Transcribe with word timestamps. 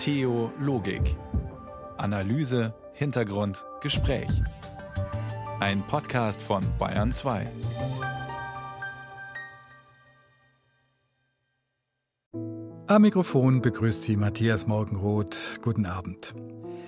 Theologik. 0.00 1.14
Analyse, 1.98 2.74
Hintergrund, 2.94 3.66
Gespräch. 3.82 4.30
Ein 5.60 5.86
Podcast 5.86 6.42
von 6.42 6.62
Bayern 6.78 7.12
2. 7.12 7.46
Am 12.86 13.02
Mikrofon 13.02 13.60
begrüßt 13.60 14.02
Sie 14.04 14.16
Matthias 14.16 14.66
Morgenroth. 14.66 15.58
Guten 15.60 15.84
Abend. 15.84 16.34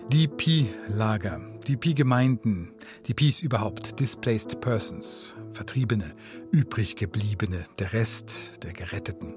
Die 0.09 0.27
Pi-Lager, 0.27 1.39
die 1.67 1.77
Pi-Gemeinden, 1.77 2.73
die 3.07 3.13
Pis 3.13 3.43
überhaupt, 3.43 4.01
Displaced 4.01 4.63
Persons, 4.63 5.37
Vertriebene, 5.53 6.15
Übriggebliebene, 6.51 7.67
der 7.79 7.93
Rest 7.93 8.65
der 8.65 8.73
Geretteten. 8.73 9.35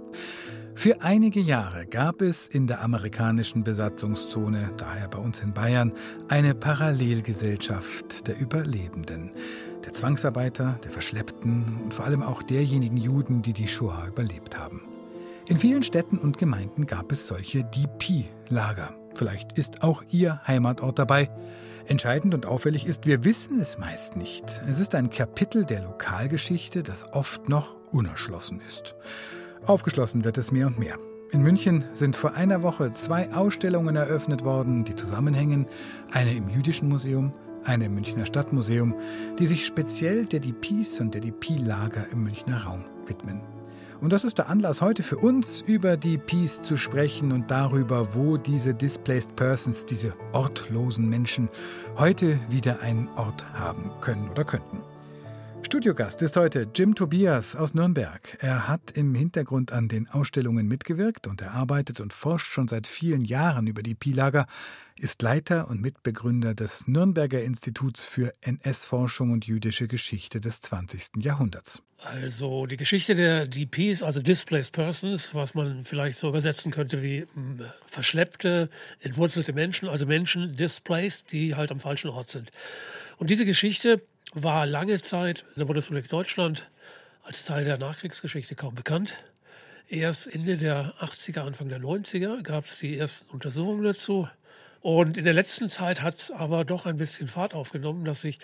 Für 0.77 1.01
einige 1.01 1.39
Jahre 1.39 1.87
gab 1.87 2.21
es 2.21 2.47
in 2.47 2.67
der 2.67 2.81
amerikanischen 2.83 3.63
Besatzungszone, 3.63 4.71
daher 4.75 5.07
bei 5.07 5.17
uns 5.17 5.39
in 5.39 5.53
Bayern, 5.53 5.93
eine 6.27 6.53
Parallelgesellschaft 6.53 8.27
der 8.27 8.37
Überlebenden, 8.37 9.31
der 9.85 9.93
Zwangsarbeiter, 9.93 10.77
der 10.83 10.91
Verschleppten 10.91 11.79
und 11.81 11.93
vor 11.93 12.05
allem 12.05 12.21
auch 12.21 12.43
derjenigen 12.43 12.97
Juden, 12.97 13.41
die 13.41 13.53
die 13.53 13.69
Shoah 13.69 14.05
überlebt 14.07 14.59
haben. 14.59 14.81
In 15.47 15.57
vielen 15.57 15.81
Städten 15.81 16.17
und 16.17 16.37
Gemeinden 16.37 16.85
gab 16.85 17.11
es 17.11 17.25
solche 17.25 17.63
DP-Lager. 17.63 18.93
Vielleicht 19.15 19.57
ist 19.57 19.81
auch 19.81 20.03
Ihr 20.11 20.41
Heimatort 20.45 20.99
dabei. 20.99 21.31
Entscheidend 21.87 22.33
und 22.33 22.45
auffällig 22.45 22.85
ist, 22.85 23.07
wir 23.07 23.23
wissen 23.23 23.59
es 23.59 23.77
meist 23.77 24.17
nicht. 24.17 24.61
Es 24.67 24.79
ist 24.79 24.93
ein 24.93 25.09
Kapitel 25.09 25.65
der 25.65 25.83
Lokalgeschichte, 25.83 26.83
das 26.83 27.13
oft 27.13 27.47
noch 27.47 27.75
unerschlossen 27.91 28.59
ist. 28.67 28.95
Aufgeschlossen 29.67 30.23
wird 30.23 30.37
es 30.37 30.51
mehr 30.51 30.67
und 30.67 30.77
mehr. 30.77 30.97
In 31.31 31.41
München 31.41 31.83
sind 31.91 32.15
vor 32.15 32.33
einer 32.33 32.61
Woche 32.61 32.91
zwei 32.91 33.33
Ausstellungen 33.33 33.95
eröffnet 33.95 34.45
worden, 34.45 34.83
die 34.83 34.95
zusammenhängen. 34.95 35.65
Eine 36.11 36.35
im 36.35 36.49
Jüdischen 36.49 36.87
Museum, 36.87 37.33
eine 37.63 37.85
im 37.85 37.95
Münchner 37.95 38.27
Stadtmuseum, 38.27 38.93
die 39.39 39.47
sich 39.47 39.65
speziell 39.65 40.25
der 40.25 40.39
DPs 40.39 40.99
und 40.99 41.15
der 41.15 41.21
DP-Lager 41.21 42.07
im 42.11 42.23
Münchner 42.23 42.63
Raum 42.63 42.85
widmen. 43.07 43.41
Und 44.01 44.13
das 44.13 44.23
ist 44.23 44.37
der 44.37 44.49
Anlass 44.49 44.81
heute 44.81 45.01
für 45.01 45.17
uns, 45.17 45.61
über 45.61 45.97
die 45.97 46.19
Peace 46.19 46.61
zu 46.61 46.77
sprechen 46.77 47.31
und 47.31 47.49
darüber, 47.49 48.13
wo 48.13 48.37
diese 48.37 48.75
Displaced 48.75 49.35
Persons, 49.35 49.87
diese 49.87 50.13
ortlosen 50.31 51.09
Menschen, 51.09 51.49
heute 51.97 52.37
wieder 52.49 52.81
einen 52.81 53.07
Ort 53.15 53.51
haben 53.53 53.91
können 54.01 54.29
oder 54.29 54.43
könnten. 54.43 54.83
Studiogast 55.75 56.21
ist 56.21 56.37
heute 56.37 56.69
Jim 56.73 56.95
Tobias 56.95 57.53
aus 57.53 57.73
Nürnberg. 57.73 58.37
Er 58.39 58.69
hat 58.69 58.91
im 58.91 59.13
Hintergrund 59.13 59.73
an 59.73 59.89
den 59.89 60.07
Ausstellungen 60.07 60.69
mitgewirkt 60.69 61.27
und 61.27 61.41
er 61.41 61.51
arbeitet 61.51 61.99
und 61.99 62.13
forscht 62.13 62.47
schon 62.47 62.69
seit 62.69 62.87
vielen 62.87 63.19
Jahren 63.25 63.67
über 63.67 63.83
die 63.83 63.93
Pi-Lager, 63.93 64.47
ist 64.97 65.21
Leiter 65.21 65.67
und 65.67 65.81
Mitbegründer 65.81 66.55
des 66.55 66.87
Nürnberger 66.87 67.43
Instituts 67.43 68.05
für 68.05 68.31
NS-Forschung 68.39 69.31
und 69.31 69.47
jüdische 69.47 69.89
Geschichte 69.89 70.39
des 70.39 70.61
20. 70.61 71.21
Jahrhunderts. 71.21 71.83
Also 71.97 72.67
die 72.67 72.77
Geschichte 72.77 73.13
der 73.13 73.45
DPs, 73.45 74.01
also 74.01 74.21
Displaced 74.21 74.71
Persons, 74.71 75.33
was 75.33 75.55
man 75.55 75.83
vielleicht 75.83 76.17
so 76.17 76.29
übersetzen 76.29 76.71
könnte 76.71 77.03
wie 77.03 77.25
hm, 77.33 77.65
verschleppte, 77.85 78.69
entwurzelte 79.01 79.51
Menschen, 79.51 79.89
also 79.89 80.05
Menschen 80.05 80.55
displaced, 80.55 81.33
die 81.33 81.55
halt 81.55 81.69
am 81.73 81.81
falschen 81.81 82.11
Ort 82.11 82.29
sind. 82.29 82.49
Und 83.17 83.29
diese 83.29 83.43
Geschichte 83.43 84.01
war 84.33 84.65
lange 84.65 85.01
Zeit 85.01 85.45
in 85.55 85.59
der 85.59 85.65
Bundesrepublik 85.65 86.09
Deutschland 86.09 86.69
als 87.23 87.45
Teil 87.45 87.65
der 87.65 87.77
Nachkriegsgeschichte 87.77 88.55
kaum 88.55 88.75
bekannt. 88.75 89.15
Erst 89.87 90.27
Ende 90.27 90.57
der 90.57 90.93
80er, 90.99 91.41
Anfang 91.41 91.69
der 91.69 91.79
90er 91.79 92.41
gab 92.41 92.65
es 92.65 92.79
die 92.79 92.97
ersten 92.97 93.29
Untersuchungen 93.29 93.83
dazu. 93.83 94.27
Und 94.81 95.17
in 95.17 95.23
der 95.23 95.33
letzten 95.33 95.69
Zeit 95.69 96.01
hat 96.01 96.15
es 96.15 96.31
aber 96.31 96.65
doch 96.65 96.85
ein 96.85 96.97
bisschen 96.97 97.27
Fahrt 97.27 97.53
aufgenommen, 97.53 98.05
dass 98.05 98.21
sich 98.21 98.39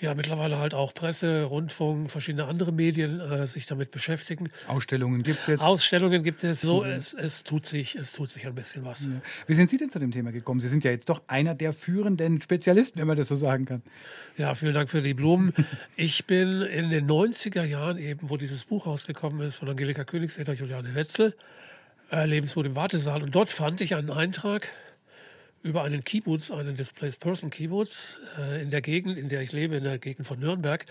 ja 0.00 0.14
mittlerweile 0.14 0.58
halt 0.58 0.74
auch 0.74 0.94
Presse, 0.94 1.44
Rundfunk, 1.44 2.10
verschiedene 2.10 2.44
andere 2.46 2.72
Medien 2.72 3.20
äh, 3.20 3.46
sich 3.46 3.66
damit 3.66 3.90
beschäftigen. 3.90 4.50
Ausstellungen 4.66 5.22
gibt 5.22 5.40
es 5.40 5.46
jetzt? 5.46 5.60
Ausstellungen 5.60 6.22
gibt 6.22 6.42
es. 6.42 6.60
So, 6.60 6.84
es, 6.84 7.12
es, 7.14 7.44
tut 7.44 7.66
sich, 7.66 7.94
es 7.94 8.12
tut 8.12 8.30
sich 8.30 8.46
ein 8.46 8.54
bisschen 8.54 8.84
was. 8.84 9.04
Ja. 9.04 9.10
Wie 9.46 9.54
sind 9.54 9.70
Sie 9.70 9.76
denn 9.76 9.90
zu 9.90 9.98
dem 9.98 10.10
Thema 10.10 10.32
gekommen? 10.32 10.60
Sie 10.60 10.68
sind 10.68 10.82
ja 10.84 10.90
jetzt 10.90 11.08
doch 11.08 11.22
einer 11.28 11.54
der 11.54 11.72
führenden 11.72 12.40
Spezialisten, 12.40 12.98
wenn 12.98 13.06
man 13.06 13.16
das 13.16 13.28
so 13.28 13.36
sagen 13.36 13.64
kann. 13.64 13.82
Ja, 14.36 14.54
vielen 14.54 14.74
Dank 14.74 14.90
für 14.90 15.02
die 15.02 15.14
Blumen. 15.14 15.54
ich 15.96 16.26
bin 16.26 16.62
in 16.62 16.90
den 16.90 17.08
90er 17.08 17.64
Jahren 17.64 17.98
eben, 17.98 18.28
wo 18.28 18.36
dieses 18.36 18.64
Buch 18.64 18.86
rausgekommen 18.86 19.46
ist 19.46 19.56
von 19.56 19.68
Angelika 19.68 20.04
Königseder, 20.04 20.54
Juliane 20.54 20.94
Wetzel, 20.94 21.36
äh, 22.10 22.26
Lebensmut 22.26 22.66
im 22.66 22.74
Wartesaal. 22.74 23.22
Und 23.22 23.34
dort 23.34 23.50
fand 23.50 23.80
ich 23.80 23.94
einen 23.94 24.10
Eintrag 24.10 24.68
über 25.62 25.82
einen 25.82 26.02
Kibbutz, 26.02 26.50
einen 26.50 26.76
Displaced 26.76 27.20
Person 27.20 27.50
Kibbutz 27.50 28.18
äh, 28.38 28.62
in 28.62 28.70
der 28.70 28.82
Gegend, 28.82 29.16
in 29.16 29.28
der 29.28 29.42
ich 29.42 29.52
lebe, 29.52 29.76
in 29.76 29.84
der 29.84 29.98
Gegend 29.98 30.26
von 30.26 30.38
Nürnberg. 30.38 30.84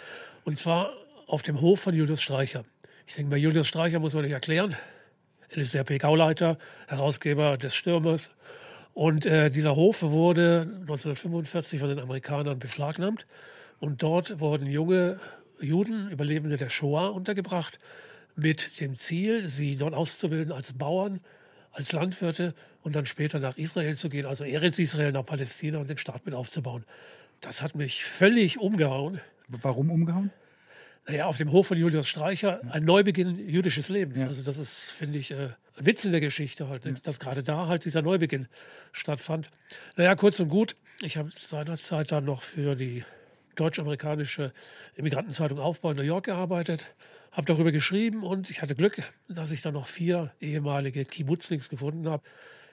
Und 0.43 0.57
zwar 0.57 0.93
auf 1.27 1.43
dem 1.43 1.61
Hof 1.61 1.81
von 1.81 1.93
Julius 1.93 2.21
Streicher. 2.21 2.63
Ich 3.07 3.15
denke, 3.15 3.31
bei 3.31 3.37
Julius 3.37 3.67
Streicher 3.67 3.99
muss 3.99 4.13
man 4.13 4.23
nicht 4.23 4.31
erklären. 4.31 4.75
Er 5.49 5.57
ist 5.57 5.73
der 5.73 5.83
PK-Leiter, 5.83 6.57
Herausgeber 6.87 7.57
des 7.57 7.75
Stürmers. 7.75 8.31
Und 8.93 9.25
äh, 9.25 9.49
dieser 9.49 9.75
Hof 9.75 10.01
wurde 10.01 10.61
1945 10.81 11.79
von 11.79 11.89
den 11.89 11.99
Amerikanern 11.99 12.59
beschlagnahmt. 12.59 13.25
Und 13.79 14.03
dort 14.03 14.39
wurden 14.39 14.67
junge 14.67 15.19
Juden, 15.59 16.09
Überlebende 16.09 16.57
der 16.57 16.69
Shoah, 16.69 17.09
untergebracht, 17.13 17.79
mit 18.35 18.79
dem 18.79 18.95
Ziel, 18.95 19.47
sie 19.47 19.75
dort 19.75 19.93
auszubilden 19.93 20.51
als 20.51 20.73
Bauern, 20.73 21.19
als 21.71 21.91
Landwirte 21.91 22.53
und 22.81 22.95
dann 22.95 23.05
später 23.05 23.39
nach 23.39 23.57
Israel 23.57 23.95
zu 23.95 24.09
gehen, 24.09 24.25
also 24.25 24.43
Eretz 24.43 24.79
Israel 24.79 25.11
nach 25.11 25.25
Palästina 25.25 25.79
und 25.79 25.89
den 25.89 25.97
Staat 25.97 26.25
mit 26.25 26.33
aufzubauen. 26.33 26.85
Das 27.39 27.61
hat 27.61 27.75
mich 27.75 28.03
völlig 28.03 28.59
umgehauen. 28.59 29.19
Warum 29.47 29.89
umgehauen? 29.89 30.31
Naja, 31.07 31.25
auf 31.25 31.37
dem 31.37 31.51
Hof 31.51 31.67
von 31.67 31.77
Julius 31.77 32.07
Streicher 32.07 32.61
ein 32.69 32.83
Neubeginn 32.83 33.49
jüdisches 33.49 33.89
Lebens. 33.89 34.19
Ja. 34.19 34.27
Also 34.27 34.43
das 34.43 34.57
ist, 34.57 34.73
finde 34.73 35.17
ich, 35.17 35.31
äh, 35.31 35.49
ein 35.77 35.85
Witz 35.85 36.05
in 36.05 36.11
der 36.11 36.21
Geschichte 36.21 36.69
halt, 36.69 36.85
ja. 36.85 36.91
dass 37.03 37.19
gerade 37.19 37.41
da 37.41 37.67
halt 37.67 37.85
dieser 37.85 38.03
Neubeginn 38.03 38.47
stattfand. 38.91 39.49
Naja, 39.95 40.15
kurz 40.15 40.39
und 40.39 40.49
gut, 40.49 40.75
ich 41.01 41.17
habe 41.17 41.31
seinerzeit 41.35 42.11
dann 42.11 42.25
noch 42.25 42.43
für 42.43 42.75
die 42.75 43.03
deutsch-amerikanische 43.55 44.53
Immigrantenzeitung 44.95 45.59
Aufbau 45.59 45.91
in 45.91 45.97
New 45.97 46.03
York 46.03 46.25
gearbeitet 46.25 46.85
habe 47.31 47.47
darüber 47.47 47.71
geschrieben 47.71 48.23
und 48.23 48.49
ich 48.49 48.61
hatte 48.61 48.75
Glück, 48.75 49.01
dass 49.29 49.51
ich 49.51 49.61
dann 49.61 49.73
noch 49.73 49.87
vier 49.87 50.33
ehemalige 50.41 51.05
Kibbutzniks 51.05 51.69
gefunden 51.69 52.09
habe 52.09 52.23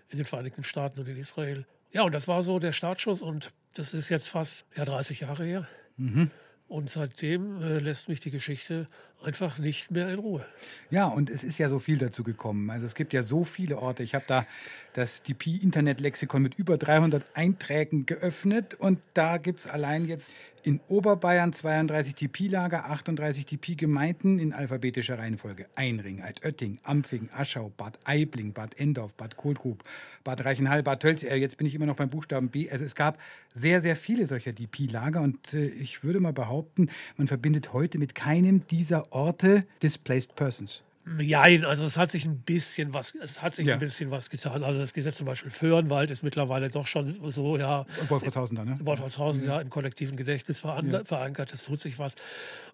in 0.09 0.19
den 0.19 0.27
Vereinigten 0.27 0.65
Staaten 0.65 1.00
und 1.00 1.09
in 1.09 1.17
Israel. 1.17 1.65
Ja, 1.93 2.03
und 2.03 2.12
das 2.12 2.28
war 2.28 2.43
so 2.43 2.59
der 2.59 2.72
Startschuss 2.72 3.22
und 3.22 3.53
das 3.75 3.94
ist 3.94 4.09
jetzt 4.09 4.28
fast 4.28 4.67
ja, 4.77 4.84
30 4.84 5.21
Jahre 5.21 5.44
her. 5.44 5.69
Mhm. 5.97 6.31
Und 6.67 6.91
seitdem 6.91 7.62
äh, 7.62 7.78
lässt 7.78 8.09
mich 8.09 8.21
die 8.21 8.31
Geschichte 8.31 8.87
einfach 9.23 9.59
nicht 9.59 9.91
mehr 9.91 10.09
in 10.09 10.19
Ruhe. 10.19 10.47
Ja, 10.91 11.06
und 11.06 11.31
es 11.31 11.43
ist 11.43 11.59
ja 11.59 11.69
so 11.69 11.79
viel 11.79 11.99
dazu 11.99 12.23
gekommen. 12.23 12.71
Also 12.71 12.87
es 12.87 12.95
gibt 12.95 13.12
ja 13.12 13.23
so 13.23 13.45
viele 13.45 13.79
Orte. 13.79 14.03
Ich 14.03 14.15
habe 14.15 14.25
da 14.27 14.47
das 14.95 15.23
DP-Internet-Lexikon 15.23 16.43
mit 16.43 16.55
über 16.55 16.77
300 16.77 17.25
Einträgen 17.34 18.06
geöffnet 18.06 18.75
und 18.75 18.99
da 19.15 19.37
gibt 19.37 19.61
es 19.61 19.67
allein 19.67 20.06
jetzt 20.06 20.33
in 20.62 20.81
Oberbayern 20.89 21.53
32 21.53 22.15
DP-Lager, 22.15 22.91
38 22.91 23.47
DP-Gemeinden 23.47 24.39
in 24.39 24.53
alphabetischer 24.53 25.19
Reihenfolge. 25.19 25.67
Einring, 25.77 26.21
Altötting, 26.21 26.79
Ampfing, 26.83 27.29
Aschau, 27.33 27.73
Bad 27.77 27.99
Aibling, 28.05 28.53
Bad 28.53 28.79
Endorf, 28.79 29.15
Bad 29.15 29.37
Kohlgrub, 29.37 29.83
Bad 30.25 30.45
Reichenhall, 30.45 30.83
Bad 30.83 31.00
Tölz. 31.00 31.23
Äh, 31.23 31.37
jetzt 31.37 31.56
bin 31.56 31.67
ich 31.67 31.75
immer 31.75 31.87
noch 31.87 31.97
beim 31.97 32.11
Buchstaben 32.11 32.49
B. 32.49 32.69
Also 32.69 32.85
es 32.85 32.95
gab 32.95 33.19
sehr, 33.55 33.81
sehr 33.81 33.97
viele 33.97 34.27
solcher 34.27 34.53
DP-Lager 34.53 35.23
und 35.23 35.55
äh, 35.55 35.67
ich 35.67 36.03
würde 36.05 36.21
mal 36.21 36.33
behaupten, 36.33 36.91
man 37.17 37.29
verbindet 37.29 37.73
heute 37.73 37.99
mit 37.99 38.15
keinem 38.15 38.67
dieser 38.67 39.07
Orte 39.10 39.64
Displaced 39.82 40.34
Persons. 40.34 40.82
Nein, 41.16 41.64
also 41.64 41.86
es 41.86 41.96
hat 41.96 42.10
sich 42.10 42.24
ein 42.24 42.38
bisschen 42.38 42.92
was, 42.92 43.14
es 43.14 43.41
hat 43.41 43.54
sich 43.54 43.66
ja. 43.66 43.74
ein 43.74 43.80
bisschen 43.80 44.10
was 44.10 44.30
getan. 44.30 44.62
Also 44.62 44.80
das 44.80 44.92
Gesetz 44.92 45.16
zum 45.16 45.26
Beispiel 45.26 45.50
Föhrenwald 45.50 46.10
ist 46.10 46.22
mittlerweile 46.22 46.69
doch 46.69 46.87
schon 46.87 47.19
so, 47.31 47.56
ja. 47.56 47.87
Wolfratshausen 48.08 48.56
dann, 48.56 48.69
ne? 48.69 48.78
Wolfratshausen, 48.82 49.44
ja, 49.44 49.56
ja 49.56 49.60
im 49.60 49.70
kollektiven 49.70 50.16
Gedächtnis 50.16 50.62
ja. 50.62 51.05
verankert, 51.05 51.52
es 51.52 51.64
tut 51.64 51.81
sich 51.81 51.99
was. 51.99 52.14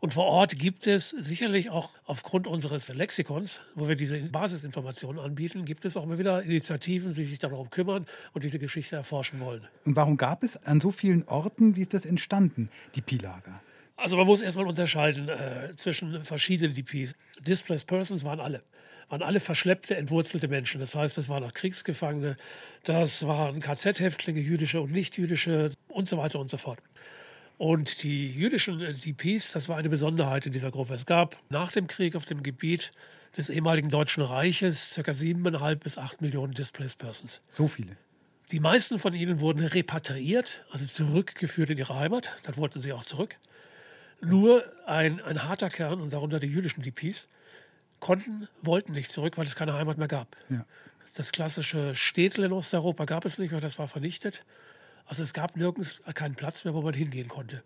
Und 0.01 0.15
vor 0.15 0.25
Ort 0.25 0.59
gibt 0.59 0.87
es 0.87 1.11
sicherlich 1.11 1.71
auch 1.71 1.91
aufgrund 2.07 2.47
unseres 2.47 2.89
Lexikons, 2.89 3.61
wo 3.75 3.89
wir 3.89 3.97
diese 3.97 4.19
Basisinformationen 4.21 5.23
anbieten, 5.23 5.65
gibt 5.65 5.85
es 5.85 5.97
auch 5.97 6.05
immer 6.05 6.19
wieder 6.19 6.43
Initiativen, 6.43 7.15
die 7.15 7.25
sich 7.25 7.39
darum 7.39 7.71
kümmern 7.71 8.07
und 8.33 8.43
diese 8.43 8.59
Geschichte 8.59 8.97
erforschen 8.97 9.41
wollen. 9.41 9.63
Und 9.85 9.97
warum 9.97 10.17
gab 10.17 10.43
es 10.43 10.57
an 10.65 10.81
so 10.81 10.91
vielen 10.91 11.25
Orten, 11.29 11.77
wie 11.77 11.83
ist 11.83 11.95
das 11.95 12.05
entstanden, 12.05 12.69
die 12.95 13.03
Pilager? 13.03 13.61
Also 13.97 14.17
man 14.17 14.27
muss 14.27 14.43
erstmal 14.43 14.67
unterscheiden 14.67 15.29
äh, 15.29 15.75
zwischen 15.77 16.25
verschiedenen 16.25 16.75
DPs. 16.75 17.15
Displaced 17.41 17.87
Persons 17.87 18.25
waren 18.25 18.41
alle. 18.41 18.63
Waren 19.09 19.23
alle 19.23 19.41
verschleppte, 19.41 19.97
entwurzelte 19.97 20.49
Menschen. 20.49 20.81
Das 20.81 20.95
heißt, 20.95 21.17
das 21.17 21.29
waren 21.29 21.45
auch 21.45 21.53
Kriegsgefangene, 21.53 22.37
das 22.85 23.27
waren 23.27 23.61
KZ-Häftlinge, 23.61 24.41
jüdische 24.41 24.81
und 24.81 24.93
nicht-jüdische 24.93 25.71
und 25.89 26.09
so 26.09 26.19
weiter 26.19 26.41
und 26.41 26.51
so 26.51 26.57
fort. 26.57 26.81
Und 27.57 28.03
die 28.03 28.33
jüdischen 28.33 28.81
äh, 28.81 28.95
DPs, 28.95 29.53
das 29.53 29.69
war 29.69 29.77
eine 29.77 29.89
Besonderheit 29.89 30.47
in 30.47 30.53
dieser 30.53 30.71
Gruppe. 30.71 30.95
Es 30.95 31.07
gab 31.07 31.37
nach 31.51 31.71
dem 31.71 31.87
Krieg 31.87 32.17
auf 32.17 32.25
dem 32.25 32.43
Gebiet 32.43 32.91
des 33.37 33.49
ehemaligen 33.49 33.91
Deutschen 33.91 34.23
Reiches 34.23 34.99
ca. 35.03 35.13
siebeneinhalb 35.13 35.85
bis 35.85 35.99
acht 35.99 36.21
Millionen 36.21 36.55
Displaced 36.55 36.99
Persons. 36.99 37.41
So 37.49 37.69
viele? 37.69 37.97
Die 38.51 38.61
meisten 38.61 38.99
von 38.99 39.15
ihnen 39.15 39.41
wurden 39.41 39.65
repatriiert, 39.65 40.65
also 40.71 40.85
zurückgeführt 40.85 41.71
in 41.71 41.79
ihre 41.79 41.95
Heimat. 41.95 42.31
Dann 42.43 42.57
wollten 42.57 42.81
sie 42.83 42.93
auch 42.93 43.05
zurück. 43.05 43.37
Nur 44.25 44.65
ein, 44.87 45.21
ein 45.23 45.43
harter 45.45 45.69
Kern, 45.69 46.01
und 46.01 46.13
darunter 46.13 46.39
die 46.39 46.47
jüdischen 46.47 46.83
DPs, 46.83 47.29
konnten, 48.01 48.49
wollten 48.63 48.93
nicht 48.93 49.13
zurück, 49.13 49.39
weil 49.39 49.47
es 49.47 49.57
keine 49.57 49.75
Heimat 49.75 49.99
mehr 49.99 50.09
gab. 50.09 50.37
Ja. 50.51 50.65
Das 51.15 51.33
klassische 51.33 51.95
Städtel 51.95 52.45
in 52.45 52.53
Osteuropa 52.53 53.05
gab 53.05 53.25
es 53.25 53.39
nicht 53.39 53.53
mehr, 53.53 53.61
das 53.61 53.79
war 53.79 53.89
vernichtet. 53.89 54.45
Also 55.07 55.23
es 55.23 55.33
gab 55.33 55.57
nirgends 55.57 56.03
keinen 56.15 56.35
Platz 56.35 56.65
mehr, 56.65 56.75
wo 56.75 56.83
man 56.83 56.95
hingehen 56.95 57.29
konnte. 57.29 57.63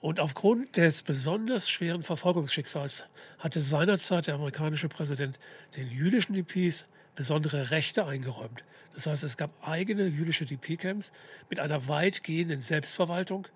Und 0.00 0.20
aufgrund 0.20 0.76
des 0.76 1.02
besonders 1.02 1.68
schweren 1.68 2.02
Verfolgungsschicksals 2.02 3.04
hatte 3.38 3.60
seinerzeit 3.60 4.28
der 4.28 4.34
amerikanische 4.34 4.88
Präsident 4.88 5.40
den 5.76 5.90
jüdischen 5.90 6.34
DPs 6.34 6.86
besondere 7.16 7.72
Rechte 7.72 8.06
eingeräumt. 8.06 8.62
Das 8.94 9.06
heißt, 9.06 9.24
es 9.24 9.36
gab 9.36 9.50
eigene 9.68 10.06
jüdische 10.06 10.46
DP-Camps 10.46 11.10
mit 11.50 11.58
einer 11.58 11.88
weitgehenden 11.88 12.60
Selbstverwaltung 12.60 13.48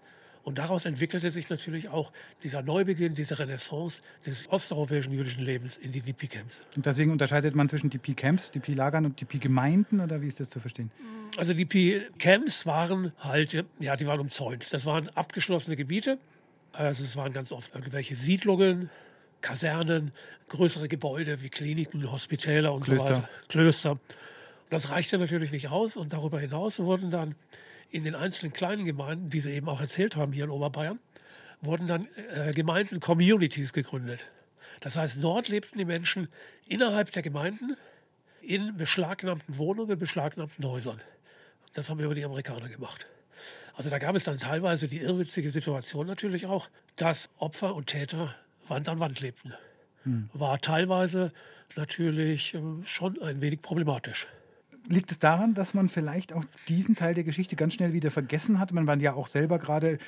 und 0.45 0.59
daraus 0.59 0.87
entwickelte 0.87 1.31
sich 1.31 1.49
natürlich 1.51 1.89
auch 1.89 2.13
dieser 2.43 2.63
Neubeginn, 2.63 3.15
diese 3.15 3.39
Renaissance 3.39 4.03
des 4.27 4.51
osteuropäischen 4.51 5.13
jüdischen 5.13 5.45
Lebens 5.45 5.77
in 5.77 5.93
die 5.93 6.01
DP-Camps. 6.01 6.63
Und 6.77 6.85
deswegen 6.85 7.13
unterscheidet 7.13 7.55
man 7.55 7.69
zwischen 7.69 7.91
DP-Camps, 7.91 8.51
DP-Lagern 8.51 9.07
und 9.07 9.21
DP-Gemeinden 9.21 10.01
oder 10.01 10.21
wie 10.21 10.27
ist 10.27 10.41
das 10.41 10.51
zu 10.51 10.59
verstehen? 10.59 10.91
Also 11.37 11.55
DP-Camps 11.55 12.67
waren 12.67 13.13
halt, 13.21 13.65
ja, 13.79 13.97
die 13.97 14.07
waren 14.07 14.21
umzäunt. 14.21 14.73
Das 14.73 14.85
waren 14.85 15.09
abgeschlossene 15.11 15.77
Gebiete. 15.77 16.19
Also 16.73 17.05
es 17.05 17.17
waren 17.17 17.33
ganz 17.33 17.53
oft 17.53 17.75
irgendwelche 17.75 18.17
Siedlungen, 18.17 18.91
Kasernen, 19.43 20.13
größere 20.49 20.89
Gebäude 20.89 21.43
wie 21.43 21.51
Kliniken, 21.51 22.11
Hospitäler 22.11 22.73
und 22.73 22.85
Klöster. 22.85 23.07
so 23.07 23.15
weiter. 23.15 23.29
Klöster. 23.49 23.99
Das 24.71 24.91
reichte 24.91 25.19
natürlich 25.19 25.53
nicht 25.53 25.69
aus 25.69 25.97
und 25.97 26.13
darüber 26.13 26.41
hinaus 26.41 26.81
wurden 26.81 27.11
dann 27.11 27.35
in 27.93 28.05
den 28.05 28.15
einzelnen 28.15 28.53
kleinen 28.53 28.85
Gemeinden, 28.87 29.29
die 29.29 29.41
Sie 29.41 29.53
eben 29.53 29.69
auch 29.69 29.81
erzählt 29.81 30.17
haben 30.17 30.33
hier 30.33 30.45
in 30.45 30.51
Oberbayern, 30.51 30.99
wurden 31.61 31.87
dann 31.87 32.09
äh, 32.35 32.53
Gemeinden, 32.53 32.99
Communities 32.99 33.73
gegründet. 33.73 34.21
Das 34.81 34.97
heißt, 34.97 35.23
dort 35.23 35.49
lebten 35.49 35.79
die 35.79 35.85
Menschen 35.85 36.29
innerhalb 36.67 37.13
der 37.13 37.23
Gemeinden 37.23 37.77
in 38.41 38.77
beschlagnahmten 38.77 39.59
Wohnungen, 39.59 39.99
beschlagnahmten 39.99 40.65
Häusern. 40.65 41.01
Das 41.75 41.91
haben 41.91 42.01
über 42.01 42.15
die 42.15 42.25
Amerikaner 42.25 42.69
gemacht. 42.69 43.07
Also 43.75 43.91
da 43.91 43.99
gab 43.99 44.17
es 44.17 44.25
dann 44.25 44.39
teilweise 44.39 44.89
die 44.89 44.99
irrwitzige 44.99 45.51
Situation 45.51 46.07
natürlich 46.07 46.47
auch, 46.47 46.69
dass 46.97 47.31
Opfer 47.39 47.75
und 47.75 47.87
Täter 47.87 48.35
Wand 48.67 48.89
an 48.89 49.01
Wand 49.01 49.21
lebten. 49.21 49.55
Hm. 50.05 50.31
War 50.33 50.61
teilweise 50.61 51.33
natürlich 51.77 52.55
ähm, 52.55 52.83
schon 52.85 53.21
ein 53.23 53.41
wenig 53.41 53.63
problematisch. 53.63 54.27
Liegt 54.89 55.11
es 55.11 55.19
daran, 55.19 55.55
dass 55.55 55.75
man 55.75 55.89
vielleicht 55.89 56.33
auch 56.33 56.45
diesen 56.69 56.95
Teil 56.97 57.15
der 57.15 57.25
Geschichte 57.25 57.57
ganz 57.57 57.75
schnell 57.75 57.93
wieder 57.93 58.11
vergessen 58.11 58.59
hat? 58.59 58.73
Man 58.73 58.87
war 58.87 58.97
ja 58.99 59.15
auch 59.15 59.27
selber 59.27 59.59
gerade, 59.59 59.99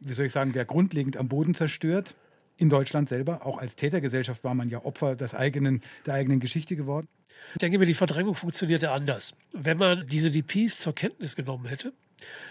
wie 0.00 0.12
soll 0.12 0.26
ich 0.26 0.32
sagen, 0.32 0.52
der 0.52 0.64
grundlegend 0.64 1.16
am 1.16 1.28
Boden 1.28 1.54
zerstört. 1.54 2.14
In 2.56 2.68
Deutschland 2.68 3.08
selber, 3.08 3.46
auch 3.46 3.58
als 3.58 3.74
Tätergesellschaft 3.74 4.44
war 4.44 4.54
man 4.54 4.68
ja 4.68 4.84
Opfer 4.84 5.16
des 5.16 5.34
eigenen, 5.34 5.82
der 6.04 6.14
eigenen 6.14 6.40
Geschichte 6.40 6.76
geworden. 6.76 7.08
Ich 7.54 7.58
denke 7.58 7.78
mir, 7.78 7.86
die 7.86 7.94
Verdrängung 7.94 8.34
funktionierte 8.34 8.90
anders. 8.90 9.32
Wenn 9.52 9.78
man 9.78 10.06
diese 10.06 10.30
DPs 10.30 10.78
zur 10.78 10.94
Kenntnis 10.94 11.36
genommen 11.36 11.66
hätte, 11.66 11.92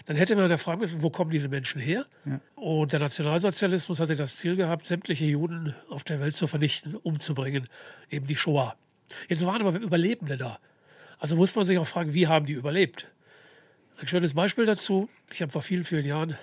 dann 0.06 0.16
hätte 0.16 0.36
man 0.36 0.50
ja 0.50 0.56
fragen 0.56 0.80
müssen, 0.80 1.02
wo 1.02 1.10
kommen 1.10 1.30
diese 1.30 1.48
Menschen 1.48 1.80
her? 1.80 2.06
Ja. 2.24 2.40
Und 2.56 2.92
der 2.92 3.00
Nationalsozialismus 3.00 4.00
hatte 4.00 4.16
das 4.16 4.36
Ziel 4.36 4.56
gehabt, 4.56 4.84
sämtliche 4.84 5.24
Juden 5.24 5.74
auf 5.88 6.04
der 6.04 6.20
Welt 6.20 6.36
zu 6.36 6.46
vernichten, 6.46 6.96
umzubringen, 6.96 7.68
eben 8.10 8.26
die 8.26 8.36
Shoah. 8.36 8.76
Jetzt 9.28 9.44
waren 9.46 9.64
aber 9.64 9.78
Überlebende 9.78 10.36
da. 10.36 10.58
Also 11.20 11.36
muss 11.36 11.54
man 11.54 11.66
sich 11.66 11.78
auch 11.78 11.86
fragen, 11.86 12.14
wie 12.14 12.26
haben 12.26 12.46
die 12.46 12.54
überlebt? 12.54 13.06
Ein 14.00 14.08
schönes 14.08 14.32
Beispiel 14.32 14.64
dazu. 14.64 15.10
Ich 15.30 15.42
habe 15.42 15.52
vor 15.52 15.62
vielen, 15.62 15.84
vielen 15.84 16.06
Jahren 16.06 16.38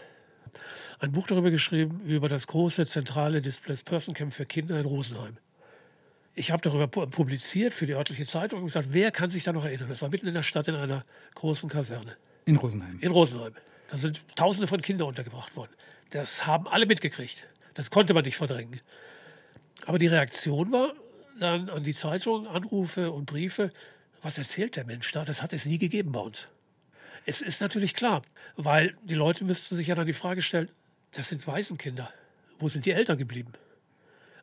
ein 0.99 1.11
Buch 1.11 1.27
darüber 1.27 1.49
geschrieben, 1.49 1.99
über 2.05 2.29
das 2.29 2.45
große 2.47 2.85
zentrale 2.85 3.41
Displaced 3.41 3.85
Person 3.85 4.13
Camp 4.13 4.33
für 4.33 4.45
Kinder 4.45 4.79
in 4.79 4.85
Rosenheim. 4.85 5.37
Ich 6.35 6.51
habe 6.51 6.61
darüber 6.61 6.87
publiziert 6.87 7.73
für 7.73 7.87
die 7.87 7.93
örtliche 7.93 8.27
Zeitung 8.27 8.59
und 8.59 8.65
gesagt, 8.65 8.89
wer 8.91 9.11
kann 9.11 9.31
sich 9.31 9.43
da 9.43 9.51
noch 9.51 9.65
erinnern? 9.65 9.89
Das 9.89 10.03
war 10.03 10.09
mitten 10.09 10.27
in 10.27 10.35
der 10.35 10.43
Stadt 10.43 10.67
in 10.67 10.75
einer 10.75 11.03
großen 11.33 11.67
Kaserne. 11.67 12.15
In 12.45 12.57
Rosenheim? 12.57 12.99
In 13.01 13.11
Rosenheim. 13.11 13.53
Da 13.89 13.97
sind 13.97 14.21
Tausende 14.35 14.67
von 14.67 14.81
Kindern 14.81 15.07
untergebracht 15.07 15.55
worden. 15.55 15.71
Das 16.11 16.45
haben 16.45 16.67
alle 16.67 16.85
mitgekriegt. 16.85 17.47
Das 17.73 17.89
konnte 17.89 18.13
man 18.13 18.23
nicht 18.23 18.37
verdrängen. 18.37 18.79
Aber 19.87 19.97
die 19.97 20.07
Reaktion 20.07 20.71
war 20.71 20.93
dann 21.39 21.69
an 21.69 21.83
die 21.83 21.95
Zeitung, 21.95 22.47
Anrufe 22.47 23.11
und 23.11 23.25
Briefe, 23.25 23.71
was 24.21 24.37
erzählt 24.37 24.75
der 24.75 24.85
Mensch 24.85 25.11
da? 25.11 25.25
Das 25.25 25.41
hat 25.41 25.53
es 25.53 25.65
nie 25.65 25.77
gegeben 25.77 26.11
bei 26.11 26.19
uns. 26.19 26.47
Es 27.25 27.41
ist 27.41 27.61
natürlich 27.61 27.93
klar, 27.93 28.21
weil 28.55 28.95
die 29.03 29.15
Leute 29.15 29.43
müssten 29.43 29.75
sich 29.75 29.87
ja 29.87 29.95
dann 29.95 30.07
die 30.07 30.13
Frage 30.13 30.41
stellen, 30.41 30.69
das 31.11 31.29
sind 31.29 31.45
Waisenkinder. 31.45 32.11
Wo 32.59 32.69
sind 32.69 32.85
die 32.85 32.91
Eltern 32.91 33.17
geblieben? 33.17 33.53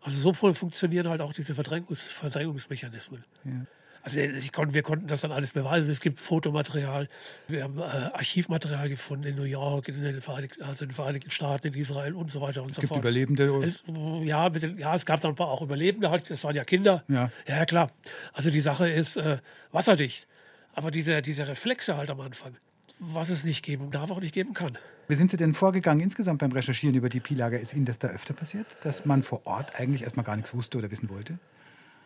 Also 0.01 0.19
so 0.21 0.53
funktionieren 0.53 1.09
halt 1.09 1.23
auch 1.23 1.33
diese 1.33 1.55
Verdrängungs 1.55 2.03
Verdrängungsmechanismen. 2.03 3.25
Ja. 3.45 3.67
Also 4.05 4.21
kon 4.53 4.75
wir 4.75 4.83
konnten 4.83 5.07
das 5.07 5.23
dann 5.23 5.33
alles 5.33 5.53
beweisen. 5.53 5.91
Es 5.91 6.01
gibt 6.01 6.21
Fotomaterial, 6.21 7.09
wir 7.49 7.65
haben 7.65 7.79
äh, 7.79 7.83
Archivmaterial 7.83 8.91
gefunden 8.91 9.25
in 9.25 9.35
New 9.35 9.45
York, 9.45 9.89
in 9.89 10.03
den, 10.03 10.21
Vereinigten, 10.21 10.63
also 10.63 10.85
in 10.85 10.91
den 10.91 10.95
Vereinigten 10.95 11.31
Staaten, 11.31 11.69
in 11.69 11.75
Israel 11.75 12.13
und 12.13 12.31
so 12.31 12.43
weiter 12.43 12.63
und 12.63 12.71
es 12.71 12.77
so 12.77 12.83
gibt 12.83 12.95
Überlebende? 12.95 13.45
Es, 13.65 13.83
ja, 14.23 14.51
den, 14.51 14.79
ja, 14.79 14.95
es 14.95 15.07
gab 15.07 15.23
dann 15.23 15.39
auch 15.39 15.63
Überlebende, 15.63 16.11
halt, 16.11 16.29
das 16.29 16.45
waren 16.45 16.55
ja 16.55 16.65
Kinder. 16.65 17.03
Ja, 17.09 17.31
ja 17.49 17.65
klar. 17.65 17.91
Also 18.35 18.51
die 18.51 18.61
Sache 18.61 18.91
ist 18.91 19.17
äh, 19.17 19.39
wasserdicht. 19.73 20.27
Aber 20.75 20.91
diese, 20.91 21.23
diese 21.23 21.49
Reflexe 21.49 21.97
halt 21.97 22.11
am 22.11 22.21
Anfang, 22.21 22.57
was 22.99 23.31
es 23.31 23.43
nicht 23.43 23.65
geben 23.65 23.91
darf, 23.91 24.11
auch 24.11 24.21
nicht 24.21 24.35
geben 24.35 24.53
kann. 24.53 24.77
Wie 25.09 25.15
sind 25.15 25.31
Sie 25.31 25.37
denn 25.39 25.55
vorgegangen 25.55 26.03
insgesamt 26.03 26.41
beim 26.41 26.53
Recherchieren 26.53 26.95
über 26.95 27.09
die 27.09 27.21
Pi-Lager? 27.21 27.59
Ist 27.59 27.73
Ihnen 27.73 27.85
das 27.87 27.99
da 27.99 28.09
öfter 28.09 28.35
passiert, 28.35 28.67
dass 28.83 29.07
man 29.07 29.23
vor 29.23 29.47
Ort 29.47 29.79
eigentlich 29.79 30.03
erstmal 30.03 30.25
gar 30.25 30.37
nichts 30.37 30.53
wusste 30.53 30.77
oder 30.77 30.91
wissen 30.91 31.09
wollte? 31.09 31.39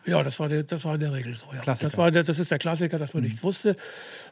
Ja, 0.05 0.23
das 0.23 0.39
war, 0.39 0.49
der, 0.49 0.63
das 0.63 0.85
war 0.85 0.95
in 0.95 1.01
der 1.01 1.13
Regel 1.13 1.35
so. 1.35 1.47
Ja. 1.53 1.61
Das, 1.61 1.97
war 1.97 2.11
der, 2.11 2.23
das 2.23 2.39
ist 2.39 2.51
der 2.51 2.59
Klassiker, 2.59 2.97
dass 2.97 3.13
man 3.13 3.23
mhm. 3.23 3.29
nichts 3.29 3.43
wusste. 3.43 3.75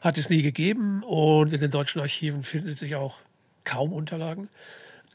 Hat 0.00 0.18
es 0.18 0.30
nie 0.30 0.42
gegeben. 0.42 1.02
Und 1.02 1.52
in 1.52 1.60
den 1.60 1.70
deutschen 1.70 2.00
Archiven 2.00 2.42
finden 2.42 2.74
sich 2.74 2.96
auch 2.96 3.18
kaum 3.64 3.92
Unterlagen. 3.92 4.48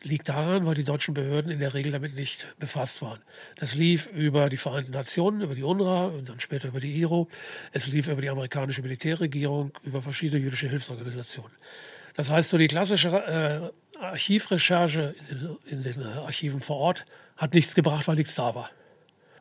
Liegt 0.03 0.27
daran, 0.27 0.65
weil 0.65 0.75
die 0.75 0.83
deutschen 0.83 1.13
Behörden 1.13 1.49
in 1.49 1.59
der 1.59 1.73
Regel 1.73 1.91
damit 1.91 2.15
nicht 2.15 2.47
befasst 2.59 3.01
waren. 3.01 3.19
Das 3.55 3.73
lief 3.73 4.07
über 4.07 4.49
die 4.49 4.57
Vereinten 4.57 4.91
Nationen, 4.91 5.41
über 5.41 5.55
die 5.55 5.63
UNRWA 5.63 6.07
und 6.07 6.27
dann 6.27 6.41
später 6.41 6.67
über 6.67 6.81
die 6.81 6.99
IRO. 6.99 7.29
Es 7.71 7.87
lief 7.87 8.09
über 8.09 8.21
die 8.21 8.29
amerikanische 8.29 8.81
Militärregierung, 8.81 9.71
über 9.83 10.01
verschiedene 10.01 10.41
jüdische 10.41 10.67
Hilfsorganisationen. 10.67 11.53
Das 12.15 12.29
heißt, 12.29 12.49
so 12.49 12.57
die 12.57 12.67
klassische 12.67 13.09
äh, 13.09 14.03
Archivrecherche 14.03 15.15
in 15.29 15.39
den, 15.39 15.57
in 15.65 15.83
den 15.83 16.01
äh, 16.01 16.19
Archiven 16.19 16.59
vor 16.59 16.77
Ort 16.77 17.05
hat 17.37 17.53
nichts 17.53 17.73
gebracht, 17.73 18.07
weil 18.07 18.15
nichts 18.15 18.35
da 18.35 18.53
war. 18.53 18.69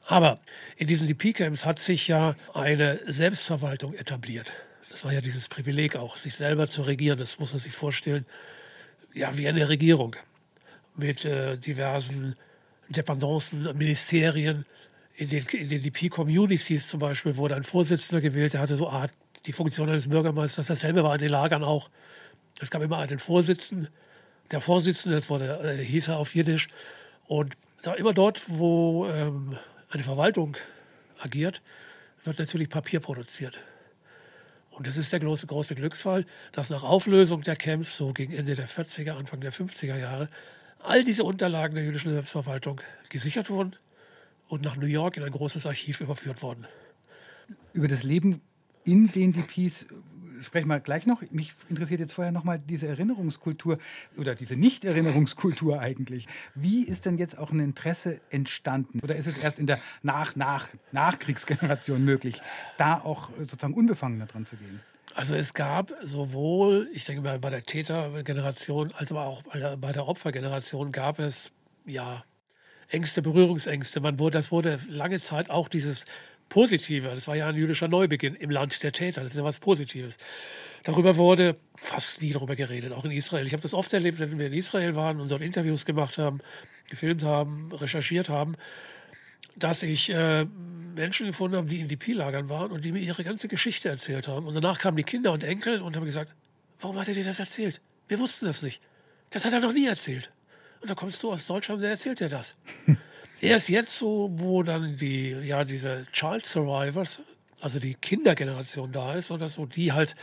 Aber 0.07 0.41
in 0.77 0.87
diesen 0.87 1.07
DP-Camps 1.07 1.65
hat 1.65 1.79
sich 1.79 2.09
ja 2.09 2.35
eine 2.55 3.01
Selbstverwaltung 3.07 3.95
etabliert. 3.95 4.51
Das 4.91 5.05
war 5.05 5.13
ja 5.13 5.21
dieses 5.21 5.49
Privileg 5.49 5.97
auch, 5.97 6.17
sich 6.17 6.35
selber 6.35 6.69
zu 6.69 6.83
regieren. 6.83 7.19
Das 7.19 7.39
muss 7.39 7.53
man 7.53 7.61
sich 7.61 7.73
vorstellen, 7.73 8.27
ja, 9.15 9.37
wie 9.37 9.49
eine 9.49 9.69
Regierung 9.69 10.17
mit 10.97 11.25
äh, 11.25 11.57
diversen 11.57 12.37
Dependancen, 12.89 13.77
Ministerien. 13.77 14.67
In 15.15 15.29
den, 15.29 15.45
in 15.47 15.69
den 15.69 15.83
DP-Communities 15.83 16.89
zum 16.89 17.01
Beispiel 17.01 17.37
wurde 17.37 17.55
ein 17.55 17.63
Vorsitzender 17.63 18.21
gewählt, 18.21 18.55
der 18.55 18.61
hatte 18.61 18.77
so 18.77 18.89
Art 18.89 19.13
die 19.47 19.53
Funktion 19.53 19.89
eines 19.89 20.09
Bürgermeisters. 20.09 20.67
Dasselbe 20.67 21.03
war 21.05 21.15
in 21.15 21.21
den 21.21 21.31
Lagern 21.31 21.65
auch. 21.65 21.91
Es 22.61 22.71
gab 22.71 22.83
immer 22.83 22.99
einen 22.99 23.19
Vorsitzenden. 23.19 23.89
Der 24.51 24.61
Vorsitzende, 24.61 25.17
das 25.17 25.31
wurde, 25.31 25.79
äh, 25.79 25.85
hieß 25.85 26.09
er 26.09 26.19
auf 26.19 26.35
Jiddisch. 26.35 26.69
Und 27.27 27.55
da 27.83 27.95
immer 27.95 28.13
dort, 28.13 28.43
wo 28.49 29.07
ähm, 29.09 29.59
eine 29.93 30.03
Verwaltung 30.03 30.57
agiert, 31.19 31.61
wird 32.25 32.39
natürlich 32.39 32.69
Papier 32.69 33.01
produziert. 33.01 33.59
Und 34.71 34.87
das 34.87 34.97
ist 34.97 35.13
der 35.13 35.21
große, 35.21 35.47
große 35.47 35.75
Glücksfall, 35.75 36.25
dass 36.53 36.71
nach 36.71 36.83
Auflösung 36.83 37.43
der 37.43 37.57
Camps, 37.57 37.97
so 37.97 38.13
gegen 38.13 38.33
Ende 38.33 38.55
der 38.55 38.69
40er, 38.69 39.13
Anfang 39.13 39.41
der 39.41 39.53
50er 39.53 39.97
Jahre, 39.97 40.29
all 40.79 41.05
diese 41.05 41.25
Unterlagen 41.25 41.75
der 41.75 41.85
jüdischen 41.85 42.11
Selbstverwaltung 42.11 42.81
gesichert 43.11 43.51
wurden 43.51 43.77
und 44.49 44.63
nach 44.63 44.77
New 44.77 44.87
York 44.87 45.19
in 45.19 45.25
ein 45.25 45.33
großes 45.33 45.67
Archiv 45.67 46.01
überführt 46.01 46.43
wurden. 46.43 46.67
Über 47.75 47.87
das 47.87 48.03
Leben 48.03 48.41
in 48.85 49.09
den 49.09 49.33
DPs 49.33 49.87
sprechen 50.43 50.69
wir 50.69 50.81
gleich 50.81 51.07
noch. 51.07 51.23
Mich 51.31 51.55
interessiert 51.69 52.01
jetzt 52.01 52.13
vorher 52.13 52.33
noch 52.33 52.45
mal 52.45 52.59
diese 52.59 52.89
Erinnerungskultur 52.89 53.79
oder 54.17 54.35
diese 54.35 54.57
Nicht-Erinnerungskultur 54.57 55.81
eigentlich. 55.81 56.27
Wie 56.55 56.85
ist 56.85 57.07
denn 57.07 57.19
jetzt 57.19 57.39
auch 57.39 57.51
ein 57.53 57.61
Interesse 57.61 58.21
entstanden? 58.31 59.01
Oder 59.03 59.17
ist 59.17 59.27
es 59.27 59.39
erst 59.39 59.59
in 59.59 59.67
der 59.67 59.79
Nach 60.03 60.35
-Nach 60.35 60.69
Nachkriegsgeneration 60.93 62.05
möglich, 62.05 62.41
da 62.77 63.01
auch 63.01 63.31
sozusagen 63.39 63.75
unbefangener 63.75 64.27
dran 64.27 64.47
zu 64.47 64.57
gehen? 64.57 64.81
Also 65.15 65.35
es 65.35 65.53
gab 65.53 65.93
sowohl, 66.03 66.89
ich 66.93 67.05
denke 67.05 67.23
mal 67.23 67.39
bei 67.39 67.51
der 67.51 67.63
Tätergeneration, 67.63 68.93
als 68.97 69.13
auch 69.13 69.43
bei 69.43 69.59
der, 69.59 69.77
bei 69.77 69.93
der 69.93 70.09
Opfergeneration 70.09 70.91
gab 70.91 71.19
es 71.19 71.53
ja 71.85 72.25
Ängste, 72.89 73.23
Berührungsängste. 73.23 74.01
Man 74.01 74.19
wurde, 74.19 74.39
das 74.39 74.53
wurde 74.53 74.79
lange 74.89 75.21
Zeit 75.21 75.51
auch 75.51 75.69
dieses 75.69 76.05
Positive. 76.53 77.09
Das 77.09 77.29
war 77.29 77.35
ja 77.35 77.47
ein 77.49 77.57
jüdischer 77.57 77.89
Neubeginn 77.89 78.35
im 78.35 78.51
Land 78.51 78.83
der 78.83 78.93
Täter. 78.93 79.23
Das 79.23 79.33
ist 79.33 79.39
ja 79.39 79.43
was 79.43 79.59
Positives. 79.59 80.19
Darüber 80.83 81.17
wurde 81.17 81.57
fast 81.77 82.21
nie 82.21 82.31
darüber 82.31 82.57
geredet, 82.57 82.93
auch 82.93 83.07
in 83.07 83.11
Israel. 83.11 83.47
Ich 83.47 83.55
habe 83.55 83.63
das 83.63 83.73
oft 83.73 83.91
erlebt, 83.95 84.19
wenn 84.19 84.39
wir 84.39 84.49
in 84.49 84.53
Israel 84.53 84.95
waren 84.95 85.19
und 85.19 85.31
dort 85.31 85.41
Interviews 85.41 85.87
gemacht 85.87 86.19
haben, 86.19 86.41
gefilmt 86.91 87.23
haben, 87.23 87.73
recherchiert 87.73 88.29
haben, 88.29 88.57
dass 89.57 89.83
ich 89.83 90.11
äh, 90.11 90.45
Menschen 90.95 91.27
gefunden 91.27 91.57
habe, 91.57 91.69
die 91.69 91.81
in 91.81 91.89
DP-Lagern 91.89 92.51
waren 92.51 92.71
und 92.71 92.85
die 92.85 92.93
mir 92.93 93.01
ihre 93.01 93.25
ganze 93.25 93.49
Geschichte 93.49 93.89
erzählt 93.89 94.29
haben. 94.29 94.47
Und 94.47 94.55
danach 94.55 94.79
kamen 94.79 94.99
die 94.99 95.05
Kinder 95.05 95.33
und 95.33 95.45
Enkel 95.45 95.81
und 95.81 95.97
haben 95.97 96.05
gesagt, 96.05 96.35
warum 96.81 96.99
hat 96.99 97.09
er 97.09 97.15
dir 97.15 97.25
das 97.25 97.39
erzählt? 97.39 97.81
Wir 98.09 98.19
wussten 98.19 98.45
das 98.45 98.61
nicht. 98.61 98.83
Das 99.31 99.47
hat 99.47 99.55
er 99.55 99.61
noch 99.61 99.73
nie 99.73 99.87
erzählt. 99.87 100.31
Und 100.83 100.91
da 100.91 100.95
kommst 100.95 101.23
du 101.23 101.33
aus 101.33 101.47
Deutschland 101.47 101.81
und 101.81 101.89
erzählt 101.89 102.21
dir 102.21 102.29
das. 102.29 102.55
Erst 103.43 103.69
jetzt 103.69 103.99
so, 103.99 104.31
wo 104.35 104.63
dann 104.63 104.97
die, 104.97 105.31
ja, 105.31 105.65
diese 105.65 106.07
Child 106.13 106.47
Survivors, 106.47 107.21
also 107.61 107.81
die 107.81 107.95
Kindergeneration 107.95 108.93
da 108.93 109.15
ist, 109.15 109.31
oder 109.33 109.49
so, 109.49 109.67
die 109.67 109.93
halt, 109.93 110.15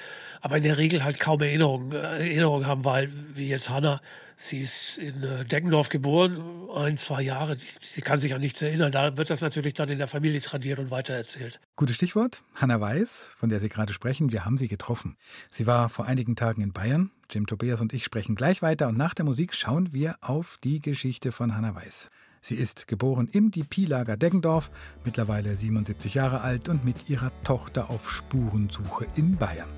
aber 0.41 0.57
in 0.57 0.63
der 0.63 0.77
Regel 0.77 1.03
halt 1.03 1.19
kaum 1.19 1.41
Erinnerungen, 1.41 1.91
Erinnerungen 1.91 2.65
haben, 2.65 2.85
weil, 2.85 3.09
wie 3.35 3.49
jetzt 3.49 3.69
Hannah, 3.69 4.01
sie 4.37 4.59
ist 4.59 4.97
in 4.97 5.21
äh, 5.21 5.43
Deggendorf 5.43 5.89
geboren, 5.89 6.41
ein, 6.73 6.97
zwei 6.97 7.21
Jahre, 7.21 7.57
sie 7.57 8.01
kann 8.01 8.21
sich 8.21 8.33
an 8.33 8.39
nichts 8.39 8.61
erinnern. 8.61 8.93
Da 8.93 9.17
wird 9.17 9.29
das 9.29 9.41
natürlich 9.41 9.73
dann 9.73 9.89
in 9.89 9.97
der 9.97 10.07
Familie 10.07 10.39
tradiert 10.39 10.79
und 10.79 10.89
weitererzählt. 10.89 11.59
Gutes 11.75 11.97
Stichwort. 11.97 12.43
Hannah 12.55 12.79
Weiß, 12.79 13.35
von 13.37 13.49
der 13.49 13.59
Sie 13.59 13.67
gerade 13.67 13.91
sprechen, 13.91 14.31
wir 14.31 14.45
haben 14.45 14.57
sie 14.57 14.69
getroffen. 14.69 15.17
Sie 15.49 15.67
war 15.67 15.89
vor 15.89 16.05
einigen 16.05 16.37
Tagen 16.37 16.61
in 16.61 16.71
Bayern. 16.71 17.11
Jim 17.29 17.47
Tobias 17.47 17.81
und 17.81 17.93
ich 17.93 18.05
sprechen 18.05 18.35
gleich 18.35 18.61
weiter 18.61 18.87
und 18.87 18.97
nach 18.97 19.13
der 19.13 19.25
Musik 19.25 19.53
schauen 19.53 19.91
wir 19.91 20.15
auf 20.21 20.57
die 20.63 20.81
Geschichte 20.81 21.33
von 21.33 21.53
Hannah 21.55 21.75
Weiß. 21.75 22.09
Sie 22.41 22.55
ist 22.55 22.87
geboren 22.87 23.27
im 23.31 23.51
DP-Lager 23.51 24.15
Deggendorf, 24.15 24.71
mittlerweile 25.03 25.55
77 25.55 26.13
Jahre 26.13 26.41
alt 26.41 26.69
und 26.69 26.85
mit 26.85 27.09
ihrer 27.09 27.31
Tochter 27.43 27.89
auf 27.89 28.09
Spurensuche 28.09 29.07
in 29.15 29.35
Bayern. 29.35 29.69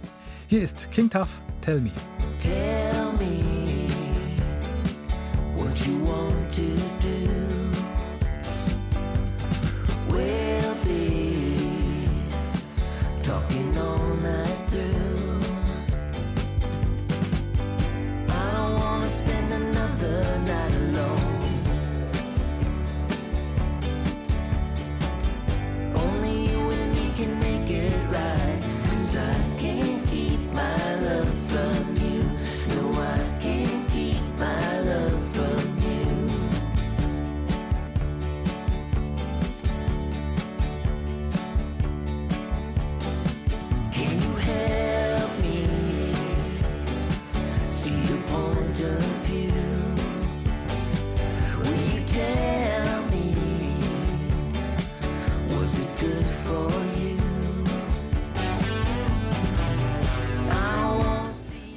Hier 0.48 0.62
ist 0.62 0.92
King 0.92 1.10
Tough, 1.10 1.30
Tell 1.62 1.82
Me. 1.82 1.92
Tell 2.40 3.14
me 3.18 3.42
what 5.56 5.78
you 5.88 6.06
want 6.06 6.56
to 6.56 7.01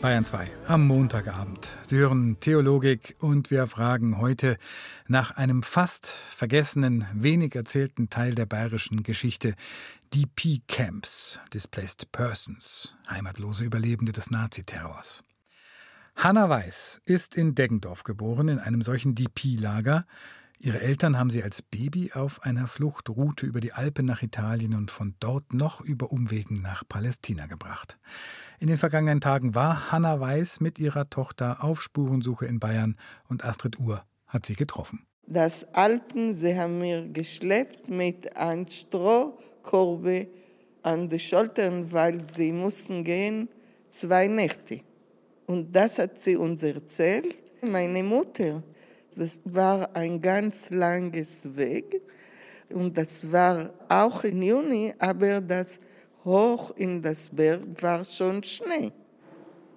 Bayern 0.05 0.27
2 0.27 0.51
am 0.67 0.87
Montagabend. 0.87 1.67
Sie 1.83 1.97
hören 1.97 2.37
Theologik 2.39 3.17
und 3.21 3.51
wir 3.51 3.67
fragen 3.67 4.19
heute 4.19 4.59
nach 5.09 5.31
einem 5.31 5.63
fast 5.63 6.07
vergessenen, 6.07 7.07
wenig 7.15 7.55
erzählten 7.55 8.11
Teil 8.11 8.35
der 8.35 8.45
bayerischen 8.45 9.03
Geschichte, 9.03 9.55
DP-Camps, 10.13 11.41
Displaced 11.55 12.13
Persons, 12.13 12.95
heimatlose 13.09 13.65
Überlebende 13.65 14.13
des 14.13 14.31
Naziterrors. 14.31 15.25
Hanna 16.17 16.51
Weiß 16.51 17.01
ist 17.07 17.35
in 17.35 17.55
Deggendorf 17.55 18.05
geboren, 18.05 18.49
in 18.49 18.59
einem 18.59 18.83
solchen 18.83 19.15
DP-Lager. 19.15 20.05
Ihre 20.65 20.81
Eltern 20.81 21.19
haben 21.19 21.29
sie 21.29 21.43
als 21.43 21.61
Baby 21.61 22.13
auf 22.15 22.43
einer 22.43 22.67
Fluchtroute 22.67 23.45
über 23.45 23.61
die 23.61 23.75
Alpen 23.75 24.07
nach 24.07 24.23
Italien 24.23 24.75
und 24.75 24.91
von 24.91 25.15
dort 25.21 25.53
noch 25.53 25.83
über 25.83 26.11
Umwegen 26.11 26.63
nach 26.63 26.89
Palästina 26.89 27.45
gebracht. 27.45 27.99
In 28.61 28.69
den 28.69 28.79
vergangenen 28.79 29.21
Tagen 29.21 29.55
war 29.55 29.93
Hanna 29.93 30.21
Weiß 30.21 30.61
mit 30.61 30.79
ihrer 30.79 31.11
Tochter 31.11 31.63
auf 31.63 31.83
Spurensuche 31.83 32.47
in 32.47 32.61
Bayern 32.61 32.97
und 33.29 33.45
Astrid 33.45 33.79
Uhr 33.79 34.07
hat 34.27 34.47
sie 34.47 34.55
getroffen. 34.55 35.05
Das 35.27 35.65
Alpen, 35.75 36.33
sie 36.33 36.59
haben 36.59 36.79
mir 36.79 37.09
geschleppt 37.09 37.91
mit 37.91 38.35
einem 38.35 38.67
Strohkorbe 38.67 40.29
an 40.83 41.11
die 41.11 41.19
Schultern, 41.19 41.93
weil 41.93 42.25
sie 42.27 42.53
mussten 42.53 43.05
gehen 43.05 43.51
zwei 43.91 44.29
Nächte. 44.29 44.81
Und 45.45 45.77
das 45.77 45.99
hat 45.99 46.19
sie 46.19 46.37
uns 46.37 46.63
erzählt. 46.63 47.37
Meine 47.61 48.03
Mutter, 48.03 48.63
das 49.17 49.41
war 49.45 49.95
ein 49.95 50.21
ganz 50.21 50.71
langes 50.71 51.57
Weg 51.57 52.03
und 52.71 52.97
das 52.97 53.31
war 53.31 53.71
auch 53.89 54.25
im 54.25 54.43
Juni, 54.43 54.95
aber 54.99 55.41
das 55.41 55.79
hoch 56.25 56.73
in 56.77 57.01
das 57.03 57.29
Berg 57.29 57.61
war 57.81 58.05
schon 58.05 58.43
Schnee. 58.43 58.93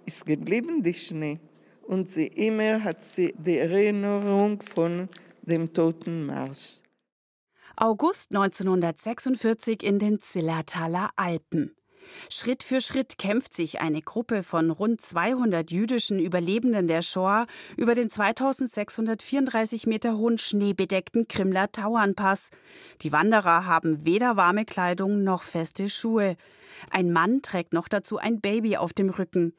Ist 0.06 0.26
geblieben 0.26 0.82
die 0.82 0.94
Schnee. 0.94 1.40
Und 1.84 2.10
sie 2.10 2.28
immer 2.28 2.84
hat 2.84 3.02
sie 3.02 3.34
die 3.38 3.58
Erinnerung 3.58 4.62
von 4.62 5.08
dem 5.42 5.72
Totenmarsch. 5.72 6.82
August 7.78 8.32
1946 8.32 9.84
in 9.84 10.00
den 10.00 10.20
Zillertaler 10.20 11.12
Alpen. 11.16 11.77
Schritt 12.30 12.64
für 12.64 12.82
Schritt 12.82 13.18
kämpft 13.18 13.54
sich 13.54 13.80
eine 13.80 14.02
Gruppe 14.02 14.44
von 14.44 14.72
rund 14.72 15.02
200 15.02 15.72
jüdischen 15.72 16.20
Überlebenden 16.20 16.88
der 16.88 17.02
Shoah 17.02 17.48
über 17.76 17.96
den 17.96 18.10
2634 18.10 19.88
Meter 19.88 20.18
hohen 20.18 20.38
schneebedeckten 20.38 21.28
Krimler 21.28 21.72
Tauernpass. 21.72 22.50
Die 23.02 23.12
Wanderer 23.12 23.66
haben 23.66 24.06
weder 24.06 24.36
warme 24.36 24.66
Kleidung 24.66 25.24
noch 25.24 25.44
feste 25.44 25.90
Schuhe. 25.90 26.36
Ein 26.90 27.12
Mann 27.12 27.42
trägt 27.42 27.74
noch 27.74 27.88
dazu 27.88 28.18
ein 28.18 28.42
Baby 28.42 28.78
auf 28.78 28.94
dem 28.94 29.10
Rücken. 29.10 29.54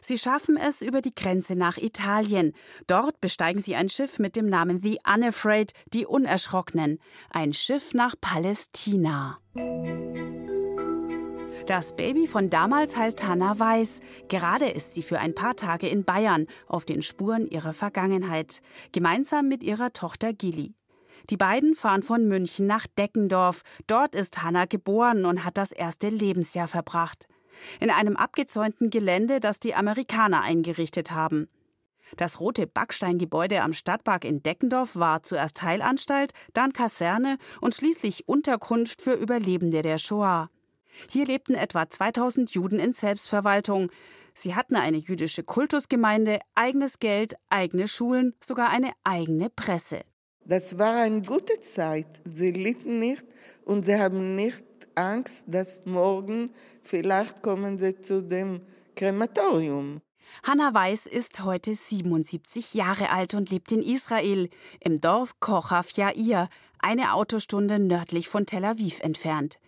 Sie 0.00 0.18
schaffen 0.18 0.56
es 0.56 0.82
über 0.82 1.00
die 1.00 1.14
Grenze 1.14 1.56
nach 1.56 1.76
Italien. 1.76 2.52
Dort 2.86 3.20
besteigen 3.20 3.60
sie 3.60 3.74
ein 3.74 3.88
Schiff 3.88 4.18
mit 4.18 4.36
dem 4.36 4.46
Namen 4.46 4.80
The 4.80 4.98
Unafraid, 5.06 5.72
die 5.92 6.06
Unerschrockenen. 6.06 7.00
Ein 7.30 7.52
Schiff 7.52 7.94
nach 7.94 8.14
Palästina. 8.20 9.38
Das 11.68 11.94
Baby 11.94 12.26
von 12.26 12.48
damals 12.48 12.96
heißt 12.96 13.24
Hannah 13.24 13.58
Weiß. 13.58 14.00
Gerade 14.28 14.70
ist 14.70 14.94
sie 14.94 15.02
für 15.02 15.18
ein 15.18 15.34
paar 15.34 15.54
Tage 15.54 15.86
in 15.86 16.02
Bayern 16.02 16.46
auf 16.66 16.86
den 16.86 17.02
Spuren 17.02 17.46
ihrer 17.46 17.74
Vergangenheit, 17.74 18.62
gemeinsam 18.92 19.48
mit 19.48 19.62
ihrer 19.62 19.92
Tochter 19.92 20.32
Gilly. 20.32 20.72
Die 21.28 21.36
beiden 21.36 21.74
fahren 21.74 22.02
von 22.02 22.26
München 22.26 22.66
nach 22.66 22.86
Deckendorf. 22.86 23.60
Dort 23.86 24.14
ist 24.14 24.42
Hannah 24.42 24.64
geboren 24.64 25.26
und 25.26 25.44
hat 25.44 25.58
das 25.58 25.70
erste 25.70 26.08
Lebensjahr 26.08 26.68
verbracht. 26.68 27.28
In 27.80 27.90
einem 27.90 28.16
abgezäunten 28.16 28.88
Gelände, 28.88 29.38
das 29.38 29.60
die 29.60 29.74
Amerikaner 29.74 30.40
eingerichtet 30.40 31.10
haben. 31.10 31.50
Das 32.16 32.40
rote 32.40 32.66
Backsteingebäude 32.66 33.60
am 33.60 33.74
Stadtpark 33.74 34.24
in 34.24 34.42
Deckendorf 34.42 34.96
war 34.96 35.22
zuerst 35.22 35.60
Heilanstalt, 35.60 36.32
dann 36.54 36.72
Kaserne 36.72 37.36
und 37.60 37.74
schließlich 37.74 38.26
Unterkunft 38.26 39.02
für 39.02 39.12
Überlebende 39.12 39.82
der 39.82 39.98
Shoah. 39.98 40.48
Hier 41.10 41.26
lebten 41.26 41.54
etwa 41.54 41.88
2000 41.88 42.50
Juden 42.50 42.78
in 42.78 42.92
Selbstverwaltung. 42.92 43.90
Sie 44.34 44.54
hatten 44.54 44.76
eine 44.76 44.98
jüdische 44.98 45.42
Kultusgemeinde, 45.42 46.40
eigenes 46.54 46.98
Geld, 46.98 47.34
eigene 47.50 47.88
Schulen, 47.88 48.34
sogar 48.40 48.70
eine 48.70 48.92
eigene 49.04 49.50
Presse. 49.50 50.02
Das 50.44 50.78
war 50.78 50.96
eine 50.96 51.22
gute 51.22 51.60
Zeit. 51.60 52.06
Sie 52.24 52.50
litten 52.50 52.98
nicht 52.98 53.24
und 53.64 53.84
sie 53.84 53.98
haben 53.98 54.34
nicht 54.34 54.64
Angst, 54.94 55.44
dass 55.48 55.84
morgen 55.84 56.50
vielleicht 56.82 57.42
kommen 57.42 57.78
sie 57.78 58.00
zu 58.00 58.22
dem 58.22 58.62
Krematorium. 58.96 60.00
Hanna 60.42 60.72
Weiß 60.72 61.06
ist 61.06 61.44
heute 61.44 61.74
77 61.74 62.74
Jahre 62.74 63.10
alt 63.10 63.34
und 63.34 63.50
lebt 63.50 63.72
in 63.72 63.82
Israel, 63.82 64.48
im 64.80 65.00
Dorf 65.00 65.40
Kochaf 65.40 65.90
Yair, 65.92 66.48
eine 66.78 67.14
Autostunde 67.14 67.78
nördlich 67.78 68.28
von 68.28 68.46
Tel 68.46 68.64
Aviv 68.64 69.00
entfernt. 69.00 69.58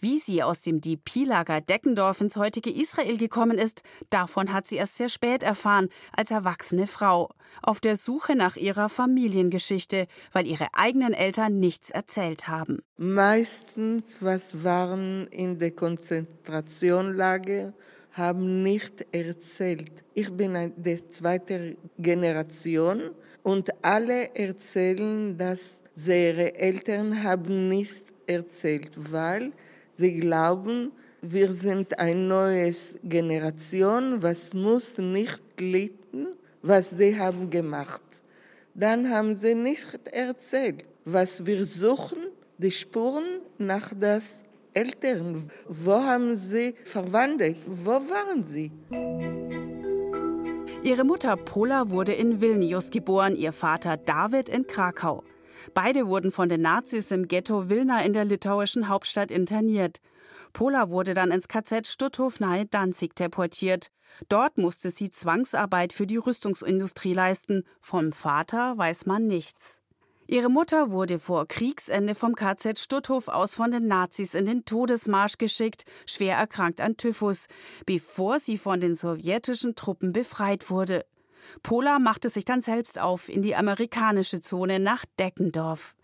Wie 0.00 0.18
sie 0.18 0.42
aus 0.42 0.62
dem 0.62 0.80
DP-Lager 0.80 1.60
Deckendorf 1.60 2.20
ins 2.20 2.36
heutige 2.36 2.70
Israel 2.70 3.18
gekommen 3.18 3.58
ist, 3.58 3.82
davon 4.10 4.52
hat 4.52 4.66
sie 4.66 4.76
erst 4.76 4.96
sehr 4.96 5.08
spät 5.08 5.42
erfahren, 5.42 5.88
als 6.12 6.30
erwachsene 6.30 6.86
Frau, 6.86 7.30
auf 7.62 7.80
der 7.80 7.96
Suche 7.96 8.36
nach 8.36 8.56
ihrer 8.56 8.88
Familiengeschichte, 8.88 10.06
weil 10.32 10.46
ihre 10.46 10.68
eigenen 10.72 11.12
Eltern 11.12 11.58
nichts 11.58 11.90
erzählt 11.90 12.48
haben. 12.48 12.78
Meistens, 12.96 14.18
was 14.20 14.64
waren 14.64 15.26
in 15.28 15.58
der 15.58 15.72
Konzentrationslager, 15.72 17.74
haben 18.12 18.62
nicht 18.62 19.06
erzählt. 19.12 19.92
Ich 20.14 20.32
bin 20.32 20.72
der 20.76 21.10
zweite 21.10 21.76
Generation 21.98 23.10
und 23.42 23.70
alle 23.84 24.34
erzählen, 24.34 25.36
dass 25.36 25.82
ihre 26.06 26.54
Eltern 26.56 27.22
haben 27.22 27.68
nicht 27.68 28.09
erzählt, 28.30 28.92
weil 29.12 29.52
sie 29.92 30.14
glauben, 30.20 30.92
wir 31.22 31.52
sind 31.52 31.98
eine 31.98 32.20
neue 32.20 32.72
Generation, 33.04 34.22
was 34.22 34.54
muss 34.54 34.96
nicht 34.96 35.42
litten, 35.58 36.28
was 36.62 36.90
sie 36.90 37.18
haben 37.18 37.50
gemacht. 37.50 38.02
Dann 38.74 39.10
haben 39.10 39.34
sie 39.34 39.54
nicht 39.54 39.98
erzählt, 40.06 40.84
was 41.04 41.44
wir 41.44 41.64
suchen, 41.64 42.18
die 42.56 42.70
Spuren 42.70 43.40
nach 43.58 43.92
das 43.98 44.40
Eltern. 44.72 45.50
Wo 45.68 45.94
haben 45.94 46.34
sie 46.34 46.74
verwandelt? 46.84 47.58
Wo 47.66 47.90
waren 47.90 48.44
sie? 48.44 48.70
Ihre 50.82 51.04
Mutter 51.04 51.36
Pola 51.36 51.90
wurde 51.90 52.12
in 52.12 52.40
Vilnius 52.40 52.90
geboren, 52.90 53.36
ihr 53.36 53.52
Vater 53.52 53.98
David 53.98 54.48
in 54.48 54.66
Krakau. 54.66 55.22
Beide 55.74 56.06
wurden 56.06 56.32
von 56.32 56.48
den 56.48 56.62
Nazis 56.62 57.10
im 57.10 57.28
Ghetto 57.28 57.68
Wilna 57.68 58.02
in 58.02 58.12
der 58.12 58.24
litauischen 58.24 58.88
Hauptstadt 58.88 59.30
interniert. 59.30 60.00
Pola 60.52 60.90
wurde 60.90 61.14
dann 61.14 61.30
ins 61.30 61.48
KZ 61.48 61.86
Stutthof 61.86 62.40
nahe 62.40 62.66
Danzig 62.66 63.14
deportiert. 63.14 63.90
Dort 64.28 64.58
musste 64.58 64.90
sie 64.90 65.10
Zwangsarbeit 65.10 65.92
für 65.92 66.06
die 66.06 66.16
Rüstungsindustrie 66.16 67.14
leisten. 67.14 67.64
Vom 67.80 68.12
Vater 68.12 68.76
weiß 68.76 69.06
man 69.06 69.26
nichts. 69.26 69.80
Ihre 70.26 70.48
Mutter 70.48 70.92
wurde 70.92 71.18
vor 71.18 71.48
Kriegsende 71.48 72.14
vom 72.14 72.36
KZ 72.36 72.78
Stutthof 72.78 73.26
aus 73.26 73.56
von 73.56 73.72
den 73.72 73.88
Nazis 73.88 74.34
in 74.34 74.46
den 74.46 74.64
Todesmarsch 74.64 75.38
geschickt, 75.38 75.84
schwer 76.06 76.36
erkrankt 76.36 76.80
an 76.80 76.96
Typhus, 76.96 77.48
bevor 77.84 78.38
sie 78.38 78.56
von 78.56 78.80
den 78.80 78.94
sowjetischen 78.94 79.74
Truppen 79.74 80.12
befreit 80.12 80.70
wurde. 80.70 81.04
Pola 81.62 81.98
machte 81.98 82.28
sich 82.28 82.44
dann 82.44 82.60
selbst 82.60 82.98
auf 82.98 83.28
in 83.28 83.42
die 83.42 83.56
amerikanische 83.56 84.40
Zone 84.40 84.80
nach 84.80 85.04
Deckendorf. 85.18 85.94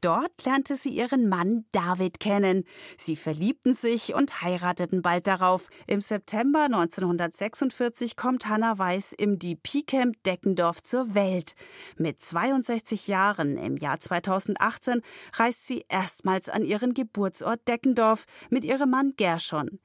Dort 0.00 0.44
lernte 0.46 0.76
sie 0.76 0.88
ihren 0.88 1.28
Mann 1.28 1.66
David 1.72 2.20
kennen. 2.20 2.64
Sie 2.96 3.16
verliebten 3.16 3.74
sich 3.74 4.14
und 4.14 4.40
heirateten 4.40 5.02
bald 5.02 5.26
darauf. 5.26 5.68
Im 5.86 6.00
September 6.00 6.64
1946 6.64 8.16
kommt 8.16 8.48
Hannah 8.48 8.78
Weiß 8.78 9.12
im 9.12 9.38
DP-Camp 9.38 10.22
Deckendorf 10.24 10.82
zur 10.82 11.14
Welt. 11.14 11.52
Mit 11.98 12.20
62 12.20 13.08
Jahren 13.08 13.58
im 13.58 13.76
Jahr 13.76 14.00
2018 14.00 15.02
reist 15.34 15.66
sie 15.66 15.84
erstmals 15.88 16.48
an 16.48 16.64
ihren 16.64 16.94
Geburtsort 16.94 17.60
Deckendorf 17.68 18.24
mit 18.48 18.64
ihrem 18.64 18.90
Mann 18.90 19.12
Gershon. 19.18 19.80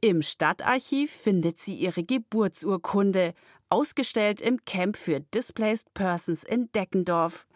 Im 0.00 0.22
Stadtarchiv 0.22 1.12
findet 1.12 1.58
sie 1.58 1.74
ihre 1.74 2.02
Geburtsurkunde, 2.02 3.34
ausgestellt 3.72 4.42
im 4.42 4.64
Camp 4.66 4.98
für 4.98 5.20
Displaced 5.20 5.94
Persons 5.94 6.44
in 6.44 6.70
Deckendorf. 6.72 7.46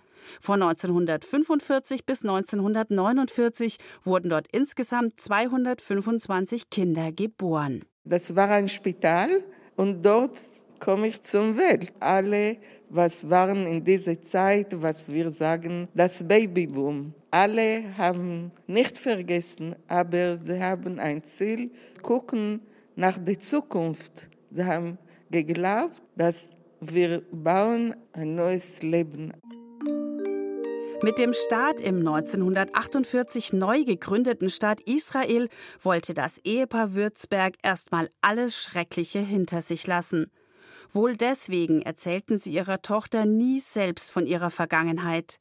Von 0.40 0.62
1945 0.62 2.06
bis 2.06 2.22
1949 2.22 3.76
wurden 4.02 4.30
dort 4.30 4.48
insgesamt 4.50 5.20
225 5.20 6.70
Kinder 6.70 7.12
geboren. 7.12 7.84
Das 8.04 8.34
war 8.34 8.50
ein 8.50 8.68
Spital 8.68 9.44
und 9.76 10.02
dort 10.02 10.40
komme 10.80 11.08
ich 11.08 11.22
zum 11.22 11.58
Welt. 11.58 11.92
Alle, 12.00 12.56
was 12.88 13.28
waren 13.28 13.66
in 13.66 13.84
dieser 13.84 14.20
Zeit, 14.22 14.68
was 14.80 15.12
wir 15.12 15.30
sagen, 15.30 15.86
das 15.94 16.26
Babyboom. 16.26 17.12
Alle 17.30 17.96
haben 17.98 18.52
nicht 18.66 18.96
vergessen, 18.96 19.76
aber 19.86 20.38
sie 20.38 20.62
haben 20.62 20.98
ein 20.98 21.22
Ziel, 21.22 21.70
gucken 22.00 22.62
nach 22.94 23.18
der 23.18 23.38
Zukunft. 23.38 24.30
Sie 24.50 24.64
haben 24.64 24.98
geglaubt, 25.30 26.00
dass 26.16 26.50
wir 26.80 27.22
bauen 27.30 27.94
ein 28.12 28.34
neues 28.34 28.82
Leben. 28.82 29.32
Mit 31.02 31.18
dem 31.18 31.34
Staat 31.34 31.80
im 31.80 31.98
1948 31.98 33.52
neu 33.52 33.84
gegründeten 33.84 34.48
Staat 34.48 34.80
Israel 34.80 35.48
wollte 35.80 36.14
das 36.14 36.38
Ehepaar 36.42 36.94
Würzberg 36.94 37.54
erstmal 37.62 38.08
alles 38.22 38.56
Schreckliche 38.56 39.18
hinter 39.18 39.60
sich 39.60 39.86
lassen. 39.86 40.30
Wohl 40.90 41.16
deswegen 41.16 41.82
erzählten 41.82 42.38
sie 42.38 42.52
ihrer 42.52 42.80
Tochter 42.80 43.26
nie 43.26 43.60
selbst 43.60 44.10
von 44.10 44.26
ihrer 44.26 44.50
Vergangenheit. 44.50 45.38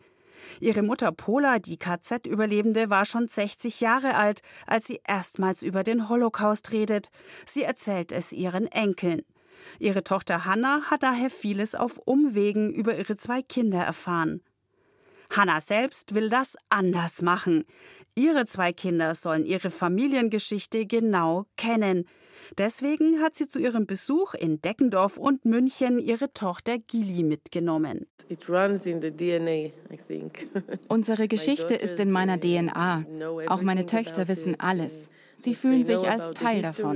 Ihre 0.60 0.82
Mutter 0.82 1.12
Pola, 1.12 1.60
die 1.60 1.78
KZ-Überlebende, 1.78 2.89
war 2.89 3.06
schon 3.06 3.28
60 3.28 3.80
Jahre 3.80 4.15
alt, 4.15 4.41
als 4.67 4.86
sie 4.86 4.99
erstmals 5.08 5.63
über 5.63 5.84
den 5.84 6.10
Holocaust 6.10 6.71
redet. 6.71 7.08
Sie 7.45 7.63
erzählt 7.63 8.12
es 8.12 8.34
ihren 8.34 8.67
Enkeln. 8.67 9.21
Ihre 9.80 10.04
Tochter 10.04 10.45
Hannah 10.45 10.84
hat 10.89 11.04
daher 11.04 11.30
vieles 11.30 11.75
auf 11.75 11.99
Umwegen 12.06 12.73
über 12.73 12.97
ihre 12.97 13.15
zwei 13.15 13.41
Kinder 13.41 13.80
erfahren. 13.80 14.41
Hannah 15.30 15.62
selbst 15.62 16.13
will 16.15 16.30
das 16.30 16.56
anders 16.69 17.21
machen. 17.21 17.65
Ihre 18.15 18.45
zwei 18.45 18.71
Kinder 18.71 19.15
sollen 19.15 19.45
ihre 19.45 19.71
Familiengeschichte 19.71 20.86
genau 20.86 21.45
kennen. 21.58 22.08
Deswegen 22.58 23.21
hat 23.21 23.36
sie 23.36 23.47
zu 23.47 23.60
ihrem 23.60 23.86
Besuch 23.86 24.34
in 24.36 24.62
Deckendorf 24.62 25.17
und 25.17 25.45
München 25.45 25.99
ihre 25.99 26.32
Tochter 26.32 26.78
Gili 26.78 27.23
mitgenommen. 27.23 28.08
Unsere 30.88 31.28
Geschichte 31.28 31.75
ist 31.75 31.99
in 31.99 32.12
meiner 32.12 32.39
DNA. 32.39 33.06
Auch 33.47 33.62
meine 33.62 33.86
Töchter 33.86 34.28
wissen 34.28 34.60
alles. 34.60 35.10
Sie 35.36 35.54
fühlen 35.54 35.84
sich 35.84 35.97
als 35.97 36.32
Teil 36.32 36.62
davon. 36.62 36.95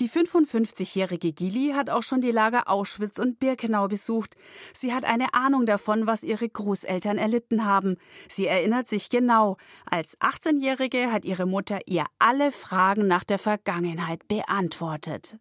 Die 0.00 0.08
55-jährige 0.08 1.32
Gili 1.32 1.72
hat 1.74 1.90
auch 1.90 2.02
schon 2.02 2.20
die 2.20 2.30
Lager 2.30 2.68
Auschwitz 2.68 3.18
und 3.18 3.38
Birkenau 3.38 3.88
besucht. 3.88 4.36
Sie 4.78 4.92
hat 4.92 5.04
eine 5.04 5.34
Ahnung 5.34 5.66
davon, 5.66 6.06
was 6.06 6.22
ihre 6.22 6.48
Großeltern 6.48 7.18
erlitten 7.18 7.64
haben. 7.64 7.96
Sie 8.28 8.46
erinnert 8.46 8.88
sich 8.88 9.10
genau. 9.10 9.58
Als 9.90 10.18
18-Jährige 10.20 11.12
hat 11.12 11.24
ihre 11.24 11.46
Mutter 11.46 11.80
ihr 11.86 12.06
alle 12.18 12.52
Fragen 12.52 13.06
nach 13.06 13.24
der 13.24 13.38
Vergangenheit 13.38 14.26
beantwortet. 14.28 15.36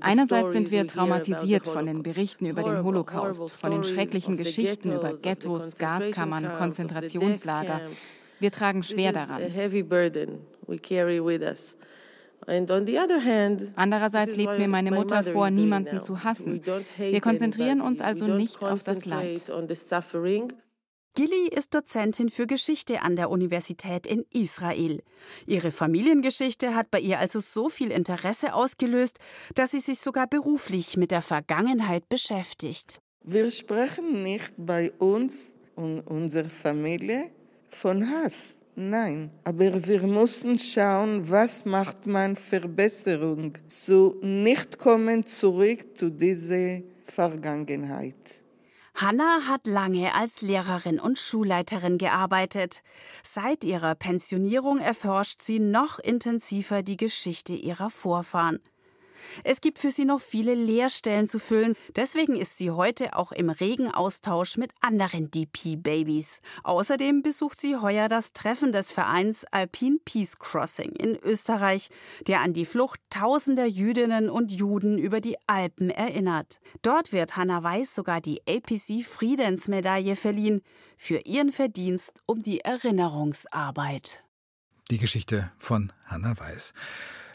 Einerseits 0.00 0.52
sind 0.52 0.70
wir 0.70 0.86
traumatisiert 0.86 1.66
von 1.66 1.86
den 1.86 2.02
Berichten 2.02 2.46
über 2.46 2.62
den 2.62 2.82
Holocaust, 2.82 3.60
von 3.60 3.70
den 3.70 3.84
schrecklichen 3.84 4.36
Geschichten 4.36 4.92
über 4.92 5.14
Ghettos, 5.14 5.78
Gaskammern, 5.78 6.52
Konzentrationslager. 6.58 7.80
Wir 8.40 8.50
tragen 8.50 8.82
schwer 8.82 9.12
daran. 9.12 9.42
Andererseits 13.76 14.36
lebt 14.36 14.58
mir 14.58 14.68
meine 14.68 14.90
Mutter 14.90 15.24
vor, 15.24 15.50
niemanden 15.50 16.00
zu 16.02 16.24
hassen. 16.24 16.62
Wir 16.96 17.20
konzentrieren 17.20 17.80
uns 17.80 18.00
also 18.00 18.26
nicht 18.26 18.62
auf 18.62 18.82
das 18.84 19.04
Leid. 19.04 19.50
Gilly 21.14 21.48
ist 21.48 21.74
Dozentin 21.74 22.28
für 22.28 22.46
Geschichte 22.46 23.02
an 23.02 23.16
der 23.16 23.28
Universität 23.30 24.06
in 24.06 24.24
Israel. 24.30 25.02
Ihre 25.46 25.72
Familiengeschichte 25.72 26.76
hat 26.76 26.92
bei 26.92 27.00
ihr 27.00 27.18
also 27.18 27.40
so 27.40 27.68
viel 27.68 27.90
Interesse 27.90 28.54
ausgelöst, 28.54 29.18
dass 29.56 29.72
sie 29.72 29.80
sich 29.80 29.98
sogar 29.98 30.28
beruflich 30.28 30.96
mit 30.96 31.10
der 31.10 31.22
Vergangenheit 31.22 32.08
beschäftigt. 32.08 33.00
Wir 33.24 33.50
sprechen 33.50 34.22
nicht 34.22 34.52
bei 34.56 34.92
uns 34.92 35.52
und 35.74 36.02
unserer 36.02 36.48
Familie 36.48 37.32
von 37.68 38.08
Hass. 38.08 38.56
Nein, 38.74 39.30
aber 39.42 39.86
wir 39.86 40.02
mussten 40.02 40.58
schauen, 40.58 41.28
was 41.28 41.64
macht 41.64 42.06
man 42.06 42.36
Verbesserung, 42.36 43.58
so 43.66 44.16
nicht 44.22 44.78
kommen 44.78 45.26
zurück 45.26 45.96
zu 45.96 46.10
dieser 46.10 46.82
Vergangenheit. 47.04 48.14
Hanna 48.94 49.46
hat 49.46 49.66
lange 49.66 50.14
als 50.14 50.42
Lehrerin 50.42 50.98
und 50.98 51.18
Schulleiterin 51.18 51.98
gearbeitet. 51.98 52.82
Seit 53.22 53.64
ihrer 53.64 53.94
Pensionierung 53.94 54.78
erforscht 54.78 55.40
sie 55.40 55.60
noch 55.60 55.98
intensiver 55.98 56.82
die 56.82 56.96
Geschichte 56.96 57.52
ihrer 57.52 57.90
Vorfahren. 57.90 58.60
Es 59.44 59.60
gibt 59.60 59.78
für 59.78 59.90
sie 59.90 60.04
noch 60.04 60.20
viele 60.20 60.54
Lehrstellen 60.54 61.26
zu 61.26 61.38
füllen. 61.38 61.74
Deswegen 61.96 62.36
ist 62.36 62.58
sie 62.58 62.70
heute 62.70 63.16
auch 63.16 63.32
im 63.32 63.50
regen 63.50 63.88
Austausch 63.88 64.56
mit 64.56 64.70
anderen 64.80 65.30
DP-Babys. 65.30 66.40
Außerdem 66.64 67.22
besucht 67.22 67.60
sie 67.60 67.76
heuer 67.76 68.08
das 68.08 68.32
Treffen 68.32 68.72
des 68.72 68.92
Vereins 68.92 69.44
Alpine 69.50 69.98
Peace 70.04 70.38
Crossing 70.38 70.92
in 70.92 71.16
Österreich, 71.16 71.88
der 72.26 72.40
an 72.40 72.52
die 72.52 72.66
Flucht 72.66 73.00
tausender 73.10 73.66
Jüdinnen 73.66 74.30
und 74.30 74.52
Juden 74.52 74.98
über 74.98 75.20
die 75.20 75.36
Alpen 75.46 75.90
erinnert. 75.90 76.60
Dort 76.82 77.12
wird 77.12 77.36
Hannah 77.36 77.62
Weiß 77.62 77.94
sogar 77.94 78.20
die 78.20 78.40
APC 78.48 79.04
Friedensmedaille 79.04 80.16
verliehen 80.16 80.62
für 80.96 81.18
ihren 81.24 81.52
Verdienst 81.52 82.20
um 82.26 82.42
die 82.42 82.60
Erinnerungsarbeit. 82.60 84.24
Die 84.90 84.98
Geschichte 84.98 85.50
von 85.58 85.92
Hannah 86.06 86.38
Weiß. 86.38 86.72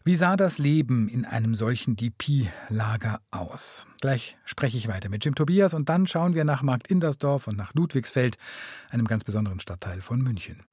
Wie 0.05 0.17
sah 0.17 0.35
das 0.35 0.57
Leben 0.57 1.07
in 1.07 1.23
einem 1.23 1.55
solchen 1.55 1.95
DP-Lager 1.95 3.21
aus? 3.31 3.87
Gleich 4.01 4.35
spreche 4.43 4.75
ich 4.75 4.89
weiter 4.89 5.07
mit 5.07 5.23
Jim 5.23 5.33
Tobias 5.33 5.73
und 5.73 5.87
dann 5.87 6.07
schauen 6.07 6.35
wir 6.35 6.43
nach 6.43 6.61
Markt 6.61 6.89
Indersdorf 6.89 7.47
und 7.47 7.55
nach 7.55 7.73
Ludwigsfeld, 7.73 8.37
einem 8.89 9.07
ganz 9.07 9.23
besonderen 9.23 9.61
Stadtteil 9.61 10.01
von 10.01 10.21
München. 10.21 10.63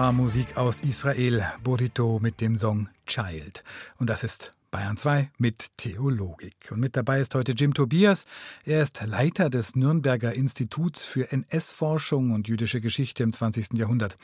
War 0.00 0.12
Musik 0.12 0.56
aus 0.56 0.80
Israel, 0.80 1.44
Burrito 1.62 2.20
mit 2.22 2.40
dem 2.40 2.56
Song 2.56 2.88
Child. 3.06 3.62
Und 3.98 4.08
das 4.08 4.24
ist 4.24 4.54
Bayern 4.70 4.96
2 4.96 5.30
mit 5.36 5.76
Theologik. 5.76 6.70
Und 6.70 6.80
mit 6.80 6.96
dabei 6.96 7.20
ist 7.20 7.34
heute 7.34 7.52
Jim 7.52 7.74
Tobias. 7.74 8.24
Er 8.64 8.80
ist 8.80 9.02
Leiter 9.06 9.50
des 9.50 9.76
Nürnberger 9.76 10.32
Instituts 10.32 11.04
für 11.04 11.30
NS-Forschung 11.30 12.30
und 12.30 12.48
jüdische 12.48 12.80
Geschichte 12.80 13.22
im 13.22 13.34
20. 13.34 13.74
Jahrhundert. 13.74 14.16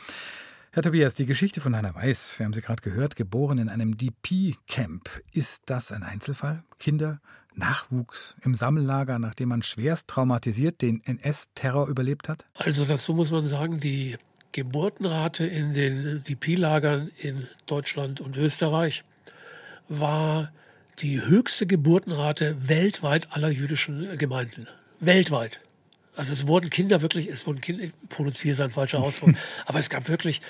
Herr 0.73 0.83
Tobias, 0.83 1.15
die 1.15 1.27
Geschichte 1.27 1.61
von 1.61 1.77
Hannah 1.77 1.95
Weiß, 1.95 2.39
wir 2.39 2.47
haben 2.47 2.55
sie 2.55 2.63
gerade 2.63 2.81
gehört, 2.81 3.15
geboren 3.15 3.59
in 3.59 3.69
einem 3.69 3.99
DP-Camp. 3.99 5.11
Ist 5.33 5.65
das 5.67 5.93
ein 5.93 6.03
Einzelfall? 6.03 6.65
Kinder, 6.79 7.21
Nachwuchs 7.55 8.35
im 8.41 8.55
Sammellager, 8.55 9.19
nachdem 9.19 9.51
man 9.51 9.63
schwerst 9.63 10.09
traumatisiert 10.09 10.81
den 10.81 11.05
NS-Terror 11.05 11.87
überlebt 11.87 12.31
hat? 12.31 12.47
Also 12.55 12.87
dazu 12.87 13.13
muss 13.13 13.31
man 13.31 13.47
sagen, 13.47 13.79
die 13.79 14.17
Geburtenrate 14.57 15.45
in 15.45 15.75
den 15.75 16.25
DP-Lagern 16.25 17.11
in 17.19 17.47
Deutschland 17.67 18.23
und 18.23 18.39
Österreich 18.39 19.05
war 19.87 20.51
die 21.01 21.21
höchste 21.21 21.67
Geburtenrate 21.67 22.57
weltweit 22.67 23.29
aller 23.33 23.51
jüdischen 23.51 24.17
Gemeinden. 24.17 24.67
Weltweit. 24.99 25.61
Also 26.15 26.33
es 26.33 26.47
wurden 26.47 26.71
Kinder 26.71 27.03
wirklich, 27.03 27.29
es 27.29 27.47
wurden 27.47 27.61
Kinder, 27.61 27.89
produziert 28.09 28.55
ist 28.55 28.61
ein 28.63 28.71
falscher 28.71 29.01
Ausdruck, 29.01 29.35
aber 29.67 29.79
es 29.79 29.91
gab 29.91 30.09
wirklich 30.09 30.41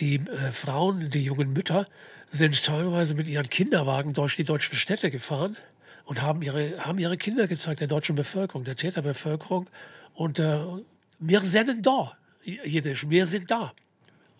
die 0.00 0.14
äh, 0.14 0.50
Frauen, 0.52 1.10
die 1.10 1.22
jungen 1.22 1.52
Mütter 1.52 1.86
sind 2.32 2.64
teilweise 2.64 3.14
mit 3.14 3.26
ihren 3.26 3.50
Kinderwagen 3.50 4.14
durch 4.14 4.36
die 4.36 4.44
deutschen 4.44 4.74
Städte 4.76 5.10
gefahren 5.10 5.58
und 6.06 6.22
haben 6.22 6.40
ihre, 6.40 6.78
haben 6.78 6.98
ihre 6.98 7.18
Kinder 7.18 7.46
gezeigt, 7.46 7.80
der 7.80 7.88
deutschen 7.88 8.16
Bevölkerung, 8.16 8.64
der 8.64 8.76
Täterbevölkerung. 8.76 9.68
Und 10.14 10.38
äh, 10.38 10.60
wir 11.18 11.42
sind 11.42 11.86
da. 11.86 12.16
Jiddisch, 12.44 13.08
wir 13.08 13.26
sind 13.26 13.50
da. 13.50 13.72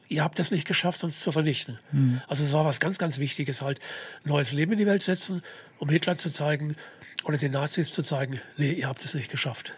Ihr 0.09 0.23
habt 0.23 0.39
es 0.39 0.51
nicht 0.51 0.67
geschafft, 0.67 1.03
uns 1.03 1.21
zu 1.21 1.33
vernichten. 1.33 1.79
Mhm. 1.91 2.21
Also 2.29 2.45
es 2.45 2.53
war 2.53 2.65
was 2.65 2.79
ganz, 2.79 2.99
ganz 2.99 3.19
Wichtiges, 3.19 3.63
halt 3.63 3.81
neues 4.25 4.53
Leben 4.53 4.73
in 4.73 4.79
die 4.79 4.87
Welt 4.87 5.03
setzen, 5.03 5.43
um 5.79 5.89
Hitler 5.89 6.17
zu 6.17 6.31
zeigen 6.31 6.77
oder 7.25 7.39
den 7.39 7.53
Nazis 7.53 7.91
zu 7.91 8.03
zeigen, 8.03 8.41
nee, 8.57 8.73
ihr 8.73 8.87
habt 8.87 9.05
es 9.05 9.15
nicht 9.15 9.31
geschafft. 9.31 9.73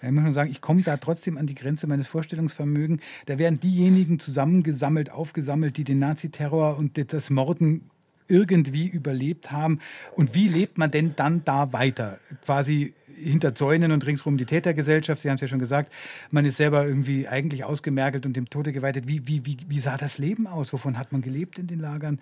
Ich 0.00 0.10
muss 0.10 0.24
nur 0.24 0.32
sagen, 0.32 0.50
ich 0.50 0.60
komme 0.60 0.82
da 0.82 0.96
trotzdem 0.96 1.38
an 1.38 1.46
die 1.46 1.54
Grenze 1.54 1.86
meines 1.86 2.08
Vorstellungsvermögens. 2.08 3.00
Da 3.26 3.38
werden 3.38 3.60
diejenigen 3.60 4.18
zusammengesammelt, 4.18 5.10
aufgesammelt, 5.10 5.76
die 5.76 5.84
den 5.84 6.00
Naziterror 6.00 6.76
und 6.76 7.12
das 7.12 7.30
Morden 7.30 7.88
irgendwie 8.32 8.88
überlebt 8.88 9.52
haben. 9.52 9.78
Und 10.16 10.34
wie 10.34 10.48
lebt 10.48 10.78
man 10.78 10.90
denn 10.90 11.14
dann 11.14 11.44
da 11.44 11.72
weiter? 11.72 12.18
Quasi 12.44 12.94
hinter 13.14 13.54
Zäunen 13.54 13.92
und 13.92 14.06
ringsrum 14.06 14.38
die 14.38 14.46
Tätergesellschaft. 14.46 15.20
Sie 15.20 15.28
haben 15.28 15.34
es 15.34 15.42
ja 15.42 15.48
schon 15.48 15.58
gesagt, 15.58 15.92
man 16.30 16.46
ist 16.46 16.56
selber 16.56 16.86
irgendwie 16.86 17.28
eigentlich 17.28 17.64
ausgemergelt 17.64 18.24
und 18.24 18.34
dem 18.34 18.48
Tode 18.48 18.72
geweitet. 18.72 19.06
Wie, 19.06 19.28
wie, 19.28 19.44
wie, 19.44 19.58
wie 19.68 19.78
sah 19.80 19.98
das 19.98 20.16
Leben 20.16 20.46
aus? 20.46 20.72
Wovon 20.72 20.98
hat 20.98 21.12
man 21.12 21.20
gelebt 21.20 21.58
in 21.58 21.66
den 21.66 21.78
Lagern? 21.78 22.18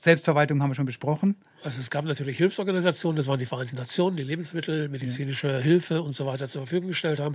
Selbstverwaltung 0.00 0.62
haben 0.62 0.70
wir 0.70 0.74
schon 0.74 0.86
besprochen. 0.86 1.34
Also 1.64 1.80
es 1.80 1.90
gab 1.90 2.04
natürlich 2.04 2.36
Hilfsorganisationen, 2.36 3.16
das 3.16 3.26
waren 3.26 3.40
die 3.40 3.46
Vereinten 3.46 3.76
Nationen, 3.76 4.16
die 4.16 4.22
Lebensmittel, 4.22 4.88
medizinische. 4.88 5.58
Hilfe 5.58 6.02
und 6.02 6.14
so 6.14 6.24
weiter 6.26 6.46
zur 6.46 6.62
Verfügung 6.62 6.88
gestellt 6.88 7.18
haben. 7.18 7.34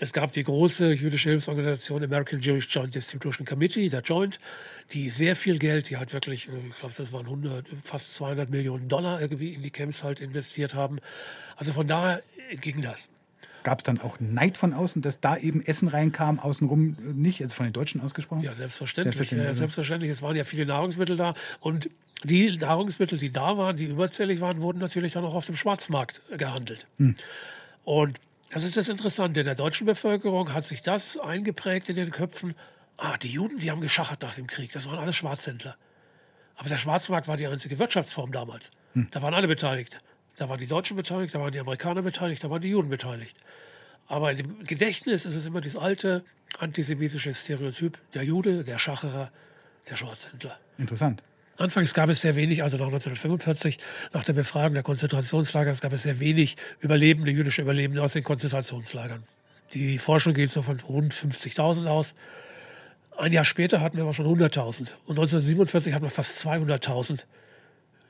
Es 0.00 0.14
gab 0.14 0.32
die 0.32 0.42
große 0.42 0.92
jüdische 0.92 1.28
Hilfsorganisation 1.28 2.02
American 2.02 2.40
Jewish 2.40 2.66
Joint 2.74 2.94
Distribution 2.94 3.46
Committee, 3.46 3.90
der 3.90 4.00
Joint, 4.00 4.40
die 4.92 5.10
sehr 5.10 5.36
viel 5.36 5.58
Geld, 5.58 5.90
die 5.90 5.98
halt 5.98 6.14
wirklich, 6.14 6.48
äh, 6.48 6.52
ich 6.70 6.78
glaube, 6.78 6.94
das 6.96 7.12
waren 7.12 7.26
100, 7.26 7.66
fast 7.82 8.14
200 8.14 8.48
Millionen 8.48 8.88
Dollar 8.88 9.20
irgendwie 9.20 9.52
in 9.52 9.62
die 9.62 9.70
Camps 9.70 10.02
halt 10.02 10.20
investiert 10.20 10.74
haben. 10.74 11.00
Also 11.56 11.74
von 11.74 11.86
daher 11.86 12.22
ging 12.60 12.80
das. 12.80 13.10
Gab 13.62 13.80
es 13.80 13.84
dann 13.84 14.00
auch 14.00 14.18
Neid 14.20 14.56
von 14.56 14.72
außen, 14.72 15.02
dass 15.02 15.20
da 15.20 15.36
eben 15.36 15.62
Essen 15.62 15.88
reinkam, 15.88 16.40
außenrum 16.40 16.96
nicht, 17.14 17.38
jetzt 17.38 17.52
von 17.52 17.66
den 17.66 17.74
Deutschen 17.74 18.00
ausgesprochen? 18.00 18.42
Ja, 18.42 18.54
selbstverständlich. 18.54 19.16
Selbstverständlich, 19.16 19.48
ja, 19.48 19.54
selbstverständlich. 19.54 20.10
Es 20.10 20.22
waren 20.22 20.34
ja 20.34 20.44
viele 20.44 20.64
Nahrungsmittel 20.64 21.18
da 21.18 21.34
und 21.60 21.90
die 22.24 22.56
Nahrungsmittel, 22.56 23.18
die 23.18 23.30
da 23.30 23.58
waren, 23.58 23.76
die 23.76 23.84
überzählig 23.84 24.40
waren, 24.40 24.62
wurden 24.62 24.78
natürlich 24.78 25.12
dann 25.12 25.24
auch 25.24 25.34
auf 25.34 25.44
dem 25.44 25.56
Schwarzmarkt 25.56 26.22
gehandelt. 26.38 26.86
Hm. 26.96 27.16
Und 27.84 28.18
das 28.50 28.64
ist 28.64 28.76
das 28.76 28.88
Interessante. 28.88 29.40
In 29.40 29.46
der 29.46 29.54
deutschen 29.54 29.86
Bevölkerung 29.86 30.52
hat 30.52 30.64
sich 30.64 30.82
das 30.82 31.18
eingeprägt 31.18 31.88
in 31.88 31.96
den 31.96 32.10
Köpfen. 32.10 32.54
Ah, 32.96 33.16
die 33.16 33.28
Juden, 33.28 33.58
die 33.58 33.70
haben 33.70 33.80
geschachert 33.80 34.22
nach 34.22 34.34
dem 34.34 34.46
Krieg. 34.46 34.72
Das 34.72 34.86
waren 34.86 34.98
alle 34.98 35.12
Schwarzhändler. 35.12 35.76
Aber 36.56 36.68
der 36.68 36.76
Schwarzmarkt 36.76 37.28
war 37.28 37.36
die 37.36 37.46
einzige 37.46 37.78
Wirtschaftsform 37.78 38.32
damals. 38.32 38.70
Hm. 38.92 39.08
Da 39.12 39.22
waren 39.22 39.34
alle 39.34 39.48
beteiligt. 39.48 39.98
Da 40.36 40.48
waren 40.48 40.58
die 40.58 40.66
Deutschen 40.66 40.96
beteiligt, 40.96 41.34
da 41.34 41.40
waren 41.40 41.52
die 41.52 41.60
Amerikaner 41.60 42.02
beteiligt, 42.02 42.42
da 42.42 42.50
waren 42.50 42.62
die 42.62 42.70
Juden 42.70 42.88
beteiligt. 42.88 43.36
Aber 44.06 44.34
dem 44.34 44.64
Gedächtnis 44.64 45.24
ist 45.24 45.36
es 45.36 45.46
immer 45.46 45.60
das 45.60 45.76
alte 45.76 46.24
antisemitische 46.58 47.32
Stereotyp, 47.32 47.98
der 48.14 48.24
Jude, 48.24 48.64
der 48.64 48.78
Schacherer, 48.78 49.30
der 49.88 49.96
Schwarzhändler. 49.96 50.58
Interessant. 50.78 51.22
Anfangs 51.60 51.92
gab 51.92 52.08
es 52.08 52.22
sehr 52.22 52.36
wenig, 52.36 52.62
also 52.62 52.78
nach 52.78 52.86
1945, 52.86 53.76
nach 54.14 54.24
der 54.24 54.32
Befragung 54.32 54.72
der 54.72 54.82
Konzentrationslager, 54.82 55.70
gab 55.74 55.92
es 55.92 56.04
sehr 56.04 56.18
wenig 56.18 56.56
Überlebende, 56.80 57.30
jüdische 57.30 57.60
Überlebende 57.60 58.02
aus 58.02 58.14
den 58.14 58.24
Konzentrationslagern. 58.24 59.24
Die 59.74 59.98
Forschung 59.98 60.32
geht 60.32 60.48
so 60.48 60.62
von 60.62 60.80
rund 60.80 61.12
50.000 61.12 61.86
aus. 61.86 62.14
Ein 63.14 63.34
Jahr 63.34 63.44
später 63.44 63.82
hatten 63.82 63.98
wir 63.98 64.04
aber 64.04 64.14
schon 64.14 64.24
100.000. 64.24 64.92
Und 65.04 65.18
1947 65.18 65.92
hatten 65.92 66.06
wir 66.06 66.10
fast 66.10 66.38
200.000 66.46 67.24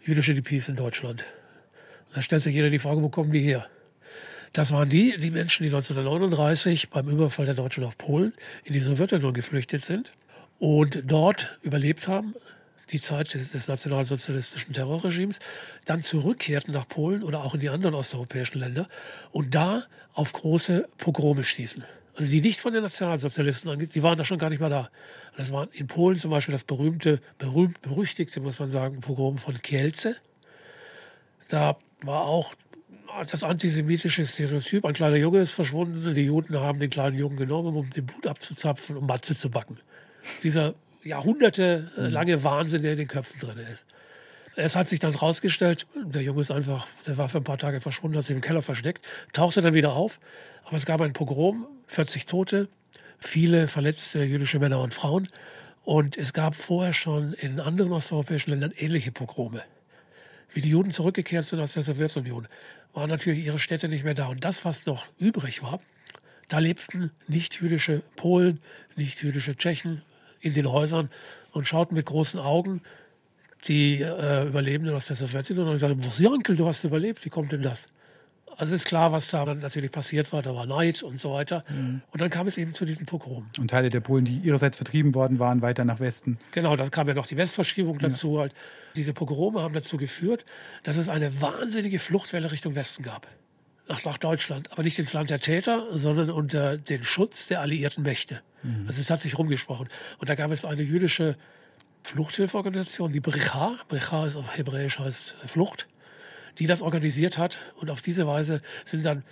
jüdische 0.00 0.32
DPs 0.32 0.68
in 0.68 0.76
Deutschland. 0.76 1.24
Da 2.14 2.22
stellt 2.22 2.44
sich 2.44 2.54
jeder 2.54 2.70
die 2.70 2.78
Frage, 2.78 3.02
wo 3.02 3.08
kommen 3.08 3.32
die 3.32 3.42
her? 3.42 3.66
Das 4.52 4.70
waren 4.70 4.88
die, 4.88 5.16
die 5.16 5.32
Menschen, 5.32 5.64
die 5.64 5.70
1939 5.70 6.90
beim 6.90 7.08
Überfall 7.08 7.46
der 7.46 7.56
Deutschen 7.56 7.82
auf 7.82 7.98
Polen 7.98 8.32
in 8.62 8.74
die 8.74 8.80
Sowjetunion 8.80 9.34
geflüchtet 9.34 9.84
sind 9.84 10.12
und 10.60 11.02
dort 11.04 11.58
überlebt 11.62 12.06
haben, 12.06 12.36
die 12.92 13.00
Zeit 13.00 13.34
des, 13.34 13.50
des 13.50 13.68
nationalsozialistischen 13.68 14.74
Terrorregimes, 14.74 15.38
dann 15.84 16.02
zurückkehrten 16.02 16.72
nach 16.72 16.88
Polen 16.88 17.22
oder 17.22 17.44
auch 17.44 17.54
in 17.54 17.60
die 17.60 17.68
anderen 17.68 17.94
osteuropäischen 17.94 18.60
Länder 18.60 18.88
und 19.32 19.54
da 19.54 19.84
auf 20.12 20.32
große 20.32 20.88
Pogrome 20.98 21.44
stießen. 21.44 21.84
Also 22.16 22.30
die 22.30 22.40
nicht 22.40 22.60
von 22.60 22.72
den 22.72 22.82
Nationalsozialisten 22.82 23.70
angeht, 23.70 23.94
die 23.94 24.02
waren 24.02 24.18
da 24.18 24.24
schon 24.24 24.38
gar 24.38 24.50
nicht 24.50 24.60
mehr 24.60 24.68
da. 24.68 24.90
Das 25.36 25.52
war 25.52 25.68
in 25.72 25.86
Polen 25.86 26.18
zum 26.18 26.30
Beispiel 26.30 26.52
das 26.52 26.64
berühmte, 26.64 27.20
berühmt, 27.38 27.80
berüchtigte, 27.82 28.40
muss 28.40 28.58
man 28.58 28.70
sagen, 28.70 29.00
Pogrom 29.00 29.38
von 29.38 29.60
Kielce. 29.62 30.16
Da 31.48 31.78
war 32.02 32.22
auch 32.22 32.54
das 33.30 33.42
antisemitische 33.42 34.26
Stereotyp, 34.26 34.84
ein 34.84 34.94
kleiner 34.94 35.16
Junge 35.16 35.40
ist 35.40 35.52
verschwunden, 35.52 36.14
die 36.14 36.22
Juden 36.22 36.58
haben 36.58 36.78
den 36.78 36.90
kleinen 36.90 37.18
Jungen 37.18 37.36
genommen, 37.36 37.74
um 37.76 37.90
den 37.90 38.06
Blut 38.06 38.26
abzuzapfen 38.26 38.96
um 38.96 39.06
Matze 39.06 39.34
zu 39.34 39.50
backen. 39.50 39.78
Dieser 40.42 40.74
jahrhundertelange 41.02 42.36
mhm. 42.36 42.44
Wahnsinn, 42.44 42.82
der 42.82 42.92
in 42.92 42.98
den 42.98 43.08
Köpfen 43.08 43.40
drin 43.40 43.58
ist. 43.58 43.86
Es 44.56 44.76
hat 44.76 44.88
sich 44.88 44.98
dann 44.98 45.14
rausgestellt, 45.14 45.86
der 45.94 46.22
Junge 46.22 46.42
ist 46.42 46.50
einfach, 46.50 46.86
der 47.06 47.16
war 47.16 47.28
für 47.28 47.38
ein 47.38 47.44
paar 47.44 47.58
Tage 47.58 47.80
verschwunden, 47.80 48.18
hat 48.18 48.24
sich 48.24 48.34
im 48.34 48.42
Keller 48.42 48.62
versteckt, 48.62 49.04
tauchte 49.32 49.62
dann 49.62 49.74
wieder 49.74 49.92
auf. 49.92 50.20
Aber 50.64 50.76
es 50.76 50.86
gab 50.86 51.00
ein 51.00 51.12
Pogrom, 51.12 51.66
40 51.86 52.26
Tote, 52.26 52.68
viele 53.18 53.68
verletzte 53.68 54.22
jüdische 54.24 54.58
Männer 54.58 54.80
und 54.80 54.92
Frauen. 54.92 55.28
Und 55.82 56.16
es 56.18 56.32
gab 56.32 56.54
vorher 56.56 56.92
schon 56.92 57.32
in 57.32 57.58
anderen 57.60 57.92
osteuropäischen 57.92 58.50
Ländern 58.50 58.72
ähnliche 58.76 59.12
Pogrome. 59.12 59.62
Wie 60.52 60.60
die 60.60 60.70
Juden 60.70 60.90
zurückgekehrt 60.90 61.46
sind 61.46 61.60
aus 61.60 61.72
der 61.72 61.84
Sowjetunion, 61.84 62.48
waren 62.92 63.08
natürlich 63.08 63.46
ihre 63.46 63.58
Städte 63.58 63.88
nicht 63.88 64.04
mehr 64.04 64.14
da. 64.14 64.26
Und 64.26 64.44
das, 64.44 64.64
was 64.64 64.84
noch 64.84 65.06
übrig 65.18 65.62
war, 65.62 65.80
da 66.48 66.58
lebten 66.58 67.12
nicht-jüdische 67.28 68.02
Polen, 68.16 68.60
nicht-jüdische 68.96 69.56
Tschechen 69.56 70.02
in 70.40 70.54
den 70.54 70.70
Häusern 70.70 71.10
und 71.52 71.66
schauten 71.68 71.94
mit 71.94 72.06
großen 72.06 72.40
Augen 72.40 72.82
die 73.66 74.00
äh, 74.00 74.46
Überlebenden 74.46 74.94
aus 74.94 75.06
der 75.06 75.16
Sowjetunion 75.16 75.68
und 75.68 75.76
sagten, 75.76 76.04
was 76.04 76.18
Jankel, 76.18 76.56
du 76.56 76.66
hast 76.66 76.84
überlebt, 76.84 77.24
wie 77.24 77.28
kommt 77.28 77.52
denn 77.52 77.62
das? 77.62 77.86
Also 78.56 78.74
ist 78.74 78.84
klar, 78.84 79.12
was 79.12 79.28
da 79.28 79.44
dann 79.44 79.60
natürlich 79.60 79.90
passiert 79.90 80.32
war, 80.32 80.42
da 80.42 80.54
war 80.54 80.66
Neid 80.66 81.02
und 81.02 81.18
so 81.18 81.32
weiter. 81.32 81.64
Mhm. 81.68 82.02
Und 82.10 82.20
dann 82.20 82.30
kam 82.30 82.46
es 82.46 82.58
eben 82.58 82.74
zu 82.74 82.84
diesen 82.84 83.06
Pogrom. 83.06 83.46
Und 83.58 83.70
Teile 83.70 83.90
der 83.90 84.00
Polen, 84.00 84.24
die 84.24 84.36
ihrerseits 84.38 84.76
vertrieben 84.76 85.14
worden 85.14 85.38
waren, 85.38 85.62
weiter 85.62 85.84
nach 85.84 86.00
Westen. 86.00 86.38
Genau, 86.52 86.76
da 86.76 86.88
kam 86.88 87.08
ja 87.08 87.14
noch 87.14 87.26
die 87.26 87.36
Westverschiebung 87.36 87.98
dazu. 87.98 88.34
Ja. 88.34 88.40
Halt. 88.40 88.54
Diese 88.96 89.14
Pogrome 89.14 89.62
haben 89.62 89.72
dazu 89.72 89.96
geführt, 89.96 90.44
dass 90.82 90.96
es 90.96 91.08
eine 91.08 91.40
wahnsinnige 91.40 91.98
Fluchtwelle 91.98 92.50
Richtung 92.50 92.74
Westen 92.74 93.02
gab. 93.02 93.26
Nach, 93.90 94.04
nach 94.04 94.18
Deutschland, 94.18 94.70
aber 94.70 94.84
nicht 94.84 94.98
ins 94.98 95.12
Land 95.12 95.30
der 95.30 95.40
Täter, 95.40 95.86
sondern 95.98 96.30
unter 96.30 96.76
den 96.76 97.02
Schutz 97.02 97.48
der 97.48 97.60
alliierten 97.60 98.04
Mächte. 98.04 98.40
Mhm. 98.62 98.84
Also 98.86 99.00
es 99.00 99.10
hat 99.10 99.20
sich 99.20 99.36
rumgesprochen. 99.36 99.88
Und 100.18 100.28
da 100.28 100.36
gab 100.36 100.52
es 100.52 100.64
eine 100.64 100.82
jüdische 100.82 101.36
Fluchthilfeorganisation, 102.04 103.10
die 103.12 103.20
Brecha. 103.20 103.78
Brecha 103.88 104.26
ist 104.26 104.36
auf 104.36 104.56
Hebräisch 104.56 104.98
heißt 104.98 105.34
Flucht 105.44 105.88
die 106.58 106.66
das 106.66 106.82
organisiert 106.82 107.38
hat. 107.38 107.58
Und 107.76 107.90
auf 107.90 108.02
diese 108.02 108.26
Weise 108.26 108.62
sind 108.84 109.04
dann 109.04 109.24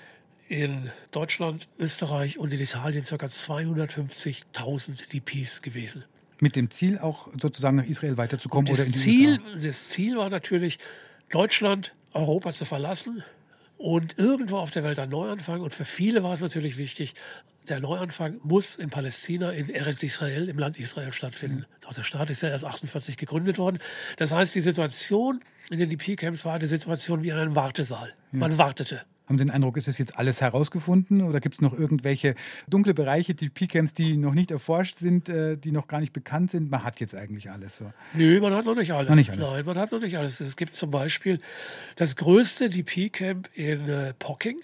in 0.49 0.91
Deutschland, 1.13 1.69
Österreich 1.79 2.39
und 2.39 2.53
in 2.53 2.61
Italien 2.61 3.05
ca. 3.05 3.17
250.000 3.17 5.09
DPs 5.13 5.63
gewesen. 5.63 6.05
Mit 6.41 6.57
dem 6.57 6.71
Ziel 6.71 6.99
auch 6.99 7.29
sozusagen 7.39 7.77
nach 7.77 7.85
Israel 7.85 8.17
weiterzukommen 8.17 8.73
oder 8.73 8.85
in 8.85 8.93
die 8.93 8.99
Ziel, 8.99 9.41
USA? 9.41 9.67
Das 9.67 9.89
Ziel 9.89 10.17
war 10.17 10.31
natürlich, 10.31 10.79
Deutschland, 11.31 11.95
Europa 12.13 12.53
zu 12.53 12.65
verlassen 12.65 13.23
und 13.79 14.19
irgendwo 14.19 14.59
auf 14.59 14.71
der 14.71 14.83
Welt 14.83 14.99
einen 14.99 15.13
Neuanfang. 15.13 15.61
Und 15.61 15.73
für 15.73 15.85
viele 15.85 16.23
war 16.23 16.35
es 16.35 16.41
natürlich 16.41 16.77
wichtig, 16.77 17.15
der 17.69 17.81
Neuanfang 17.81 18.41
muss 18.43 18.77
in 18.77 18.91
Palästina, 18.91 19.53
in 19.53 19.71
Eretz 19.71 20.03
Israel, 20.03 20.49
im 20.49 20.59
Land 20.59 20.79
Israel 20.79 21.13
stattfinden. 21.13 21.67
Mhm. 21.89 21.95
Der 21.95 22.03
Staat 22.03 22.31
ist 22.31 22.43
ja 22.43 22.49
erst 22.49 22.65
48 22.65 23.17
gegründet 23.17 23.59
worden. 23.59 23.79
Das 24.17 24.33
heißt, 24.33 24.55
die 24.55 24.61
Situation 24.61 25.41
in 25.71 25.79
den 25.79 25.91
DP-Camps 25.91 26.45
war 26.45 26.55
eine 26.55 26.67
Situation 26.67 27.23
wie 27.23 27.29
in 27.29 27.37
einem 27.37 27.55
Wartesaal. 27.55 28.13
Man 28.33 28.59
wartete. 28.59 29.03
Haben 29.29 29.39
Sie 29.39 29.45
den 29.45 29.51
Eindruck, 29.51 29.77
ist 29.77 29.89
es 29.89 29.99
jetzt 29.99 30.19
alles 30.19 30.41
herausgefunden 30.41 31.21
oder 31.21 31.41
gibt 31.41 31.57
es 31.57 31.61
noch 31.61 31.79
irgendwelche 31.79 32.35
dunkle 32.67 32.95
Bereiche, 32.95 33.35
die 33.35 33.51
P-Camps, 33.51 33.93
die 33.93 34.17
noch 34.17 34.33
nicht 34.33 34.51
erforscht 34.51 34.97
sind, 34.99 35.29
äh, 35.29 35.57
die 35.57 35.71
noch 35.71 35.87
gar 35.87 36.01
nicht 36.01 36.15
bekannt 36.15 36.51
sind? 36.51 36.71
Man 36.71 36.83
hat 36.83 36.99
jetzt 37.01 37.15
eigentlich 37.15 37.51
alles 37.51 37.77
so. 37.77 37.87
Nö, 38.15 38.41
man 38.41 38.55
hat 38.55 38.65
noch 38.65 38.75
nicht 38.75 38.93
alles. 38.93 39.11
Noch 39.11 39.17
nicht 39.17 39.31
alles. 39.31 39.51
Nein, 39.51 39.65
man 39.67 39.77
hat 39.77 39.93
noch 39.93 40.01
nicht 40.01 40.17
alles. 40.17 40.41
Es 40.41 40.57
gibt 40.57 40.75
zum 40.75 40.91
Beispiel 40.91 41.41
das 41.97 42.17
größte 42.17 42.71
DP-Camp 42.71 43.51
in 43.55 43.89
äh, 43.89 44.15
Pocking, 44.19 44.61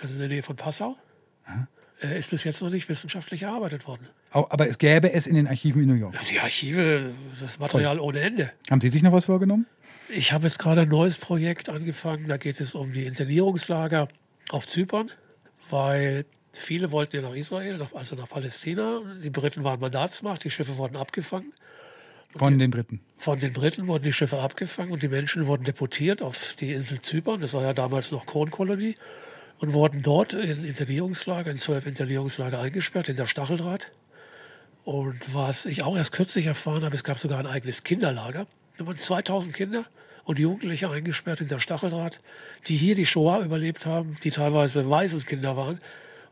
also 0.00 0.14
in 0.14 0.20
der 0.20 0.28
Nähe 0.28 0.42
von 0.42 0.54
Passau. 0.54 0.96
Aha 1.46 1.66
äh, 2.02 2.18
ist 2.18 2.30
bis 2.30 2.44
jetzt 2.44 2.62
noch 2.62 2.70
nicht 2.70 2.88
wissenschaftlich 2.88 3.42
erarbeitet 3.42 3.86
worden. 3.86 4.06
Aber 4.30 4.68
es 4.68 4.78
gäbe 4.78 5.12
es 5.12 5.26
in 5.26 5.36
den 5.36 5.46
Archiven 5.46 5.82
in 5.82 5.88
New 5.88 5.94
York. 5.94 6.14
Die 6.30 6.40
Archive, 6.40 7.12
das 7.40 7.58
Material 7.58 7.98
Voll. 7.98 8.06
ohne 8.06 8.20
Ende. 8.20 8.50
Haben 8.68 8.80
Sie 8.80 8.88
sich 8.88 9.02
noch 9.02 9.12
was 9.12 9.26
vorgenommen? 9.26 9.66
Ich 10.08 10.32
habe 10.32 10.44
jetzt 10.44 10.58
gerade 10.58 10.82
ein 10.82 10.88
neues 10.88 11.16
Projekt 11.16 11.68
angefangen. 11.68 12.28
Da 12.28 12.36
geht 12.36 12.60
es 12.60 12.74
um 12.74 12.92
die 12.92 13.06
Internierungslager 13.06 14.08
auf 14.50 14.66
Zypern, 14.66 15.10
weil 15.70 16.26
viele 16.52 16.92
wollten 16.92 17.16
ja 17.16 17.22
nach 17.22 17.34
Israel, 17.34 17.88
also 17.94 18.16
nach 18.16 18.28
Palästina. 18.28 19.00
Die 19.22 19.30
Briten 19.30 19.64
waren 19.64 19.80
Mandatsmacht, 19.80 20.44
die 20.44 20.50
Schiffe 20.50 20.76
wurden 20.76 20.96
abgefangen. 20.96 21.52
Von 22.36 22.58
den 22.58 22.70
Briten? 22.70 23.00
Von 23.16 23.38
den 23.38 23.52
Briten 23.52 23.86
wurden 23.86 24.02
die 24.02 24.12
Schiffe 24.12 24.40
abgefangen 24.40 24.92
und 24.92 25.02
die 25.02 25.08
Menschen 25.08 25.46
wurden 25.46 25.64
deportiert 25.64 26.20
auf 26.20 26.54
die 26.58 26.72
Insel 26.72 27.00
Zypern. 27.00 27.40
Das 27.40 27.54
war 27.54 27.62
ja 27.62 27.72
damals 27.72 28.10
noch 28.10 28.26
Kronkolonie 28.26 28.96
und 29.60 29.72
wurden 29.72 30.02
dort 30.02 30.34
in 30.34 30.64
Internierungslager, 30.64 31.50
in 31.50 31.58
zwölf 31.58 31.86
Internierungslager 31.86 32.60
eingesperrt, 32.60 33.08
in 33.08 33.16
der 33.16 33.26
Stacheldraht. 33.26 33.92
Und 34.84 35.32
was 35.32 35.64
ich 35.64 35.82
auch 35.84 35.96
erst 35.96 36.12
kürzlich 36.12 36.46
erfahren 36.46 36.84
habe, 36.84 36.94
es 36.94 37.04
gab 37.04 37.18
sogar 37.18 37.38
ein 37.38 37.46
eigenes 37.46 37.84
Kinderlager. 37.84 38.46
Da 38.76 38.86
waren 38.86 38.98
2000 38.98 39.54
Kinder 39.54 39.84
und 40.24 40.38
Jugendliche 40.38 40.90
eingesperrt 40.90 41.40
in 41.40 41.48
der 41.48 41.60
Stacheldraht, 41.60 42.20
die 42.66 42.76
hier 42.76 42.94
die 42.94 43.06
Shoah 43.06 43.40
überlebt 43.40 43.86
haben, 43.86 44.16
die 44.24 44.30
teilweise 44.30 44.88
Waisenkinder 44.88 45.56
waren 45.56 45.80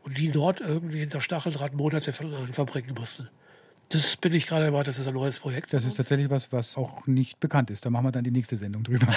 und 0.03 0.17
die 0.17 0.29
dort 0.29 0.61
irgendwie 0.61 1.01
in 1.01 1.09
der 1.09 1.21
Stacheldraht 1.21 1.73
Monate 1.73 2.11
verbringen 2.11 2.95
mussten. 2.97 3.29
Das 3.89 4.17
bin 4.17 4.33
ich 4.33 4.47
gerade 4.47 4.65
dabei, 4.65 4.83
das 4.83 4.97
ist 4.97 5.07
ein 5.07 5.13
neues 5.13 5.39
Projekt. 5.39 5.71
Das 5.73 5.85
ist 5.85 5.95
tatsächlich 5.95 6.29
was, 6.29 6.51
was 6.51 6.77
auch 6.77 7.05
nicht 7.05 7.39
bekannt 7.39 7.69
ist. 7.69 7.85
Da 7.85 7.89
machen 7.89 8.05
wir 8.05 8.11
dann 8.11 8.23
die 8.23 8.31
nächste 8.31 8.57
Sendung 8.57 8.83
drüber. 8.83 9.07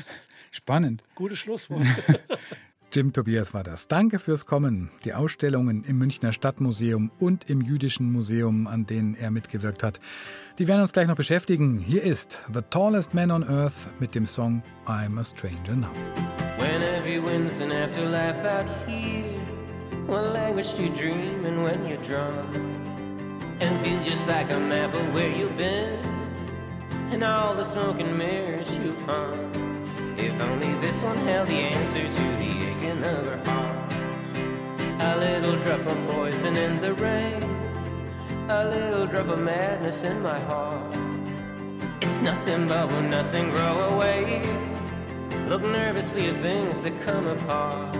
Spannend. 0.50 1.02
Gutes 1.14 1.38
Schlusswort. 1.38 1.82
Jim 2.92 3.12
Tobias 3.12 3.52
war 3.52 3.62
das. 3.62 3.88
Danke 3.88 4.18
fürs 4.18 4.46
Kommen. 4.46 4.90
Die 5.04 5.12
Ausstellungen 5.12 5.84
im 5.84 5.98
Münchner 5.98 6.32
Stadtmuseum 6.32 7.10
und 7.18 7.50
im 7.50 7.60
Jüdischen 7.60 8.10
Museum, 8.10 8.66
an 8.66 8.86
denen 8.86 9.14
er 9.14 9.30
mitgewirkt 9.30 9.82
hat, 9.82 10.00
die 10.58 10.66
werden 10.68 10.80
uns 10.82 10.92
gleich 10.92 11.06
noch 11.06 11.16
beschäftigen. 11.16 11.78
Hier 11.78 12.02
ist 12.02 12.42
The 12.52 12.62
Tallest 12.70 13.12
Man 13.12 13.30
on 13.30 13.42
Earth 13.42 13.74
mit 14.00 14.14
dem 14.14 14.24
Song 14.24 14.62
I'm 14.86 15.18
a 15.18 15.24
Stranger 15.24 15.76
Now. 15.76 15.90
When 16.58 16.82
every 16.82 17.18
wins 17.18 17.60
and 17.60 17.72
after 17.72 18.02
laugh 18.08 18.42
out 18.44 18.66
here, 18.86 19.36
what 20.06 20.32
language 20.32 20.74
do 20.76 20.84
you 20.84 20.94
dream 20.94 21.44
and 21.44 21.62
when 21.62 21.86
you're 21.86 22.02
drunk? 22.06 22.34
And 23.60 23.78
feel 23.84 24.02
just 24.04 24.26
like 24.26 24.50
a 24.52 24.58
map 24.58 24.94
of 24.94 25.14
where 25.14 25.30
you've 25.30 25.56
been 25.58 25.98
and 27.12 27.22
all 27.22 27.54
the 27.54 27.64
smoke 27.64 28.00
and 28.00 28.16
mirrors 28.16 28.78
you've 28.78 29.00
hung. 29.02 29.50
If 30.16 30.40
only 30.40 30.72
this 30.80 31.00
one 31.02 31.16
held 31.26 31.48
the 31.48 31.54
answer 31.54 32.04
to 32.04 32.22
the 32.38 32.65
aching 32.96 33.04
of 33.04 33.26
her 33.26 33.50
heart. 33.50 33.92
A 35.00 35.18
little 35.18 35.56
drop 35.64 35.86
of 35.86 36.08
poison 36.08 36.56
in 36.56 36.80
the 36.80 36.94
rain, 36.94 37.42
a 38.48 38.64
little 38.64 39.06
drop 39.06 39.28
of 39.28 39.38
madness 39.38 40.04
in 40.04 40.22
my 40.22 40.38
heart. 40.40 40.96
It's 42.00 42.20
nothing 42.20 42.68
but 42.68 42.90
will 42.90 43.02
nothing 43.02 43.50
grow 43.50 43.94
away. 43.94 44.42
Look 45.48 45.62
nervously 45.62 46.26
at 46.26 46.36
things 46.40 46.80
that 46.82 47.00
come 47.02 47.26
apart. 47.26 47.96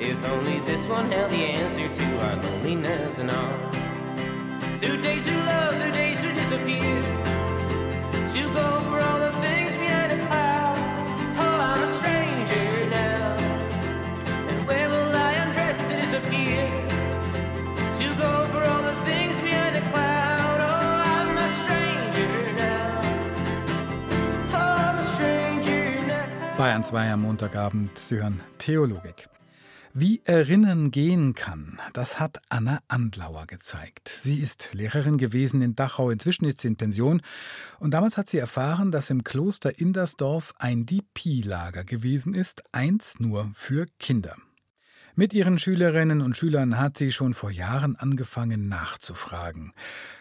If 0.00 0.22
only 0.24 0.60
this 0.60 0.86
one 0.86 1.10
held 1.12 1.30
the 1.30 1.44
answer 1.60 1.88
to 1.88 2.20
our 2.24 2.36
loneliness 2.36 3.18
and 3.18 3.30
all. 3.30 3.70
Through 4.80 5.02
days 5.02 5.24
we 5.24 5.32
love, 5.32 5.80
through 5.80 5.92
days 5.92 6.22
we 6.22 6.32
disappear. 6.32 7.02
To 8.32 8.54
go 8.54 8.80
for 8.88 9.00
all 9.00 9.19
Bayern 26.60 26.84
2 26.84 27.12
am 27.12 27.22
Montagabend. 27.22 27.96
Sie 27.96 28.16
hören 28.16 28.38
Theologik. 28.58 29.30
Wie 29.94 30.20
Erinnern 30.24 30.90
gehen 30.90 31.34
kann, 31.34 31.78
das 31.94 32.20
hat 32.20 32.42
Anna 32.50 32.80
Andlauer 32.86 33.46
gezeigt. 33.46 34.10
Sie 34.10 34.36
ist 34.36 34.74
Lehrerin 34.74 35.16
gewesen 35.16 35.62
in 35.62 35.74
Dachau, 35.74 36.10
inzwischen 36.10 36.44
ist 36.44 36.60
sie 36.60 36.68
in 36.68 36.76
Pension. 36.76 37.22
Und 37.78 37.94
damals 37.94 38.18
hat 38.18 38.28
sie 38.28 38.36
erfahren, 38.36 38.90
dass 38.90 39.08
im 39.08 39.24
Kloster 39.24 39.78
Indersdorf 39.78 40.52
ein 40.58 40.84
DP-Lager 40.84 41.84
gewesen 41.84 42.34
ist, 42.34 42.62
eins 42.72 43.18
nur 43.20 43.50
für 43.54 43.86
Kinder. 43.98 44.36
Mit 45.14 45.32
ihren 45.32 45.58
Schülerinnen 45.58 46.20
und 46.20 46.36
Schülern 46.36 46.78
hat 46.78 46.98
sie 46.98 47.10
schon 47.10 47.32
vor 47.32 47.50
Jahren 47.50 47.96
angefangen 47.96 48.68
nachzufragen. 48.68 49.72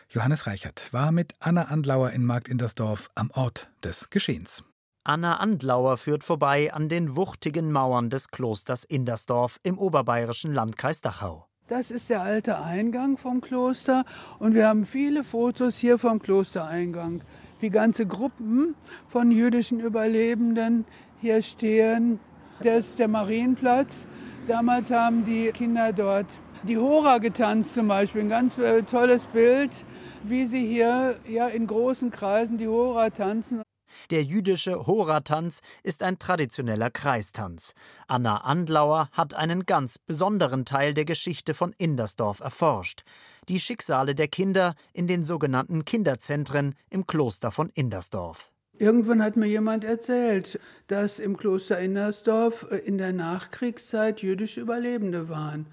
Johannes 0.08 0.48
Reichert 0.48 0.88
war 0.94 1.12
mit 1.12 1.36
Anna 1.42 1.64
Andlauer 1.64 2.12
in 2.12 2.24
Markt 2.24 2.48
Indersdorf 2.48 3.10
am 3.14 3.30
Ort 3.32 3.70
des 3.84 4.10
Geschehens. 4.10 4.64
Anna 5.10 5.38
Andlauer 5.38 5.98
führt 5.98 6.24
vorbei 6.24 6.72
an 6.72 6.88
den 6.88 7.16
wuchtigen 7.16 7.72
Mauern 7.72 8.12
des 8.12 8.30
Klosters 8.30 8.84
Indersdorf 8.84 9.60
im 9.64 9.80
oberbayerischen 9.80 10.54
Landkreis 10.54 11.02
Dachau. 11.02 11.48
Das 11.68 11.90
ist 11.90 12.12
der 12.12 12.22
alte 12.22 12.60
Eingang 12.62 13.18
vom 13.18 13.42
Kloster 13.42 14.06
und 14.38 14.54
wir 14.54 14.68
haben 14.68 14.86
viele 14.86 15.24
Fotos 15.24 15.78
hier 15.78 15.98
vom 15.98 16.20
Klostereingang, 16.20 17.24
wie 17.60 17.72
ganze 17.72 18.06
Gruppen 18.06 18.76
von 19.08 19.32
jüdischen 19.32 19.80
Überlebenden 19.80 20.86
hier 21.20 21.42
stehen 21.42 22.20
Das 22.62 22.90
ist 22.90 23.00
der 23.00 23.08
Marienplatz. 23.08 24.08
Damals 24.46 24.92
haben 24.92 25.26
die 25.26 25.50
Kinder 25.54 25.92
dort 25.92 26.28
die 26.62 26.78
Hora 26.78 27.18
getanzt 27.18 27.74
zum 27.74 27.88
Beispiel. 27.88 28.22
Ein 28.22 28.30
ganz 28.30 28.60
äh, 28.60 28.84
tolles 28.84 29.24
Bild, 29.24 29.86
wie 30.22 30.46
sie 30.46 30.68
hier 30.68 31.16
ja, 31.28 31.48
in 31.48 31.66
großen 31.66 32.12
Kreisen 32.12 32.60
die 32.60 32.68
Hora 32.68 33.10
tanzen. 33.10 33.64
Der 34.12 34.24
jüdische 34.24 34.88
Hora-Tanz 34.88 35.62
ist 35.84 36.04
ein 36.04 36.20
traditioneller 36.20 36.90
Kreistanz. 36.90 37.74
Anna 38.08 38.38
Andlauer 38.38 39.10
hat 39.12 39.34
einen 39.34 39.66
ganz 39.66 39.98
besonderen 39.98 40.66
Teil 40.66 40.94
der 40.94 41.06
Geschichte 41.06 41.54
von 41.54 41.74
Indersdorf 41.78 42.40
erforscht. 42.40 43.04
Die 43.48 43.60
Schicksale 43.60 44.16
der 44.16 44.28
Kinder 44.28 44.76
in 44.94 45.08
den 45.08 45.24
sogenannten 45.24 45.86
Kinderzentren 45.86 46.76
im 46.90 47.08
Kloster 47.08 47.52
von 47.52 47.70
Indersdorf. 47.74 48.52
Irgendwann 48.80 49.22
hat 49.22 49.36
mir 49.36 49.46
jemand 49.46 49.84
erzählt, 49.84 50.58
dass 50.88 51.20
im 51.20 51.36
Kloster 51.36 51.80
Indersdorf 51.80 52.66
äh, 52.72 52.78
in 52.78 52.98
der 52.98 53.12
Nachkriegszeit 53.12 54.22
jüdische 54.22 54.62
Überlebende 54.62 55.28
waren. 55.28 55.68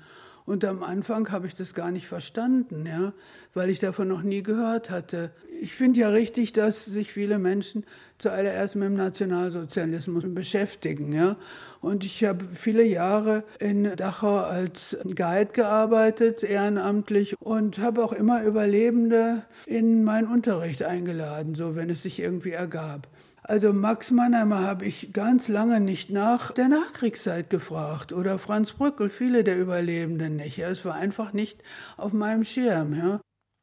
Und 0.46 0.64
am 0.64 0.84
Anfang 0.84 1.30
habe 1.32 1.48
ich 1.48 1.54
das 1.54 1.74
gar 1.74 1.90
nicht 1.90 2.06
verstanden, 2.06 2.86
ja, 2.86 3.12
weil 3.52 3.68
ich 3.68 3.80
davon 3.80 4.06
noch 4.06 4.22
nie 4.22 4.44
gehört 4.44 4.90
hatte. 4.90 5.32
Ich 5.60 5.74
finde 5.74 6.00
ja 6.00 6.08
richtig, 6.08 6.52
dass 6.52 6.84
sich 6.84 7.12
viele 7.12 7.38
Menschen 7.38 7.84
zuallererst 8.18 8.76
mit 8.76 8.84
dem 8.84 8.94
Nationalsozialismus 8.94 10.22
beschäftigen. 10.28 11.12
Ja. 11.12 11.36
Und 11.80 12.04
ich 12.04 12.24
habe 12.24 12.44
viele 12.54 12.84
Jahre 12.84 13.42
in 13.58 13.96
Dachau 13.96 14.38
als 14.38 14.96
Guide 15.02 15.50
gearbeitet, 15.52 16.44
ehrenamtlich, 16.44 17.40
und 17.40 17.78
habe 17.78 18.04
auch 18.04 18.12
immer 18.12 18.44
Überlebende 18.44 19.42
in 19.66 20.04
meinen 20.04 20.28
Unterricht 20.28 20.84
eingeladen, 20.84 21.56
so 21.56 21.74
wenn 21.74 21.90
es 21.90 22.04
sich 22.04 22.20
irgendwie 22.20 22.52
ergab. 22.52 23.08
Also 23.48 23.72
Max 23.72 24.10
Mannheimer 24.10 24.62
habe 24.62 24.86
ich 24.86 25.12
ganz 25.12 25.46
lange 25.46 25.78
nicht 25.78 26.10
nach 26.10 26.50
der 26.50 26.66
Nachkriegszeit 26.66 27.48
gefragt 27.48 28.12
oder 28.12 28.40
Franz 28.40 28.72
Brückel, 28.72 29.08
viele 29.08 29.44
der 29.44 29.56
Überlebenden 29.56 30.34
nicht. 30.34 30.58
Es 30.58 30.84
war 30.84 30.94
einfach 30.94 31.32
nicht 31.32 31.62
auf 31.96 32.12
meinem 32.12 32.42
Schirm. 32.42 32.92
Ja. 32.92 33.20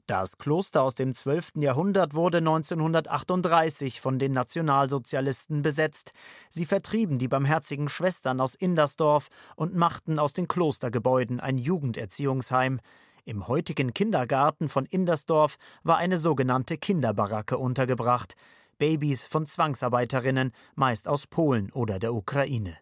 Das 0.08 0.38
Kloster 0.38 0.84
aus 0.84 0.96
dem 0.96 1.14
12. 1.14 1.56
Jahrhundert 1.58 2.14
wurde 2.14 2.38
1938 2.38 4.00
von 4.00 4.20
den 4.20 4.32
Nationalsozialisten 4.32 5.64
besetzt. 5.64 6.14
Sie 6.50 6.66
vertrieben 6.66 7.18
die 7.18 7.28
barmherzigen 7.28 7.90
Schwestern 7.90 8.40
aus 8.40 8.56
Indersdorf 8.56 9.28
und 9.58 9.76
machten 9.76 10.18
aus 10.18 10.32
den 10.32 10.48
Klostergebäuden 10.48 11.42
ein 11.42 11.58
Jugenderziehungsheim. 11.58 12.80
Im 13.26 13.50
heutigen 13.50 13.94
Kindergarten 13.94 14.70
von 14.70 14.86
Indersdorf 14.86 15.58
war 15.84 15.98
eine 15.98 16.18
sogenannte 16.18 16.78
Kinderbaracke 16.78 17.58
untergebracht. 17.58 18.36
Babys 18.78 19.28
von 19.28 19.46
Zwangsarbeiterinnen, 19.46 20.52
meist 20.76 21.08
aus 21.08 21.28
Polen 21.28 21.72
oder 21.72 22.00
der 22.00 22.14
Ukraine. 22.14 22.78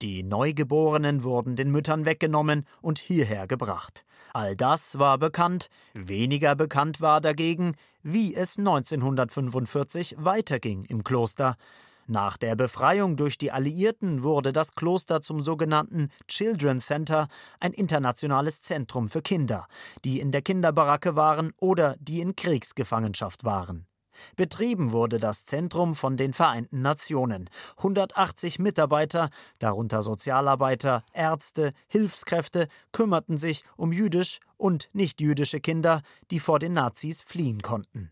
Die 0.00 0.22
Neugeborenen 0.22 1.22
wurden 1.22 1.56
den 1.56 1.70
Müttern 1.70 2.04
weggenommen 2.04 2.66
und 2.80 2.98
hierher 2.98 3.46
gebracht. 3.46 4.04
All 4.32 4.56
das 4.56 4.98
war 4.98 5.18
bekannt, 5.18 5.68
weniger 5.94 6.54
bekannt 6.54 7.00
war 7.00 7.20
dagegen, 7.20 7.74
wie 8.02 8.34
es 8.34 8.58
1945 8.58 10.16
weiterging 10.18 10.84
im 10.84 11.04
Kloster. 11.04 11.56
Nach 12.08 12.36
der 12.36 12.54
Befreiung 12.54 13.16
durch 13.16 13.36
die 13.36 13.50
Alliierten 13.50 14.22
wurde 14.22 14.52
das 14.52 14.74
Kloster 14.74 15.22
zum 15.22 15.42
sogenannten 15.42 16.10
Children's 16.28 16.86
Center, 16.86 17.26
ein 17.58 17.72
internationales 17.72 18.62
Zentrum 18.62 19.08
für 19.08 19.22
Kinder, 19.22 19.66
die 20.04 20.20
in 20.20 20.30
der 20.30 20.42
Kinderbaracke 20.42 21.16
waren 21.16 21.52
oder 21.58 21.96
die 21.98 22.20
in 22.20 22.36
Kriegsgefangenschaft 22.36 23.44
waren. 23.44 23.86
Betrieben 24.36 24.92
wurde 24.92 25.18
das 25.18 25.44
Zentrum 25.44 25.94
von 25.94 26.16
den 26.16 26.32
Vereinten 26.32 26.82
Nationen. 26.82 27.50
180 27.78 28.58
Mitarbeiter, 28.58 29.30
darunter 29.58 30.02
Sozialarbeiter, 30.02 31.04
Ärzte, 31.12 31.72
Hilfskräfte, 31.88 32.68
kümmerten 32.92 33.38
sich 33.38 33.64
um 33.76 33.92
jüdisch 33.92 34.40
und 34.56 34.88
nichtjüdische 34.92 35.60
Kinder, 35.60 36.02
die 36.30 36.40
vor 36.40 36.58
den 36.58 36.72
Nazis 36.72 37.22
fliehen 37.22 37.62
konnten. 37.62 38.10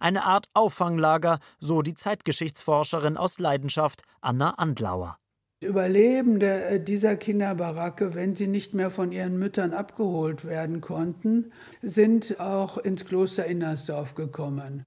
Eine 0.00 0.24
Art 0.24 0.48
Auffanglager, 0.54 1.38
so 1.58 1.82
die 1.82 1.94
Zeitgeschichtsforscherin 1.94 3.16
aus 3.16 3.38
Leidenschaft 3.38 4.02
Anna 4.20 4.50
Andlauer. 4.50 5.18
Überlebende 5.60 6.64
äh, 6.64 6.80
dieser 6.80 7.16
Kinderbaracke, 7.16 8.14
wenn 8.14 8.36
sie 8.36 8.46
nicht 8.46 8.74
mehr 8.74 8.90
von 8.90 9.10
ihren 9.10 9.38
Müttern 9.38 9.72
abgeholt 9.72 10.44
werden 10.44 10.82
konnten, 10.82 11.50
sind 11.80 12.38
auch 12.40 12.76
ins 12.76 13.06
Kloster 13.06 13.46
Innersdorf 13.46 14.14
gekommen. 14.14 14.84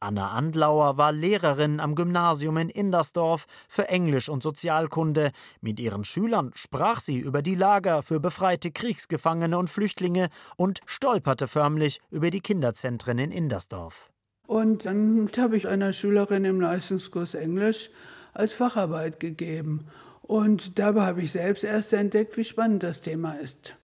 Anna 0.00 0.30
Andlauer 0.30 0.96
war 0.96 1.12
Lehrerin 1.12 1.80
am 1.80 1.94
Gymnasium 1.94 2.56
in 2.56 2.68
Indersdorf 2.68 3.46
für 3.68 3.88
Englisch 3.88 4.28
und 4.28 4.42
Sozialkunde. 4.42 5.32
Mit 5.60 5.80
ihren 5.80 6.04
Schülern 6.04 6.52
sprach 6.54 7.00
sie 7.00 7.18
über 7.18 7.42
die 7.42 7.54
Lager 7.54 8.02
für 8.02 8.20
befreite 8.20 8.70
Kriegsgefangene 8.70 9.56
und 9.58 9.70
Flüchtlinge 9.70 10.28
und 10.56 10.80
stolperte 10.86 11.48
förmlich 11.48 12.00
über 12.10 12.30
die 12.30 12.40
Kinderzentren 12.40 13.18
in 13.18 13.30
Indersdorf. 13.30 14.10
Und 14.46 14.86
dann 14.86 15.30
habe 15.38 15.56
ich 15.56 15.68
einer 15.68 15.92
Schülerin 15.92 16.44
im 16.44 16.60
Leistungskurs 16.60 17.34
Englisch 17.34 17.90
als 18.34 18.52
Facharbeit 18.52 19.20
gegeben. 19.20 19.86
Und 20.22 20.78
dabei 20.78 21.06
habe 21.06 21.22
ich 21.22 21.32
selbst 21.32 21.64
erst 21.64 21.92
entdeckt, 21.92 22.36
wie 22.36 22.44
spannend 22.44 22.82
das 22.82 23.00
Thema 23.00 23.34
ist. 23.34 23.76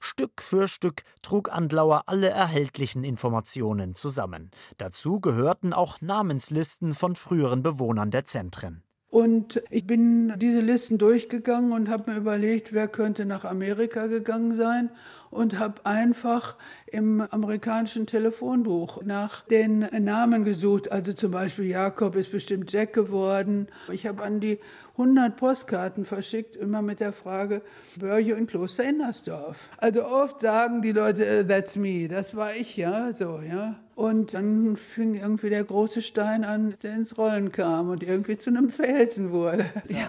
Stück 0.00 0.42
für 0.42 0.66
Stück 0.66 1.02
trug 1.22 1.52
Andlauer 1.52 2.04
alle 2.06 2.28
erhältlichen 2.28 3.04
Informationen 3.04 3.94
zusammen. 3.94 4.50
Dazu 4.78 5.20
gehörten 5.20 5.72
auch 5.72 6.00
Namenslisten 6.00 6.94
von 6.94 7.14
früheren 7.14 7.62
Bewohnern 7.62 8.10
der 8.10 8.24
Zentren. 8.24 8.82
Und 9.10 9.60
ich 9.70 9.86
bin 9.86 10.34
diese 10.38 10.60
Listen 10.60 10.96
durchgegangen 10.96 11.72
und 11.72 11.88
habe 11.88 12.12
mir 12.12 12.16
überlegt, 12.16 12.72
wer 12.72 12.86
könnte 12.86 13.26
nach 13.26 13.44
Amerika 13.44 14.06
gegangen 14.06 14.54
sein 14.54 14.90
und 15.30 15.58
habe 15.58 15.86
einfach 15.86 16.56
im 16.86 17.20
amerikanischen 17.20 18.06
Telefonbuch 18.06 19.02
nach 19.04 19.42
den 19.42 19.80
Namen 20.04 20.44
gesucht. 20.44 20.90
Also 20.90 21.12
zum 21.12 21.30
Beispiel 21.30 21.66
Jakob 21.66 22.16
ist 22.16 22.32
bestimmt 22.32 22.72
Jack 22.72 22.92
geworden. 22.92 23.68
Ich 23.92 24.06
habe 24.06 24.22
an 24.22 24.40
die 24.40 24.58
100 25.00 25.36
Postkarten 25.36 26.04
verschickt, 26.04 26.56
immer 26.56 26.82
mit 26.82 27.00
der 27.00 27.12
Frage, 27.12 27.62
Börje 27.96 28.34
in 28.34 28.46
Kloster 28.46 28.84
Innersdorf. 28.84 29.70
Also 29.78 30.04
oft 30.04 30.40
sagen 30.40 30.82
die 30.82 30.92
Leute, 30.92 31.24
äh, 31.24 31.46
that's 31.46 31.76
me, 31.76 32.06
das 32.06 32.36
war 32.36 32.54
ich, 32.54 32.76
ja, 32.76 33.12
so, 33.12 33.40
ja. 33.40 33.76
Und 33.94 34.34
dann 34.34 34.76
fing 34.76 35.14
irgendwie 35.14 35.50
der 35.50 35.64
große 35.64 36.02
Stein 36.02 36.44
an, 36.44 36.74
der 36.82 36.94
ins 36.94 37.16
Rollen 37.16 37.52
kam 37.52 37.88
und 37.88 38.02
irgendwie 38.02 38.36
zu 38.36 38.50
einem 38.50 38.68
Felsen 38.68 39.30
wurde. 39.30 39.66
Ja, 39.88 40.08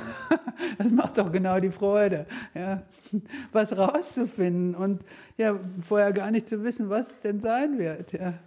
das 0.77 0.91
macht 0.91 1.17
doch 1.17 1.31
genau 1.31 1.59
die 1.59 1.71
Freude, 1.71 2.25
ja, 2.53 2.83
was 3.51 3.77
rauszufinden 3.77 4.75
und 4.75 5.03
ja, 5.37 5.59
vorher 5.81 6.13
gar 6.13 6.31
nicht 6.31 6.47
zu 6.47 6.63
wissen, 6.63 6.89
was 6.89 7.11
es 7.11 7.19
denn 7.19 7.39
sein 7.39 7.77
wird. 7.77 8.13
Ja. 8.13 8.39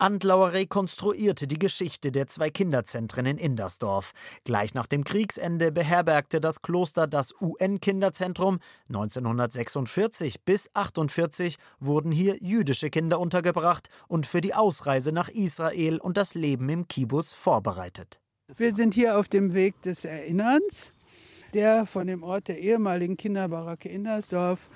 Andlauer 0.00 0.52
rekonstruierte 0.52 1.46
die 1.46 1.58
Geschichte 1.58 2.10
der 2.10 2.26
zwei 2.26 2.48
Kinderzentren 2.48 3.26
in 3.26 3.36
Indersdorf. 3.36 4.12
Gleich 4.44 4.72
nach 4.72 4.86
dem 4.86 5.04
Kriegsende 5.04 5.72
beherbergte 5.72 6.40
das 6.40 6.62
Kloster 6.62 7.06
das 7.06 7.34
UN-Kinderzentrum. 7.38 8.60
1946 8.88 10.42
bis 10.42 10.68
1948 10.68 11.56
wurden 11.80 12.12
hier 12.12 12.38
jüdische 12.40 12.88
Kinder 12.88 13.20
untergebracht 13.20 13.90
und 14.08 14.26
für 14.26 14.40
die 14.40 14.54
Ausreise 14.54 15.12
nach 15.12 15.28
Israel 15.28 15.98
und 15.98 16.16
das 16.16 16.34
Leben 16.34 16.70
im 16.70 16.88
Kibbutz 16.88 17.34
vorbereitet. 17.34 18.20
Wir 18.56 18.74
sind 18.74 18.94
hier 18.94 19.18
auf 19.18 19.28
dem 19.28 19.52
Weg 19.52 19.82
des 19.82 20.06
Erinnerns, 20.06 20.94
der 21.54 21.86
von 21.86 22.06
dem 22.06 22.22
Ort 22.22 22.48
der 22.48 22.58
ehemaligen 22.58 23.16
Kinderbaracke 23.16 23.88
Indersdorf, 23.88 24.68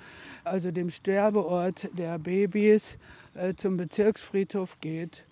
also 0.43 0.71
dem 0.71 0.89
Sterbeort 0.89 1.89
der 1.97 2.19
Babys, 2.19 2.97
äh, 3.33 3.53
zum 3.55 3.77
Bezirksfriedhof 3.77 4.79
geht, 4.79 5.25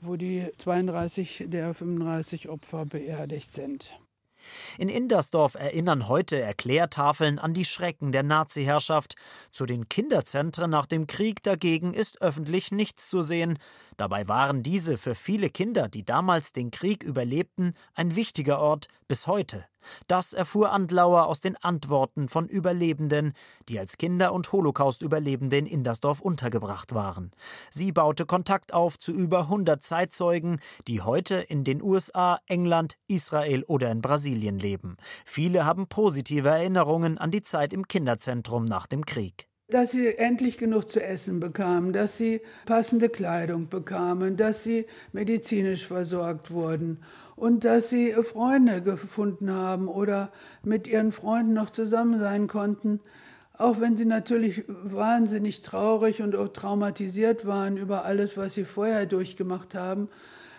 wo 0.00 0.16
die 0.16 0.46
32 0.58 1.44
der 1.48 1.74
35 1.74 2.48
Opfer 2.48 2.84
beerdigt 2.84 3.52
sind. 3.52 3.98
In 4.78 4.88
Indersdorf 4.88 5.54
erinnern 5.54 6.08
heute 6.08 6.40
Erklärtafeln 6.40 7.38
an 7.38 7.54
die 7.54 7.64
Schrecken 7.64 8.12
der 8.12 8.22
Nazi-Herrschaft. 8.22 9.16
Zu 9.50 9.66
den 9.66 9.88
Kinderzentren 9.88 10.70
nach 10.70 10.86
dem 10.86 11.06
Krieg 11.06 11.42
dagegen 11.42 11.94
ist 11.94 12.20
öffentlich 12.20 12.72
nichts 12.72 13.08
zu 13.08 13.22
sehen. 13.22 13.58
Dabei 13.96 14.28
waren 14.28 14.62
diese 14.62 14.98
für 14.98 15.14
viele 15.14 15.50
Kinder, 15.50 15.88
die 15.88 16.04
damals 16.04 16.52
den 16.52 16.70
Krieg 16.70 17.02
überlebten, 17.02 17.74
ein 17.94 18.16
wichtiger 18.16 18.60
Ort 18.60 18.88
bis 19.08 19.26
heute. 19.26 19.64
Das 20.06 20.32
erfuhr 20.32 20.72
Andlauer 20.72 21.26
aus 21.26 21.40
den 21.40 21.56
Antworten 21.56 22.28
von 22.28 22.48
Überlebenden, 22.48 23.32
die 23.68 23.78
als 23.78 23.98
Kinder 23.98 24.32
und 24.32 24.50
Holocaust-Überlebende 24.52 25.58
in 25.58 25.66
Indersdorf 25.66 26.20
untergebracht 26.20 26.94
waren. 26.94 27.30
Sie 27.70 27.92
baute 27.92 28.26
Kontakt 28.26 28.72
auf 28.72 28.98
zu 28.98 29.12
über 29.12 29.40
100 29.40 29.82
Zeitzeugen, 29.82 30.60
die 30.88 31.02
heute 31.02 31.36
in 31.36 31.64
den 31.64 31.82
USA, 31.82 32.40
England, 32.46 32.96
Israel 33.08 33.64
oder 33.64 33.90
in 33.90 34.00
Brasilien 34.00 34.58
leben. 34.58 34.96
Viele 35.24 35.64
haben 35.64 35.86
positive 35.86 36.48
Erinnerungen 36.48 37.18
an 37.18 37.30
die 37.30 37.42
Zeit 37.42 37.72
im 37.72 37.88
Kinderzentrum 37.88 38.64
nach 38.64 38.86
dem 38.86 39.04
Krieg. 39.04 39.48
dass 39.68 39.90
sie 39.90 40.16
endlich 40.16 40.58
genug 40.58 40.92
zu 40.92 41.02
essen 41.02 41.40
bekamen, 41.40 41.92
dass 41.92 42.16
sie 42.16 42.40
passende 42.66 43.08
Kleidung 43.08 43.68
bekamen, 43.68 44.36
dass 44.36 44.62
sie 44.62 44.86
medizinisch 45.12 45.84
versorgt 45.86 46.52
wurden 46.52 47.02
und 47.36 47.64
dass 47.64 47.90
sie 47.90 48.12
Freunde 48.12 48.82
gefunden 48.82 49.50
haben 49.50 49.88
oder 49.88 50.32
mit 50.62 50.88
ihren 50.88 51.12
Freunden 51.12 51.52
noch 51.52 51.70
zusammen 51.70 52.18
sein 52.18 52.48
konnten, 52.48 53.00
auch 53.58 53.80
wenn 53.80 53.96
sie 53.96 54.06
natürlich 54.06 54.64
wahnsinnig 54.68 55.62
traurig 55.62 56.22
und 56.22 56.34
auch 56.34 56.48
traumatisiert 56.48 57.46
waren 57.46 57.76
über 57.76 58.04
alles, 58.04 58.36
was 58.36 58.54
sie 58.54 58.64
vorher 58.64 59.06
durchgemacht 59.06 59.74
haben. 59.74 60.08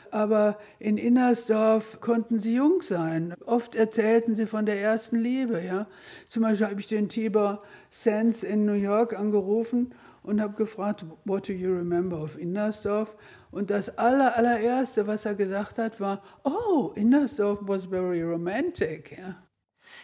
Aber 0.09 0.57
in 0.79 0.97
Innersdorf 0.97 1.99
konnten 1.99 2.39
sie 2.39 2.55
jung 2.55 2.81
sein. 2.81 3.33
Oft 3.45 3.75
erzählten 3.75 4.35
sie 4.35 4.45
von 4.45 4.65
der 4.65 4.79
ersten 4.79 5.17
Liebe. 5.17 5.61
Ja? 5.61 5.87
Zum 6.27 6.43
Beispiel 6.43 6.67
habe 6.67 6.79
ich 6.79 6.87
den 6.87 7.09
Tibor 7.09 7.61
Sands 7.89 8.43
in 8.43 8.65
New 8.65 8.73
York 8.73 9.17
angerufen 9.17 9.93
und 10.23 10.41
habe 10.41 10.53
gefragt, 10.53 11.05
what 11.25 11.47
do 11.47 11.53
you 11.53 11.73
remember 11.73 12.21
of 12.21 12.37
Innersdorf? 12.37 13.15
Und 13.57 13.71
das 13.71 13.97
aller, 13.97 14.37
allererste, 14.37 15.07
was 15.07 15.25
er 15.25 15.33
gesagt 15.33 15.79
hat, 15.79 15.99
war, 15.99 16.21
oh, 16.43 16.91
Innersdorf 16.93 17.57
was 17.63 17.85
very 17.85 18.21
romantic. 18.21 19.17
Ja? 19.17 19.35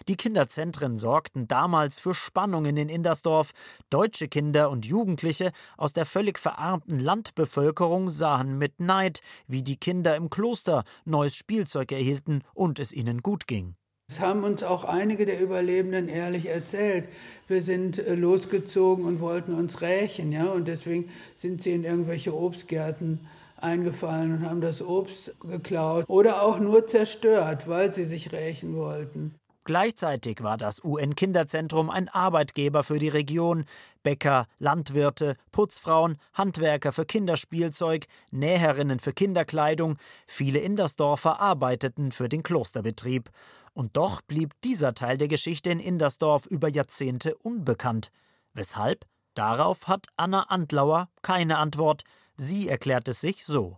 Die 0.07 0.17
Kinderzentren 0.17 0.97
sorgten 0.97 1.47
damals 1.47 1.99
für 1.99 2.15
Spannungen 2.15 2.75
in 2.77 2.89
Indersdorf. 2.89 3.51
Deutsche 3.91 4.27
Kinder 4.27 4.71
und 4.71 4.87
Jugendliche 4.87 5.51
aus 5.77 5.93
der 5.93 6.07
völlig 6.07 6.39
verarmten 6.39 6.99
Landbevölkerung 6.99 8.09
sahen 8.09 8.57
mit 8.57 8.79
Neid, 8.79 9.21
wie 9.45 9.61
die 9.61 9.77
Kinder 9.77 10.15
im 10.15 10.31
Kloster 10.31 10.83
neues 11.05 11.35
Spielzeug 11.35 11.91
erhielten 11.91 12.41
und 12.55 12.79
es 12.79 12.91
ihnen 12.91 13.21
gut 13.21 13.45
ging. 13.45 13.75
Das 14.07 14.19
haben 14.19 14.43
uns 14.43 14.63
auch 14.63 14.83
einige 14.83 15.27
der 15.27 15.39
Überlebenden 15.39 16.07
ehrlich 16.07 16.47
erzählt. 16.47 17.07
Wir 17.47 17.61
sind 17.61 17.99
äh, 17.99 18.15
losgezogen 18.15 19.05
und 19.05 19.21
wollten 19.21 19.53
uns 19.53 19.81
rächen, 19.81 20.31
ja, 20.31 20.45
und 20.45 20.67
deswegen 20.67 21.11
sind 21.37 21.61
sie 21.61 21.73
in 21.73 21.83
irgendwelche 21.83 22.35
Obstgärten 22.35 23.19
eingefallen 23.63 24.33
und 24.33 24.49
haben 24.49 24.61
das 24.61 24.81
Obst 24.81 25.35
geklaut 25.41 26.05
oder 26.07 26.41
auch 26.41 26.59
nur 26.59 26.87
zerstört, 26.87 27.67
weil 27.67 27.93
sie 27.93 28.05
sich 28.05 28.31
rächen 28.31 28.75
wollten. 28.75 29.35
Gleichzeitig 29.65 30.43
war 30.43 30.57
das 30.57 30.83
UN-Kinderzentrum 30.83 31.89
ein 31.89 32.09
Arbeitgeber 32.09 32.83
für 32.83 32.99
die 32.99 33.07
Region. 33.07 33.63
Bäcker, 34.03 34.45
Landwirte, 34.59 35.37
Putzfrauen, 35.53 36.17
Handwerker 36.33 36.91
für 36.91 37.05
Kinderspielzeug, 37.05 38.07
Näherinnen 38.31 38.99
für 38.99 39.13
Kinderkleidung, 39.13 39.97
viele 40.27 40.59
Indersdorfer 40.59 41.39
arbeiteten 41.39 42.11
für 42.11 42.27
den 42.27 42.43
Klosterbetrieb. 42.43 43.29
Und 43.73 43.95
doch 43.95 44.21
blieb 44.21 44.51
dieser 44.65 44.93
Teil 44.93 45.17
der 45.17 45.29
Geschichte 45.29 45.69
in 45.69 45.79
Indersdorf 45.79 46.45
über 46.45 46.67
Jahrzehnte 46.67 47.35
unbekannt. 47.37 48.11
Weshalb? 48.53 49.05
Darauf 49.33 49.87
hat 49.87 50.07
Anna 50.17 50.43
Antlauer 50.43 51.07
keine 51.21 51.57
Antwort. 51.57 52.03
Sie 52.37 52.67
erklärt 52.67 53.07
es 53.07 53.21
sich 53.21 53.45
so. 53.45 53.77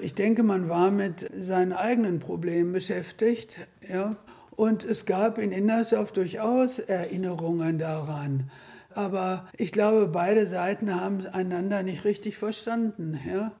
Ich 0.00 0.14
denke, 0.14 0.42
man 0.42 0.68
war 0.68 0.90
mit 0.90 1.30
seinen 1.36 1.72
eigenen 1.72 2.18
Problemen 2.18 2.72
beschäftigt. 2.72 3.66
Ja. 3.88 4.16
Und 4.50 4.84
es 4.84 5.06
gab 5.06 5.38
in 5.38 5.52
Innersdorf 5.52 6.12
durchaus 6.12 6.78
Erinnerungen 6.78 7.78
daran. 7.78 8.50
Aber 8.94 9.46
ich 9.56 9.72
glaube, 9.72 10.08
beide 10.08 10.46
Seiten 10.46 10.94
haben 10.94 11.26
einander 11.26 11.82
nicht 11.82 12.04
richtig 12.04 12.38
verstanden. 12.38 13.20
Ja? 13.26 13.52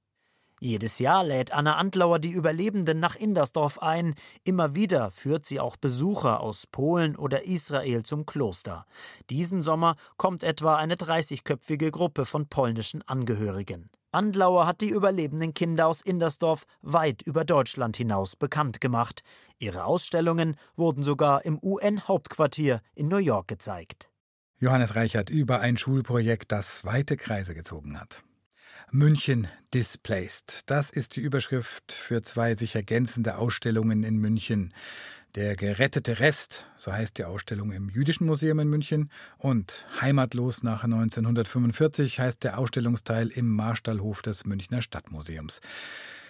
Jedes 0.58 0.98
Jahr 0.98 1.22
lädt 1.22 1.52
Anna 1.52 1.76
Antlauer 1.76 2.18
die 2.18 2.30
Überlebenden 2.30 2.98
nach 2.98 3.14
Indersdorf 3.14 3.78
ein. 3.80 4.14
Immer 4.42 4.74
wieder 4.74 5.10
führt 5.10 5.44
sie 5.44 5.60
auch 5.60 5.76
Besucher 5.76 6.40
aus 6.40 6.66
Polen 6.66 7.14
oder 7.14 7.44
Israel 7.44 8.04
zum 8.04 8.24
Kloster. 8.24 8.86
Diesen 9.28 9.62
Sommer 9.62 9.96
kommt 10.16 10.42
etwa 10.42 10.76
eine 10.76 10.94
30-köpfige 10.94 11.90
Gruppe 11.90 12.24
von 12.24 12.48
polnischen 12.48 13.02
Angehörigen. 13.02 13.90
Andlauer 14.16 14.66
hat 14.66 14.80
die 14.80 14.88
überlebenden 14.88 15.52
Kinder 15.52 15.86
aus 15.86 16.00
Indersdorf 16.00 16.66
weit 16.80 17.20
über 17.20 17.44
Deutschland 17.44 17.98
hinaus 17.98 18.34
bekannt 18.34 18.80
gemacht. 18.80 19.22
Ihre 19.58 19.84
Ausstellungen 19.84 20.56
wurden 20.74 21.04
sogar 21.04 21.44
im 21.44 21.58
UN-Hauptquartier 21.62 22.80
in 22.94 23.08
New 23.08 23.18
York 23.18 23.46
gezeigt. 23.46 24.08
Johannes 24.58 24.94
Reichert 24.94 25.28
über 25.28 25.60
ein 25.60 25.76
Schulprojekt, 25.76 26.50
das 26.50 26.86
weite 26.86 27.18
Kreise 27.18 27.54
gezogen 27.54 28.00
hat. 28.00 28.24
München 28.90 29.48
Displaced. 29.74 30.70
Das 30.70 30.88
ist 30.88 31.16
die 31.16 31.20
Überschrift 31.20 31.92
für 31.92 32.22
zwei 32.22 32.54
sich 32.54 32.74
ergänzende 32.74 33.36
Ausstellungen 33.36 34.02
in 34.02 34.16
München. 34.16 34.72
Der 35.34 35.56
gerettete 35.56 36.20
Rest, 36.20 36.66
so 36.76 36.92
heißt 36.92 37.18
die 37.18 37.24
Ausstellung 37.24 37.72
im 37.72 37.90
Jüdischen 37.90 38.26
Museum 38.26 38.58
in 38.58 38.68
München, 38.68 39.10
und 39.36 39.86
Heimatlos 40.00 40.62
nach 40.62 40.84
1945 40.84 42.20
heißt 42.20 42.42
der 42.44 42.58
Ausstellungsteil 42.58 43.28
im 43.28 43.48
Marstallhof 43.48 44.22
des 44.22 44.46
Münchner 44.46 44.80
Stadtmuseums. 44.80 45.60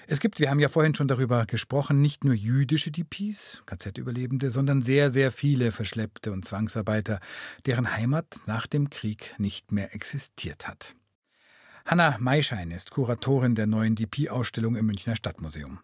Es 0.08 0.20
gibt, 0.20 0.38
wir 0.38 0.50
haben 0.50 0.60
ja 0.60 0.68
vorhin 0.68 0.94
schon 0.94 1.08
darüber 1.08 1.46
gesprochen, 1.46 2.00
nicht 2.00 2.24
nur 2.24 2.34
jüdische 2.34 2.92
DPs, 2.92 3.62
KZ-Überlebende, 3.66 4.50
sondern 4.50 4.80
sehr, 4.80 5.10
sehr 5.10 5.32
viele 5.32 5.72
Verschleppte 5.72 6.30
und 6.30 6.44
Zwangsarbeiter, 6.44 7.18
deren 7.66 7.96
Heimat 7.96 8.38
nach 8.46 8.68
dem 8.68 8.88
Krieg 8.88 9.34
nicht 9.38 9.72
mehr 9.72 9.94
existiert 9.94 10.68
hat. 10.68 10.94
Hanna 11.84 12.16
Maischein 12.18 12.70
ist 12.70 12.90
Kuratorin 12.90 13.56
der 13.56 13.66
neuen 13.66 13.96
DP-Ausstellung 13.96 14.76
im 14.76 14.86
Münchner 14.86 15.16
Stadtmuseum. 15.16 15.80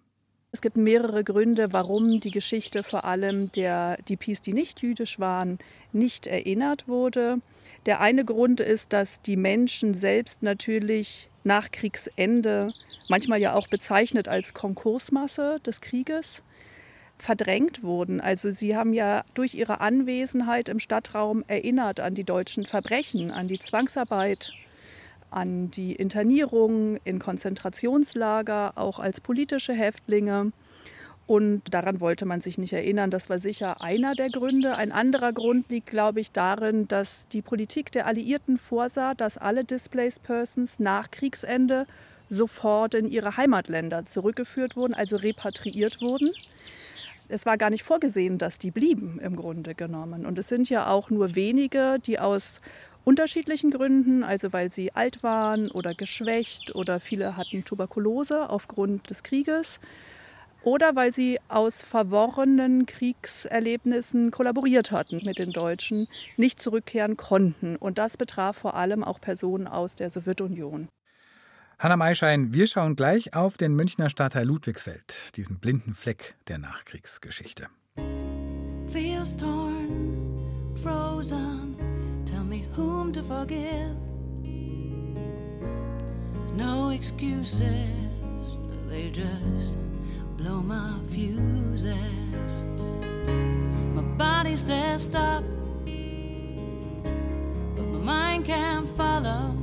Es 0.55 0.61
gibt 0.61 0.76
mehrere 0.76 1.24
Gründe, 1.24 1.68
warum 1.72 2.20
die 2.20 2.30
Geschichte 2.30 2.82
vor 2.82 3.07
allem 3.07 3.50
der 3.53 3.96
DPs, 4.03 4.42
die 4.42 4.53
nicht 4.53 4.82
jüdisch 4.82 5.18
waren, 5.18 5.59
nicht 5.92 6.26
erinnert 6.26 6.86
wurde. 6.86 7.38
Der 7.86 8.03
eine 8.03 8.22
Grund 8.26 8.61
ist, 8.61 8.92
dass 8.92 9.22
die 9.22 9.38
Menschen 9.38 9.94
selbst 9.94 10.42
natürlich 10.42 11.30
nach 11.42 11.70
Kriegsende, 11.70 12.74
manchmal 13.09 13.40
ja 13.40 13.55
auch 13.55 13.66
bezeichnet 13.66 14.28
als 14.28 14.53
Konkursmasse 14.53 15.59
des 15.64 15.80
Krieges, 15.80 16.42
verdrängt 17.16 17.82
wurden. 17.82 18.20
Also 18.20 18.50
sie 18.50 18.76
haben 18.76 18.92
ja 18.92 19.24
durch 19.32 19.55
ihre 19.55 19.80
Anwesenheit 19.80 20.68
im 20.68 20.80
Stadtraum 20.80 21.44
erinnert 21.46 21.98
an 21.98 22.14
die 22.14 22.24
deutschen 22.24 22.66
Verbrechen, 22.66 23.30
an 23.30 23.46
die 23.46 23.59
Zwangsarbeit, 23.59 24.53
an 25.33 25.70
die 25.70 25.95
Internierung 25.95 26.99
in 27.05 27.18
Konzentrationslager, 27.18 28.72
auch 28.76 28.99
als 28.99 29.20
politische 29.20 29.72
Häftlinge. 29.72 30.53
Und 31.26 31.62
daran 31.72 32.01
wollte 32.01 32.26
man 32.26 32.41
sich 32.41 32.59
nicht 32.59 32.72
erinnern. 32.72 33.11
Das 33.11 33.30
war 33.30 33.39
sicher 33.39 33.80
einer 33.80 34.14
der 34.14 34.28
Gründe. 34.28 34.76
Ein 34.76 34.93
anderer 34.93 35.33
Grund 35.33 35.70
liegt, 35.70 35.87
glaube 35.87 36.20
ich, 36.20 36.33
darin, 36.33 36.89
dass 36.89 37.28
die 37.28 37.43
Politik 37.43 37.93
der 37.93 38.07
Alliierten 38.07 38.59
vorsah, 38.59 39.14
dass 39.14 39.39
alle 39.39 39.64
Displaced 39.64 40.22
Persons 40.24 40.78
nach 40.78 41.11
Kriegsende 41.11 41.87
sofort 42.28 42.95
in 42.95 43.09
ihre 43.09 43.37
Heimatländer 43.37 44.05
zurückgeführt 44.05 44.76
wurden, 44.76 44.95
also 44.95 45.16
repatriiert 45.16 46.01
wurden. 46.01 46.33
Es 47.28 47.47
war 47.47 47.57
gar 47.57 47.70
nicht 47.70 47.83
vorgesehen, 47.83 48.37
dass 48.37 48.59
die 48.59 48.70
blieben 48.70 49.18
im 49.22 49.37
Grunde 49.37 49.74
genommen. 49.74 50.26
Und 50.26 50.39
es 50.39 50.49
sind 50.49 50.68
ja 50.68 50.89
auch 50.89 51.09
nur 51.09 51.35
wenige, 51.35 51.99
die 52.05 52.18
aus 52.18 52.61
unterschiedlichen 53.05 53.70
Gründen, 53.70 54.22
also 54.22 54.53
weil 54.53 54.70
sie 54.70 54.92
alt 54.92 55.22
waren 55.22 55.70
oder 55.70 55.94
geschwächt 55.94 56.74
oder 56.74 57.00
viele 57.00 57.36
hatten 57.36 57.64
Tuberkulose 57.64 58.48
aufgrund 58.48 59.11
des 59.11 59.22
Krieges 59.22 59.80
oder 60.64 60.94
weil 60.94 61.12
sie 61.12 61.38
aus 61.48 61.82
verworrenen 61.82 62.86
Kriegserlebnissen 62.86 64.30
kollaboriert 64.30 64.90
hatten 64.92 65.20
mit 65.24 65.38
den 65.38 65.50
Deutschen, 65.50 66.07
nicht 66.36 66.62
zurückkehren 66.62 67.16
konnten. 67.16 67.76
Und 67.76 67.98
das 67.98 68.16
betraf 68.16 68.59
vor 68.59 68.74
allem 68.74 69.03
auch 69.03 69.20
Personen 69.20 69.66
aus 69.66 69.96
der 69.96 70.11
Sowjetunion. 70.11 70.88
Hanna 71.78 71.96
Maischein, 71.96 72.53
wir 72.53 72.68
schauen 72.68 72.94
gleich 72.94 73.34
auf 73.34 73.57
den 73.57 73.74
Münchner 73.74 74.09
Stadtteil 74.09 74.46
Ludwigsfeld, 74.46 75.36
diesen 75.36 75.59
blinden 75.59 75.94
Fleck 75.94 76.36
der 76.46 76.59
Nachkriegsgeschichte. 76.59 77.66
Feels 78.86 79.36
torn, 79.36 80.76
frozen 80.80 81.76
me 82.53 82.66
whom 82.76 83.11
to 83.14 83.22
forgive. 83.22 83.96
There's 86.34 86.53
no 86.53 86.90
excuses, 86.90 87.62
they 88.90 89.09
just 89.09 89.74
blow 90.36 90.61
my 90.61 90.92
fuses. 91.11 92.53
My 93.94 94.03
body 94.03 94.59
says 94.59 95.05
stop, 95.05 95.42
but 97.74 97.86
my 97.86 98.00
mind 98.12 98.44
can't 98.44 98.88
follow. 98.98 99.57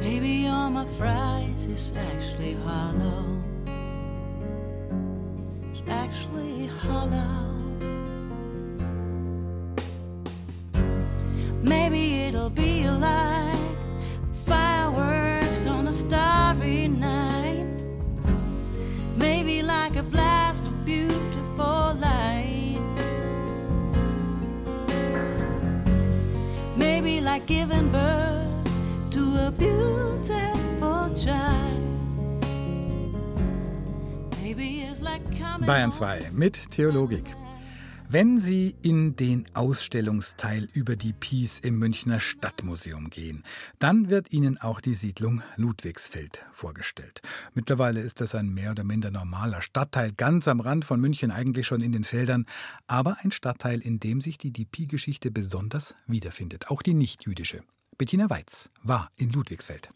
Maybe 0.00 0.48
all 0.48 0.68
my 0.68 0.84
fright 0.98 1.60
is 1.70 1.94
actually 1.96 2.56
hollow. 2.66 3.24
It's 5.72 5.80
actually 5.88 6.66
hollow. 6.66 7.57
Maybe 11.62 12.22
it'll 12.26 12.50
be 12.50 12.88
like 12.88 13.58
fireworks 14.46 15.66
on 15.66 15.88
a 15.88 15.92
starry 15.92 16.88
night. 16.88 17.66
Maybe 19.16 19.62
like 19.62 19.96
a 19.96 20.02
blast 20.02 20.64
of 20.64 20.84
beautiful 20.84 21.96
light. 22.00 22.78
Maybe 26.76 27.20
like 27.20 27.46
giving 27.46 27.90
birth 27.90 29.10
to 29.10 29.46
a 29.46 29.50
beautiful 29.50 31.14
child. 31.14 31.78
Bayern 35.66 35.90
2 35.90 36.32
mit 36.32 36.56
Theologik. 36.70 37.36
Wenn 38.10 38.38
Sie 38.38 38.74
in 38.80 39.16
den 39.16 39.44
Ausstellungsteil 39.52 40.66
über 40.72 40.96
die 40.96 41.12
Pies 41.12 41.60
im 41.60 41.78
Münchner 41.78 42.20
Stadtmuseum 42.20 43.10
gehen, 43.10 43.42
dann 43.80 44.08
wird 44.08 44.32
Ihnen 44.32 44.56
auch 44.56 44.80
die 44.80 44.94
Siedlung 44.94 45.42
Ludwigsfeld 45.56 46.46
vorgestellt. 46.50 47.20
Mittlerweile 47.52 48.00
ist 48.00 48.22
das 48.22 48.34
ein 48.34 48.48
mehr 48.48 48.70
oder 48.70 48.82
minder 48.82 49.10
normaler 49.10 49.60
Stadtteil, 49.60 50.12
ganz 50.12 50.48
am 50.48 50.60
Rand 50.60 50.86
von 50.86 50.98
München, 50.98 51.30
eigentlich 51.30 51.66
schon 51.66 51.82
in 51.82 51.92
den 51.92 52.02
Feldern, 52.02 52.46
aber 52.86 53.18
ein 53.20 53.30
Stadtteil, 53.30 53.80
in 53.80 54.00
dem 54.00 54.22
sich 54.22 54.38
die 54.38 54.54
DP-Geschichte 54.54 55.30
besonders 55.30 55.94
wiederfindet, 56.06 56.70
auch 56.70 56.80
die 56.80 56.94
nicht-jüdische. 56.94 57.60
Bettina 57.98 58.30
Weiz 58.30 58.70
war 58.82 59.10
in 59.18 59.28
Ludwigsfeld. 59.28 59.90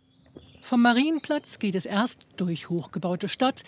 Vom 0.61 0.83
Marienplatz 0.83 1.59
geht 1.59 1.77
es 1.77 1.87
erst 1.87 2.27
durch 2.37 2.69
hochgebaute 2.69 3.31
Stadt, 3.31 3.63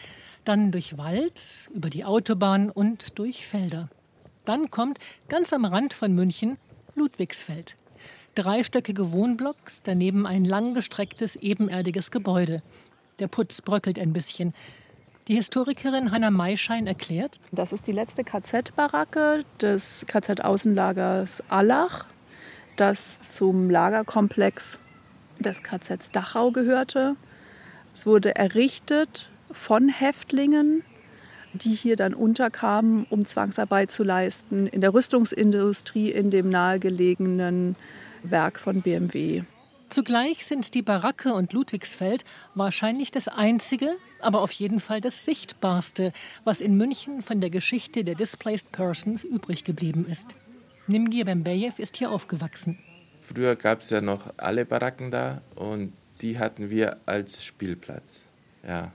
dann 0.44 0.70
durch 0.70 0.98
Wald, 0.98 1.70
über 1.72 1.88
die 1.88 2.04
Autobahn 2.04 2.68
und 2.68 3.18
durch 3.18 3.46
Felder. 3.46 3.88
Dann 4.44 4.70
kommt 4.70 4.98
ganz 5.28 5.52
am 5.52 5.64
Rand 5.64 5.94
von 5.94 6.14
München 6.14 6.58
Ludwigsfeld. 6.94 7.76
Dreistöckige 8.34 9.12
Wohnblocks, 9.12 9.82
daneben 9.82 10.26
ein 10.26 10.44
langgestrecktes, 10.44 11.36
ebenerdiges 11.36 12.10
Gebäude. 12.10 12.62
Der 13.20 13.28
Putz 13.28 13.62
bröckelt 13.62 13.98
ein 13.98 14.12
bisschen. 14.12 14.52
Die 15.28 15.36
Historikerin 15.36 16.10
Hanna 16.10 16.30
Maischein 16.30 16.86
erklärt: 16.86 17.40
Das 17.52 17.72
ist 17.72 17.86
die 17.86 17.92
letzte 17.92 18.24
KZ-Baracke 18.24 19.44
des 19.60 20.04
KZ-Außenlagers 20.06 21.44
Allach, 21.48 22.06
das 22.76 23.20
zum 23.28 23.70
Lagerkomplex 23.70 24.80
des 25.38 25.62
KZ 25.62 26.14
Dachau 26.14 26.50
gehörte. 26.50 27.14
Es 27.94 28.04
wurde 28.04 28.34
errichtet 28.34 29.30
von 29.50 29.88
Häftlingen 29.88 30.82
die 31.54 31.74
hier 31.74 31.96
dann 31.96 32.14
unterkamen, 32.14 33.06
um 33.10 33.24
Zwangsarbeit 33.24 33.90
zu 33.90 34.02
leisten 34.02 34.66
in 34.66 34.80
der 34.80 34.92
Rüstungsindustrie 34.92 36.10
in 36.10 36.30
dem 36.30 36.48
nahegelegenen 36.48 37.76
Werk 38.22 38.58
von 38.58 38.82
BMW. 38.82 39.42
Zugleich 39.88 40.44
sind 40.44 40.74
die 40.74 40.82
Baracke 40.82 41.34
und 41.34 41.52
Ludwigsfeld 41.52 42.24
wahrscheinlich 42.54 43.10
das 43.12 43.28
einzige, 43.28 43.96
aber 44.20 44.40
auf 44.40 44.50
jeden 44.50 44.80
Fall 44.80 45.00
das 45.00 45.24
sichtbarste, 45.24 46.12
was 46.42 46.60
in 46.60 46.76
München 46.76 47.22
von 47.22 47.40
der 47.40 47.50
Geschichte 47.50 48.02
der 48.02 48.14
Displaced 48.14 48.72
Persons 48.72 49.22
übrig 49.22 49.62
geblieben 49.62 50.06
ist. 50.10 50.34
Nimgir 50.86 51.24
Bembejew 51.24 51.74
ist 51.78 51.96
hier 51.96 52.10
aufgewachsen. 52.10 52.78
Früher 53.20 53.56
gab 53.56 53.80
es 53.80 53.90
ja 53.90 54.00
noch 54.00 54.32
alle 54.36 54.66
Baracken 54.66 55.10
da 55.10 55.42
und 55.54 55.92
die 56.20 56.38
hatten 56.38 56.70
wir 56.70 56.98
als 57.06 57.44
Spielplatz. 57.44 58.24
Ja, 58.66 58.92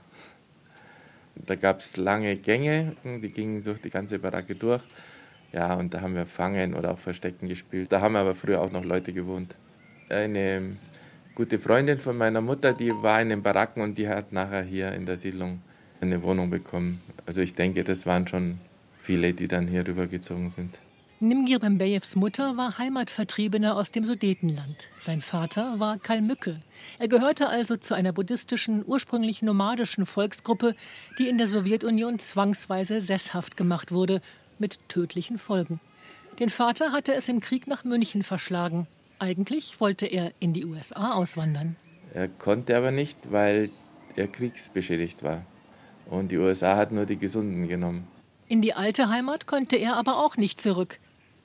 da 1.46 1.54
gab 1.54 1.80
es 1.80 1.96
lange 1.96 2.36
Gänge, 2.36 2.96
die 3.04 3.30
gingen 3.30 3.62
durch 3.62 3.80
die 3.80 3.90
ganze 3.90 4.18
Baracke 4.18 4.54
durch. 4.54 4.82
Ja, 5.52 5.74
und 5.74 5.92
da 5.94 6.00
haben 6.00 6.14
wir 6.14 6.26
Fangen 6.26 6.74
oder 6.74 6.92
auch 6.92 6.98
Verstecken 6.98 7.48
gespielt. 7.48 7.90
Da 7.90 8.00
haben 8.00 8.16
aber 8.16 8.34
früher 8.34 8.60
auch 8.60 8.70
noch 8.70 8.84
Leute 8.84 9.12
gewohnt. 9.12 9.56
Eine 10.08 10.76
gute 11.34 11.58
Freundin 11.58 11.98
von 11.98 12.16
meiner 12.16 12.40
Mutter, 12.40 12.72
die 12.72 12.90
war 12.90 13.20
in 13.20 13.30
den 13.30 13.42
Baracken 13.42 13.82
und 13.82 13.98
die 13.98 14.08
hat 14.08 14.32
nachher 14.32 14.62
hier 14.62 14.92
in 14.92 15.06
der 15.06 15.16
Siedlung 15.16 15.60
eine 16.00 16.22
Wohnung 16.22 16.50
bekommen. 16.50 17.02
Also 17.26 17.40
ich 17.40 17.54
denke, 17.54 17.84
das 17.84 18.06
waren 18.06 18.26
schon 18.26 18.58
viele, 19.00 19.32
die 19.32 19.48
dann 19.48 19.66
hier 19.66 19.86
rübergezogen 19.86 20.48
sind. 20.48 20.78
Nimgir 21.22 21.58
Bembejews 21.58 22.16
Mutter 22.16 22.56
war 22.56 22.78
Heimatvertriebener 22.78 23.76
aus 23.76 23.92
dem 23.92 24.06
Sudetenland. 24.06 24.88
Sein 24.98 25.20
Vater 25.20 25.78
war 25.78 25.98
Kalmücke. 25.98 26.60
Er 26.98 27.08
gehörte 27.08 27.50
also 27.50 27.76
zu 27.76 27.92
einer 27.92 28.12
buddhistischen, 28.12 28.82
ursprünglich 28.86 29.42
nomadischen 29.42 30.06
Volksgruppe, 30.06 30.74
die 31.18 31.28
in 31.28 31.36
der 31.36 31.46
Sowjetunion 31.46 32.20
zwangsweise 32.20 33.02
sesshaft 33.02 33.58
gemacht 33.58 33.92
wurde, 33.92 34.22
mit 34.58 34.78
tödlichen 34.88 35.36
Folgen. 35.36 35.78
Den 36.38 36.48
Vater 36.48 36.90
hatte 36.90 37.12
es 37.12 37.28
im 37.28 37.40
Krieg 37.40 37.66
nach 37.66 37.84
München 37.84 38.22
verschlagen. 38.22 38.86
Eigentlich 39.18 39.78
wollte 39.78 40.06
er 40.06 40.32
in 40.40 40.54
die 40.54 40.64
USA 40.64 41.12
auswandern. 41.12 41.76
Er 42.14 42.28
konnte 42.28 42.74
aber 42.74 42.92
nicht, 42.92 43.30
weil 43.30 43.68
er 44.16 44.26
kriegsbeschädigt 44.26 45.22
war. 45.22 45.44
Und 46.06 46.32
die 46.32 46.38
USA 46.38 46.76
hat 46.76 46.92
nur 46.92 47.04
die 47.04 47.18
Gesunden 47.18 47.68
genommen. 47.68 48.08
In 48.48 48.62
die 48.62 48.72
alte 48.72 49.10
Heimat 49.10 49.46
konnte 49.46 49.76
er 49.76 49.96
aber 49.96 50.16
auch 50.16 50.38
nicht 50.38 50.62
zurück. 50.62 50.98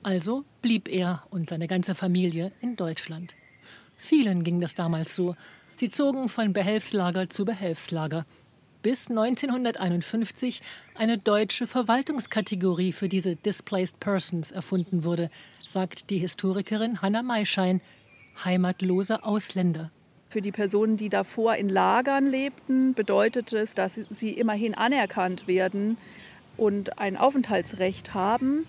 Also 0.06 0.44
blieb 0.62 0.88
er 0.88 1.24
und 1.30 1.50
seine 1.50 1.66
ganze 1.66 1.96
Familie 1.96 2.52
in 2.60 2.76
Deutschland. 2.76 3.34
Vielen 3.96 4.44
ging 4.44 4.60
das 4.60 4.76
damals 4.76 5.16
so. 5.16 5.34
Sie 5.72 5.88
zogen 5.88 6.28
von 6.28 6.52
Behelfslager 6.52 7.28
zu 7.28 7.44
Behelfslager, 7.44 8.24
bis 8.82 9.10
1951 9.10 10.62
eine 10.94 11.18
deutsche 11.18 11.66
Verwaltungskategorie 11.66 12.92
für 12.92 13.08
diese 13.08 13.34
Displaced 13.34 13.98
Persons 13.98 14.52
erfunden 14.52 15.02
wurde, 15.02 15.28
sagt 15.58 16.08
die 16.10 16.20
Historikerin 16.20 17.02
Hanna 17.02 17.24
Maischein, 17.24 17.80
heimatlose 18.44 19.24
Ausländer. 19.24 19.90
Für 20.28 20.40
die 20.40 20.52
Personen, 20.52 20.96
die 20.96 21.08
davor 21.08 21.56
in 21.56 21.68
Lagern 21.68 22.30
lebten, 22.30 22.94
bedeutet 22.94 23.52
es, 23.52 23.74
dass 23.74 23.98
sie 24.08 24.30
immerhin 24.30 24.76
anerkannt 24.76 25.48
werden 25.48 25.98
und 26.56 27.00
ein 27.00 27.16
Aufenthaltsrecht 27.16 28.14
haben 28.14 28.68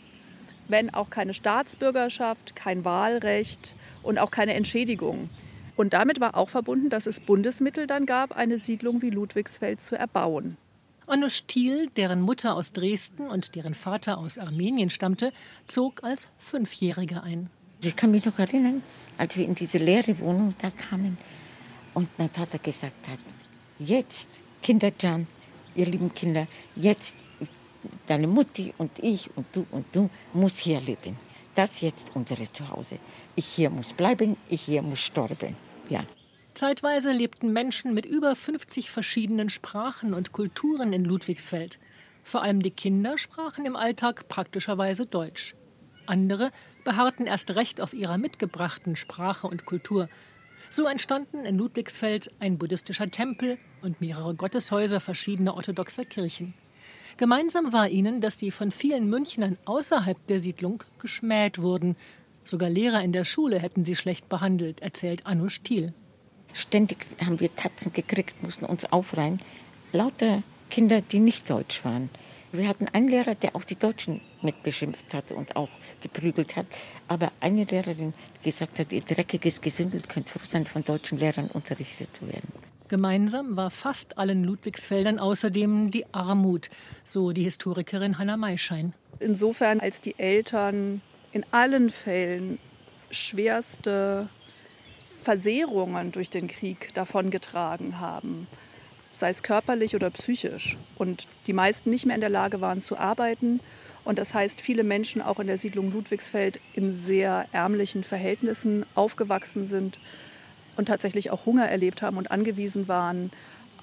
wenn 0.69 0.93
auch 0.93 1.09
keine 1.09 1.33
Staatsbürgerschaft, 1.33 2.55
kein 2.55 2.85
Wahlrecht 2.85 3.75
und 4.03 4.19
auch 4.19 4.31
keine 4.31 4.53
Entschädigung. 4.53 5.29
Und 5.75 5.93
damit 5.93 6.19
war 6.19 6.35
auch 6.35 6.49
verbunden, 6.49 6.89
dass 6.89 7.05
es 7.05 7.19
Bundesmittel 7.19 7.87
dann 7.87 8.05
gab, 8.05 8.35
eine 8.35 8.57
Siedlung 8.57 9.01
wie 9.01 9.11
Ludwigsfeld 9.11 9.79
zu 9.79 9.97
erbauen. 9.97 10.57
Anno 11.05 11.29
Stiel, 11.29 11.89
deren 11.95 12.19
Mutter 12.19 12.55
aus 12.55 12.73
Dresden 12.73 13.29
und 13.29 13.55
deren 13.55 13.73
Vater 13.73 14.17
aus 14.17 14.37
Armenien 14.37 14.89
stammte, 14.89 15.31
zog 15.67 16.03
als 16.03 16.27
Fünfjährige 16.37 17.23
ein. 17.23 17.49
Ich 17.81 17.95
kann 17.95 18.11
mich 18.11 18.25
noch 18.25 18.39
erinnern, 18.39 18.81
als 19.17 19.37
wir 19.37 19.45
in 19.45 19.55
diese 19.55 19.77
leere 19.77 20.19
Wohnung 20.19 20.55
da 20.61 20.71
kamen 20.71 21.17
und 21.93 22.09
mein 22.17 22.29
Vater 22.29 22.57
gesagt 22.57 23.07
hat, 23.07 23.19
jetzt, 23.79 24.27
Kinder 24.61 24.91
John, 24.99 25.27
ihr 25.75 25.85
lieben 25.85 26.13
Kinder, 26.13 26.47
jetzt 26.75 27.15
deine 28.07 28.27
Mutti 28.27 28.73
und 28.77 28.91
ich 29.01 29.29
und 29.35 29.45
du 29.53 29.65
und 29.71 29.85
du 29.93 30.09
muss 30.33 30.57
hier 30.57 30.79
leben. 30.81 31.17
Das 31.55 31.71
ist 31.71 31.81
jetzt 31.81 32.11
unsere 32.13 32.51
Zuhause. 32.51 32.99
Ich 33.35 33.45
hier 33.45 33.69
muss 33.69 33.93
bleiben, 33.93 34.37
ich 34.49 34.61
hier 34.61 34.81
muss 34.81 34.99
sterben. 34.99 35.55
Ja. 35.89 36.03
Zeitweise 36.53 37.11
lebten 37.11 37.53
Menschen 37.53 37.93
mit 37.93 38.05
über 38.05 38.35
50 38.35 38.89
verschiedenen 38.91 39.49
Sprachen 39.49 40.13
und 40.13 40.31
Kulturen 40.31 40.93
in 40.93 41.05
Ludwigsfeld. 41.05 41.79
Vor 42.23 42.41
allem 42.41 42.61
die 42.61 42.71
Kinder 42.71 43.17
sprachen 43.17 43.65
im 43.65 43.75
Alltag 43.75 44.27
praktischerweise 44.27 45.05
Deutsch. 45.05 45.55
Andere 46.07 46.51
beharrten 46.83 47.25
erst 47.25 47.55
recht 47.55 47.81
auf 47.81 47.93
ihrer 47.93 48.17
mitgebrachten 48.17 48.95
Sprache 48.95 49.47
und 49.47 49.65
Kultur. 49.65 50.09
So 50.69 50.85
entstanden 50.85 51.45
in 51.45 51.57
Ludwigsfeld 51.57 52.31
ein 52.39 52.57
buddhistischer 52.57 53.09
Tempel 53.09 53.57
und 53.81 54.01
mehrere 54.01 54.35
Gotteshäuser 54.35 54.99
verschiedener 54.99 55.55
orthodoxer 55.55 56.05
Kirchen. 56.05 56.53
Gemeinsam 57.17 57.73
war 57.73 57.89
ihnen, 57.89 58.21
dass 58.21 58.37
sie 58.37 58.51
von 58.51 58.69
vielen 58.69 59.09
Münchnern 59.09 59.57
außerhalb 59.65 60.17
der 60.27 60.39
Siedlung 60.39 60.83
geschmäht 60.99 61.59
wurden. 61.59 61.95
Sogar 62.43 62.69
Lehrer 62.69 63.03
in 63.03 63.11
der 63.11 63.25
Schule 63.25 63.57
hätten 63.57 63.85
sie 63.85 63.95
schlecht 63.95 64.29
behandelt, 64.29 64.81
erzählt 64.81 65.25
Anno 65.25 65.49
Stiel. 65.49 65.93
Ständig 66.53 67.07
haben 67.19 67.39
wir 67.39 67.55
Tatzen 67.55 67.91
gekriegt, 67.91 68.43
mussten 68.43 68.65
uns 68.65 68.85
aufreihen. 68.91 69.41
Lauter 69.93 70.43
Kinder, 70.69 71.01
die 71.01 71.19
nicht 71.19 71.49
deutsch 71.49 71.83
waren. 71.83 72.09
Wir 72.51 72.67
hatten 72.67 72.87
einen 72.87 73.09
Lehrer, 73.09 73.35
der 73.35 73.55
auch 73.55 73.63
die 73.63 73.75
Deutschen 73.75 74.21
mitbeschimpft 74.43 75.13
hat 75.13 75.31
und 75.31 75.55
auch 75.55 75.69
geprügelt 76.01 76.55
hat. 76.55 76.67
Aber 77.07 77.31
eine 77.39 77.63
Lehrerin, 77.63 78.13
die 78.43 78.51
gesagt 78.51 78.77
hat, 78.77 78.93
ihr 78.93 79.01
dreckiges 79.01 79.59
Gesindel 79.59 80.01
könnt 80.07 80.29
froh 80.29 80.39
sein, 80.43 80.65
von 80.65 80.83
deutschen 80.83 81.17
Lehrern 81.17 81.47
unterrichtet 81.47 82.15
zu 82.15 82.27
werden. 82.27 82.51
Gemeinsam 82.87 83.57
war 83.57 83.69
fast 83.69 84.17
allen 84.17 84.43
Ludwigsfeldern 84.43 85.19
außerdem 85.19 85.91
die 85.91 86.05
Armut, 86.13 86.69
so 87.03 87.31
die 87.31 87.43
Historikerin 87.43 88.17
Hanna 88.17 88.37
Maischein. 88.37 88.93
Insofern, 89.19 89.79
als 89.79 90.01
die 90.01 90.17
Eltern 90.17 91.01
in 91.33 91.43
allen 91.51 91.89
Fällen 91.89 92.59
schwerste 93.11 94.29
Versehrungen 95.23 96.11
durch 96.11 96.29
den 96.29 96.47
Krieg 96.47 96.93
davongetragen 96.93 97.99
haben, 97.99 98.47
sei 99.11 99.29
es 99.29 99.43
körperlich 99.43 99.95
oder 99.95 100.09
psychisch, 100.09 100.77
und 100.97 101.27
die 101.47 101.53
meisten 101.53 101.89
nicht 101.89 102.05
mehr 102.05 102.15
in 102.15 102.21
der 102.21 102.29
Lage 102.29 102.61
waren 102.61 102.81
zu 102.81 102.97
arbeiten. 102.97 103.59
Und 104.05 104.19
das 104.19 104.33
heißt, 104.33 104.61
viele 104.61 104.83
Menschen 104.83 105.21
auch 105.21 105.39
in 105.39 105.47
der 105.47 105.57
Siedlung 105.57 105.91
Ludwigsfeld 105.91 106.61
in 106.73 106.93
sehr 106.93 107.45
ärmlichen 107.51 108.05
Verhältnissen 108.05 108.85
aufgewachsen 108.95 109.65
sind 109.65 109.99
und 110.77 110.85
tatsächlich 110.85 111.31
auch 111.31 111.45
Hunger 111.45 111.65
erlebt 111.65 112.01
haben 112.01 112.17
und 112.17 112.31
angewiesen 112.31 112.87
waren 112.87 113.31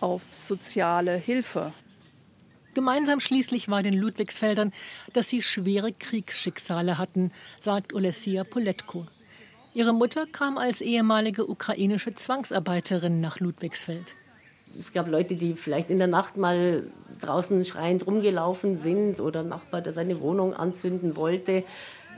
auf 0.01 0.23
soziale 0.37 1.17
Hilfe. 1.17 1.73
Gemeinsam 2.75 3.21
schließlich 3.21 3.69
war 3.69 3.83
den 3.83 3.95
Ludwigsfeldern, 3.95 4.73
dass 5.13 5.29
sie 5.29 5.43
schwere 5.43 5.93
Kriegsschicksale 5.93 6.99
hatten, 6.99 7.31
sagt 7.61 7.93
Olesia 7.95 8.43
Poletko. 8.43 9.07
Ihre 9.75 9.93
Mutter 9.93 10.27
kam 10.27 10.59
als 10.59 10.81
ehemalige 10.81 11.49
ukrainische 11.49 12.15
Zwangsarbeiterin 12.15 13.21
nach 13.21 13.39
Ludwigsfeld. 13.41 14.15
Es 14.79 14.93
gab 14.93 15.09
Leute, 15.09 15.37
die 15.37 15.55
vielleicht 15.55 15.91
in 15.91 15.99
der 15.99 16.09
Nacht 16.09 16.37
mal 16.37 16.85
draußen 17.21 17.65
schreiend 17.65 18.07
rumgelaufen 18.07 18.77
sind 18.77 19.21
oder 19.21 19.41
ein 19.41 19.49
Nachbar, 19.49 19.81
der 19.81 19.93
seine 19.93 20.21
Wohnung 20.21 20.55
anzünden 20.55 21.15
wollte. 21.17 21.63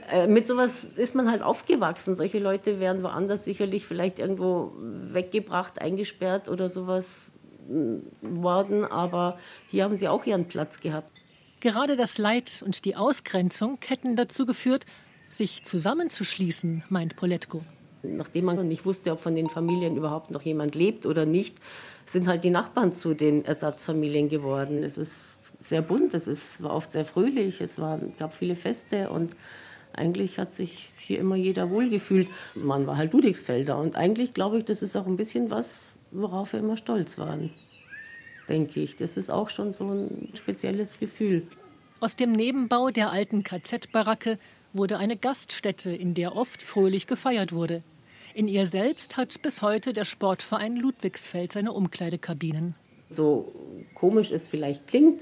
Äh, 0.09 0.27
mit 0.27 0.47
sowas 0.47 0.85
ist 0.85 1.15
man 1.15 1.29
halt 1.29 1.41
aufgewachsen. 1.41 2.15
Solche 2.15 2.39
Leute 2.39 2.79
wären 2.79 3.03
woanders 3.03 3.45
sicherlich 3.45 3.85
vielleicht 3.85 4.19
irgendwo 4.19 4.73
weggebracht, 4.79 5.81
eingesperrt 5.81 6.47
oder 6.47 6.69
sowas 6.69 7.33
mm, 7.67 7.97
worden. 8.21 8.85
Aber 8.85 9.37
hier 9.67 9.83
haben 9.83 9.95
sie 9.95 10.07
auch 10.07 10.25
ihren 10.25 10.45
Platz 10.45 10.79
gehabt. 10.79 11.11
Gerade 11.59 11.97
das 11.97 12.17
Leid 12.17 12.63
und 12.65 12.85
die 12.85 12.95
Ausgrenzung 12.95 13.79
hätten 13.85 14.15
dazu 14.15 14.45
geführt, 14.45 14.85
sich 15.29 15.63
zusammenzuschließen, 15.63 16.83
meint 16.89 17.15
Poletko. 17.15 17.63
Nachdem 18.03 18.45
man 18.45 18.67
nicht 18.67 18.85
wusste, 18.85 19.11
ob 19.11 19.19
von 19.19 19.35
den 19.35 19.49
Familien 19.49 19.97
überhaupt 19.97 20.31
noch 20.31 20.43
jemand 20.43 20.75
lebt 20.75 21.05
oder 21.05 21.25
nicht, 21.25 21.57
sind 22.05 22.27
halt 22.27 22.43
die 22.43 22.51
Nachbarn 22.51 22.93
zu 22.93 23.13
den 23.13 23.43
Ersatzfamilien 23.43 24.29
geworden. 24.29 24.83
Es 24.83 24.97
ist 24.97 25.39
sehr 25.59 25.81
bunt, 25.81 26.13
es 26.13 26.27
ist, 26.27 26.63
war 26.63 26.73
oft 26.73 26.91
sehr 26.91 27.03
fröhlich, 27.03 27.59
es 27.59 27.79
war, 27.79 27.99
gab 28.19 28.33
viele 28.33 28.55
Feste 28.55 29.09
und 29.09 29.35
eigentlich 29.97 30.37
hat 30.37 30.53
sich 30.53 30.89
hier 30.99 31.19
immer 31.19 31.35
jeder 31.35 31.69
wohlgefühlt. 31.69 32.29
Man 32.55 32.87
war 32.87 32.97
halt 32.97 33.13
Ludwigsfelder 33.13 33.77
und 33.77 33.95
eigentlich 33.95 34.33
glaube 34.33 34.59
ich, 34.59 34.65
das 34.65 34.81
ist 34.81 34.95
auch 34.95 35.07
ein 35.07 35.17
bisschen 35.17 35.49
was, 35.49 35.85
worauf 36.11 36.53
wir 36.53 36.59
immer 36.59 36.77
stolz 36.77 37.17
waren, 37.17 37.51
denke 38.47 38.79
ich. 38.79 38.95
Das 38.95 39.17
ist 39.17 39.29
auch 39.29 39.49
schon 39.49 39.73
so 39.73 39.85
ein 39.89 40.29
spezielles 40.35 40.99
Gefühl. 40.99 41.47
Aus 41.99 42.15
dem 42.15 42.31
Nebenbau 42.31 42.91
der 42.91 43.11
alten 43.11 43.43
KZ-Baracke 43.43 44.37
wurde 44.71 44.99
eine 44.99 45.17
Gaststätte, 45.17 45.89
in 45.89 46.13
der 46.13 46.35
oft 46.35 46.61
fröhlich 46.61 47.07
gefeiert 47.07 47.51
wurde. 47.51 47.81
In 48.35 48.47
ihr 48.47 48.67
selbst 48.67 49.17
hat 49.17 49.41
bis 49.41 49.63
heute 49.63 49.93
der 49.93 50.05
Sportverein 50.05 50.77
Ludwigsfeld 50.77 51.53
seine 51.53 51.71
Umkleidekabinen. 51.71 52.75
So 53.09 53.51
komisch 53.95 54.29
es 54.29 54.45
vielleicht 54.45 54.87
klingt, 54.87 55.21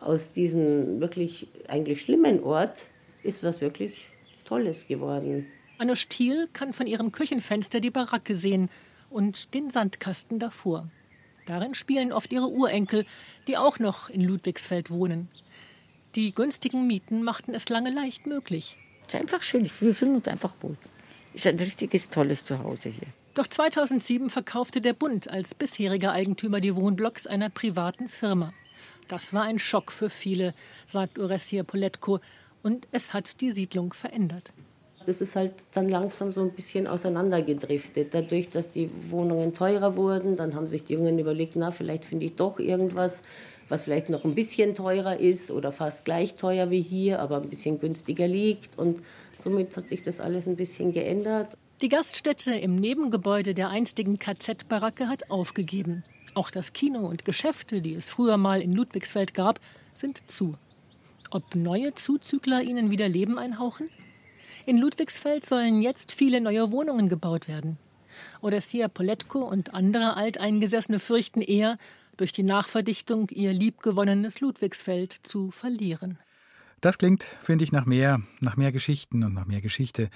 aus 0.00 0.34
diesem 0.34 1.00
wirklich 1.00 1.48
eigentlich 1.68 2.02
schlimmen 2.02 2.42
Ort 2.42 2.89
ist 3.22 3.42
was 3.42 3.60
wirklich 3.60 4.08
Tolles 4.44 4.86
geworden. 4.86 5.46
Anne 5.78 5.96
Stiel 5.96 6.48
kann 6.52 6.72
von 6.72 6.86
ihrem 6.86 7.12
Küchenfenster 7.12 7.80
die 7.80 7.90
Baracke 7.90 8.34
sehen 8.34 8.68
und 9.08 9.54
den 9.54 9.70
Sandkasten 9.70 10.38
davor. 10.38 10.88
Darin 11.46 11.74
spielen 11.74 12.12
oft 12.12 12.32
ihre 12.32 12.48
Urenkel, 12.48 13.06
die 13.46 13.56
auch 13.56 13.78
noch 13.78 14.08
in 14.08 14.20
Ludwigsfeld 14.20 14.90
wohnen. 14.90 15.28
Die 16.14 16.32
günstigen 16.32 16.86
Mieten 16.86 17.22
machten 17.22 17.54
es 17.54 17.68
lange 17.68 17.90
leicht 17.90 18.26
möglich. 18.26 18.76
Es 19.06 19.14
ist 19.14 19.20
einfach 19.20 19.42
schön, 19.42 19.70
wir 19.80 19.94
fühlen 19.94 20.16
uns 20.16 20.28
einfach 20.28 20.52
wohl. 20.60 20.76
Es 21.32 21.44
ist 21.44 21.46
ein 21.46 21.58
richtiges, 21.58 22.10
tolles 22.10 22.44
Zuhause 22.44 22.88
hier. 22.88 23.08
Doch 23.34 23.46
2007 23.46 24.30
verkaufte 24.30 24.80
der 24.80 24.92
Bund 24.92 25.30
als 25.30 25.54
bisheriger 25.54 26.12
Eigentümer 26.12 26.60
die 26.60 26.74
Wohnblocks 26.74 27.26
einer 27.26 27.48
privaten 27.48 28.08
Firma. 28.08 28.52
Das 29.06 29.32
war 29.32 29.44
ein 29.44 29.58
Schock 29.58 29.92
für 29.92 30.10
viele, 30.10 30.54
sagt 30.86 31.18
Uressia 31.18 31.62
Poletko, 31.62 32.20
und 32.62 32.88
es 32.92 33.12
hat 33.12 33.40
die 33.40 33.52
Siedlung 33.52 33.92
verändert. 33.92 34.52
Das 35.06 35.20
ist 35.20 35.34
halt 35.34 35.54
dann 35.72 35.88
langsam 35.88 36.30
so 36.30 36.42
ein 36.42 36.50
bisschen 36.50 36.86
auseinandergedriftet. 36.86 38.12
Dadurch, 38.12 38.50
dass 38.50 38.70
die 38.70 38.90
Wohnungen 39.10 39.54
teurer 39.54 39.96
wurden, 39.96 40.36
dann 40.36 40.54
haben 40.54 40.66
sich 40.66 40.84
die 40.84 40.92
Jungen 40.92 41.18
überlegt, 41.18 41.56
na, 41.56 41.70
vielleicht 41.70 42.04
finde 42.04 42.26
ich 42.26 42.36
doch 42.36 42.58
irgendwas, 42.58 43.22
was 43.68 43.84
vielleicht 43.84 44.10
noch 44.10 44.24
ein 44.24 44.34
bisschen 44.34 44.74
teurer 44.74 45.18
ist 45.18 45.50
oder 45.50 45.72
fast 45.72 46.04
gleich 46.04 46.34
teuer 46.34 46.70
wie 46.70 46.82
hier, 46.82 47.20
aber 47.20 47.38
ein 47.40 47.48
bisschen 47.48 47.78
günstiger 47.78 48.28
liegt. 48.28 48.78
Und 48.78 49.02
somit 49.38 49.76
hat 49.76 49.88
sich 49.88 50.02
das 50.02 50.20
alles 50.20 50.46
ein 50.46 50.56
bisschen 50.56 50.92
geändert. 50.92 51.56
Die 51.80 51.88
Gaststätte 51.88 52.52
im 52.52 52.76
Nebengebäude 52.76 53.54
der 53.54 53.70
einstigen 53.70 54.18
KZ-Baracke 54.18 55.08
hat 55.08 55.30
aufgegeben. 55.30 56.04
Auch 56.34 56.50
das 56.50 56.74
Kino 56.74 57.06
und 57.08 57.24
Geschäfte, 57.24 57.80
die 57.80 57.94
es 57.94 58.06
früher 58.06 58.36
mal 58.36 58.60
in 58.60 58.72
Ludwigsfeld 58.72 59.32
gab, 59.32 59.60
sind 59.94 60.30
zu. 60.30 60.56
Ob 61.30 61.54
neue 61.54 61.94
Zuzügler 61.94 62.62
ihnen 62.62 62.90
wieder 62.90 63.08
Leben 63.08 63.38
einhauchen? 63.38 63.88
In 64.66 64.78
Ludwigsfeld 64.78 65.46
sollen 65.46 65.80
jetzt 65.80 66.10
viele 66.12 66.40
neue 66.40 66.72
Wohnungen 66.72 67.08
gebaut 67.08 67.46
werden. 67.46 67.78
Odessia 68.40 68.88
Poletko 68.88 69.38
und 69.40 69.72
andere 69.72 70.16
Alteingesessene 70.16 70.98
fürchten 70.98 71.40
eher, 71.40 71.78
durch 72.16 72.32
die 72.32 72.42
Nachverdichtung 72.42 73.28
ihr 73.30 73.52
liebgewonnenes 73.52 74.40
Ludwigsfeld 74.40 75.12
zu 75.22 75.50
verlieren. 75.50 76.18
Das 76.80 76.98
klingt, 76.98 77.22
finde 77.22 77.64
ich, 77.64 77.72
nach 77.72 77.86
mehr, 77.86 78.20
nach 78.40 78.56
mehr 78.56 78.72
Geschichten 78.72 79.24
und 79.24 79.32
nach 79.32 79.46
mehr 79.46 79.60
Geschichte. 79.60 80.10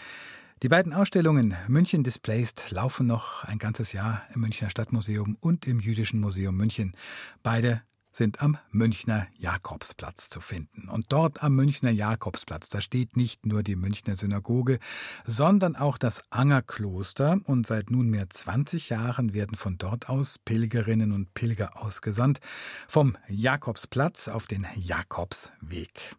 Die 0.62 0.68
beiden 0.68 0.92
Ausstellungen 0.92 1.54
München 1.68 2.02
Displaced 2.02 2.70
laufen 2.70 3.06
noch 3.06 3.44
ein 3.44 3.58
ganzes 3.58 3.92
Jahr 3.92 4.22
im 4.34 4.42
Münchner 4.42 4.70
Stadtmuseum 4.70 5.36
und 5.40 5.66
im 5.66 5.78
Jüdischen 5.80 6.20
Museum 6.20 6.56
München. 6.56 6.94
Beide 7.42 7.82
sind 8.16 8.40
am 8.40 8.58
Münchner 8.70 9.26
Jakobsplatz 9.36 10.28
zu 10.28 10.40
finden. 10.40 10.88
Und 10.88 11.06
dort 11.08 11.42
am 11.42 11.54
Münchner 11.54 11.90
Jakobsplatz, 11.90 12.68
da 12.68 12.80
steht 12.80 13.16
nicht 13.16 13.44
nur 13.44 13.62
die 13.62 13.76
Münchner 13.76 14.14
Synagoge, 14.14 14.78
sondern 15.26 15.76
auch 15.76 15.98
das 15.98 16.22
Angerkloster. 16.30 17.40
Und 17.44 17.66
seit 17.66 17.90
nunmehr 17.90 18.30
20 18.30 18.90
Jahren 18.90 19.34
werden 19.34 19.56
von 19.56 19.78
dort 19.78 20.08
aus 20.08 20.38
Pilgerinnen 20.38 21.12
und 21.12 21.34
Pilger 21.34 21.76
ausgesandt, 21.82 22.40
vom 22.88 23.16
Jakobsplatz 23.28 24.28
auf 24.28 24.46
den 24.46 24.66
Jakobsweg. 24.76 26.16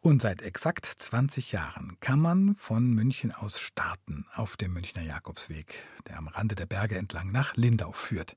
Und 0.00 0.20
seit 0.20 0.42
exakt 0.42 0.84
20 0.84 1.52
Jahren 1.52 1.96
kann 2.00 2.20
man 2.20 2.54
von 2.56 2.90
München 2.90 3.32
aus 3.32 3.58
starten 3.58 4.26
auf 4.34 4.56
dem 4.58 4.74
Münchner 4.74 5.02
Jakobsweg, 5.02 5.82
der 6.06 6.18
am 6.18 6.28
Rande 6.28 6.54
der 6.54 6.66
Berge 6.66 6.98
entlang 6.98 7.32
nach 7.32 7.56
Lindau 7.56 7.92
führt. 7.92 8.36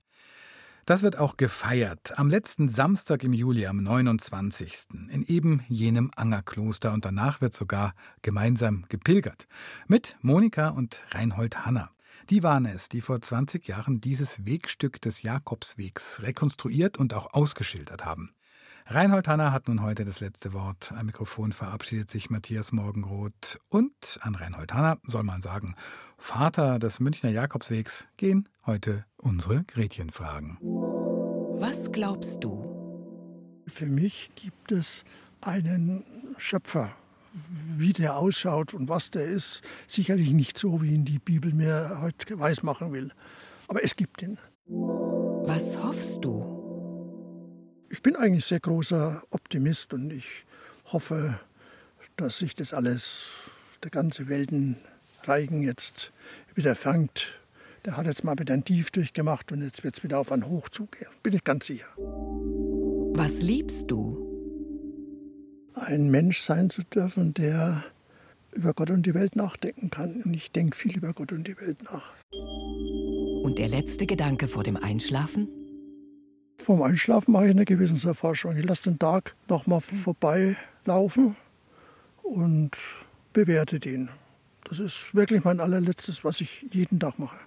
Das 0.88 1.04
wird 1.04 1.18
auch 1.18 1.36
gefeiert 1.36 2.18
am 2.18 2.30
letzten 2.30 2.70
Samstag 2.70 3.26
im 3.26 3.34
Juli, 3.34 3.68
am 3.68 3.84
29. 3.84 4.88
in 5.10 5.22
eben 5.22 5.66
jenem 5.68 6.12
Angerkloster 6.16 6.94
und 6.94 7.04
danach 7.04 7.42
wird 7.42 7.54
sogar 7.54 7.94
gemeinsam 8.22 8.86
gepilgert. 8.88 9.50
Mit 9.88 10.16
Monika 10.22 10.70
und 10.70 11.04
Reinhold 11.12 11.66
Hanner. 11.66 11.92
Die 12.30 12.42
waren 12.42 12.66
es, 12.66 12.88
die 12.88 13.02
vor 13.02 13.22
20 13.22 13.68
Jahren 13.68 14.00
dieses 14.00 14.46
Wegstück 14.46 15.02
des 15.02 15.24
Jakobswegs 15.24 16.22
rekonstruiert 16.22 16.98
und 16.98 17.14
auch 17.14 17.34
ausgeschildert 17.34 18.06
haben. 18.06 18.32
Reinhold 18.90 19.28
Hanner 19.28 19.52
hat 19.52 19.68
nun 19.68 19.82
heute 19.82 20.06
das 20.06 20.22
letzte 20.22 20.54
Wort. 20.54 20.94
Am 20.94 21.08
Mikrofon 21.08 21.52
verabschiedet 21.52 22.10
sich 22.10 22.30
Matthias 22.30 22.72
Morgenroth. 22.72 23.60
Und 23.68 24.18
an 24.22 24.34
Reinhold 24.34 24.74
Hanner 24.74 24.98
soll 25.06 25.24
man 25.24 25.42
sagen, 25.42 25.76
Vater 26.18 26.80
des 26.80 27.02
Münchner 27.02 27.30
Jakobswegs, 27.30 28.08
gehen 28.16 28.48
heute 28.66 29.04
unsere 29.18 29.66
Gretchenfragen. 29.66 30.58
Was 30.62 31.92
glaubst 31.92 32.46
du? 32.46 32.64
Für 33.68 33.88
mich 33.88 34.32
gibt 34.36 34.72
es 34.72 35.04
einen 35.42 36.06
Schöpfer. 36.38 36.92
Wie 37.76 37.92
der 37.92 38.16
ausschaut 38.16 38.74
und 38.74 38.88
was 38.88 39.12
der 39.12 39.26
ist, 39.26 39.64
sicherlich 39.86 40.32
nicht 40.32 40.58
so, 40.58 40.82
wie 40.82 40.94
ihn 40.94 41.04
die 41.04 41.20
Bibel 41.20 41.54
mir 41.54 42.00
heute 42.02 42.40
weismachen 42.40 42.94
will. 42.94 43.12
Aber 43.68 43.84
es 43.84 43.98
gibt 43.98 44.22
ihn. 44.22 44.38
Was 44.66 45.84
hoffst 45.84 46.24
du? 46.24 46.57
Ich 47.90 48.02
bin 48.02 48.16
eigentlich 48.18 48.46
sehr 48.46 48.60
großer 48.60 49.24
Optimist 49.30 49.94
und 49.94 50.12
ich 50.12 50.46
hoffe, 50.92 51.40
dass 52.18 52.40
sich 52.40 52.54
das 52.54 52.74
alles, 52.74 53.30
der 53.84 53.92
ganze 53.92 54.28
Weltenreigen 54.28 55.64
jetzt 55.64 56.12
wieder 56.54 56.76
fängt. 56.76 57.40
Der 57.86 57.96
hat 57.96 58.06
jetzt 58.06 58.26
mal 58.26 58.38
wieder 58.38 58.54
ein 58.54 58.66
Tief 58.66 58.92
durchgemacht 58.92 59.52
und 59.54 59.64
jetzt 59.64 59.86
wird 59.86 59.98
es 59.98 60.04
wieder 60.04 60.20
auf 60.20 60.34
ein 60.34 60.48
Hoch 60.48 60.68
zugehen. 60.68 61.10
Bin 61.24 61.34
ich 61.34 61.46
ganz 61.46 61.68
sicher. 61.68 61.88
Was 61.96 63.42
liebst 63.42 63.90
du? 63.90 64.24
Ein 65.76 66.10
Mensch 66.10 66.42
sein 66.42 66.70
zu 66.70 66.82
dürfen, 66.84 67.34
der 67.36 67.84
über 68.52 68.74
Gott 68.74 68.90
und 68.90 69.06
die 69.06 69.14
Welt 69.14 69.36
nachdenken 69.36 69.90
kann. 69.92 70.22
Und 70.24 70.34
ich 70.34 70.52
denke 70.52 70.76
viel 70.76 70.98
über 70.98 71.14
Gott 71.14 71.32
und 71.32 71.48
die 71.48 71.58
Welt 71.58 71.84
nach. 71.84 72.12
Und 73.44 73.60
der 73.60 73.70
letzte 73.70 74.06
Gedanke 74.08 74.48
vor 74.48 74.64
dem 74.64 74.76
Einschlafen? 74.76 75.48
Vorm 76.58 76.82
Einschlafen 76.82 77.32
mache 77.32 77.46
ich 77.46 77.52
eine 77.52 77.66
Gewissenserforschung. 77.66 78.58
Ich 78.58 78.66
lasse 78.66 78.84
den 78.84 79.00
Tag 79.00 79.36
nochmal 79.48 79.82
vorbeilaufen 79.82 81.36
und 82.24 82.72
bewerte 83.34 83.80
den. 83.80 84.10
Das 84.64 84.80
ist 84.80 85.14
wirklich 85.14 85.44
mein 85.44 85.60
allerletztes, 85.60 86.26
was 86.26 86.42
ich 86.42 86.66
jeden 86.72 87.00
Tag 87.00 87.20
mache. 87.20 87.38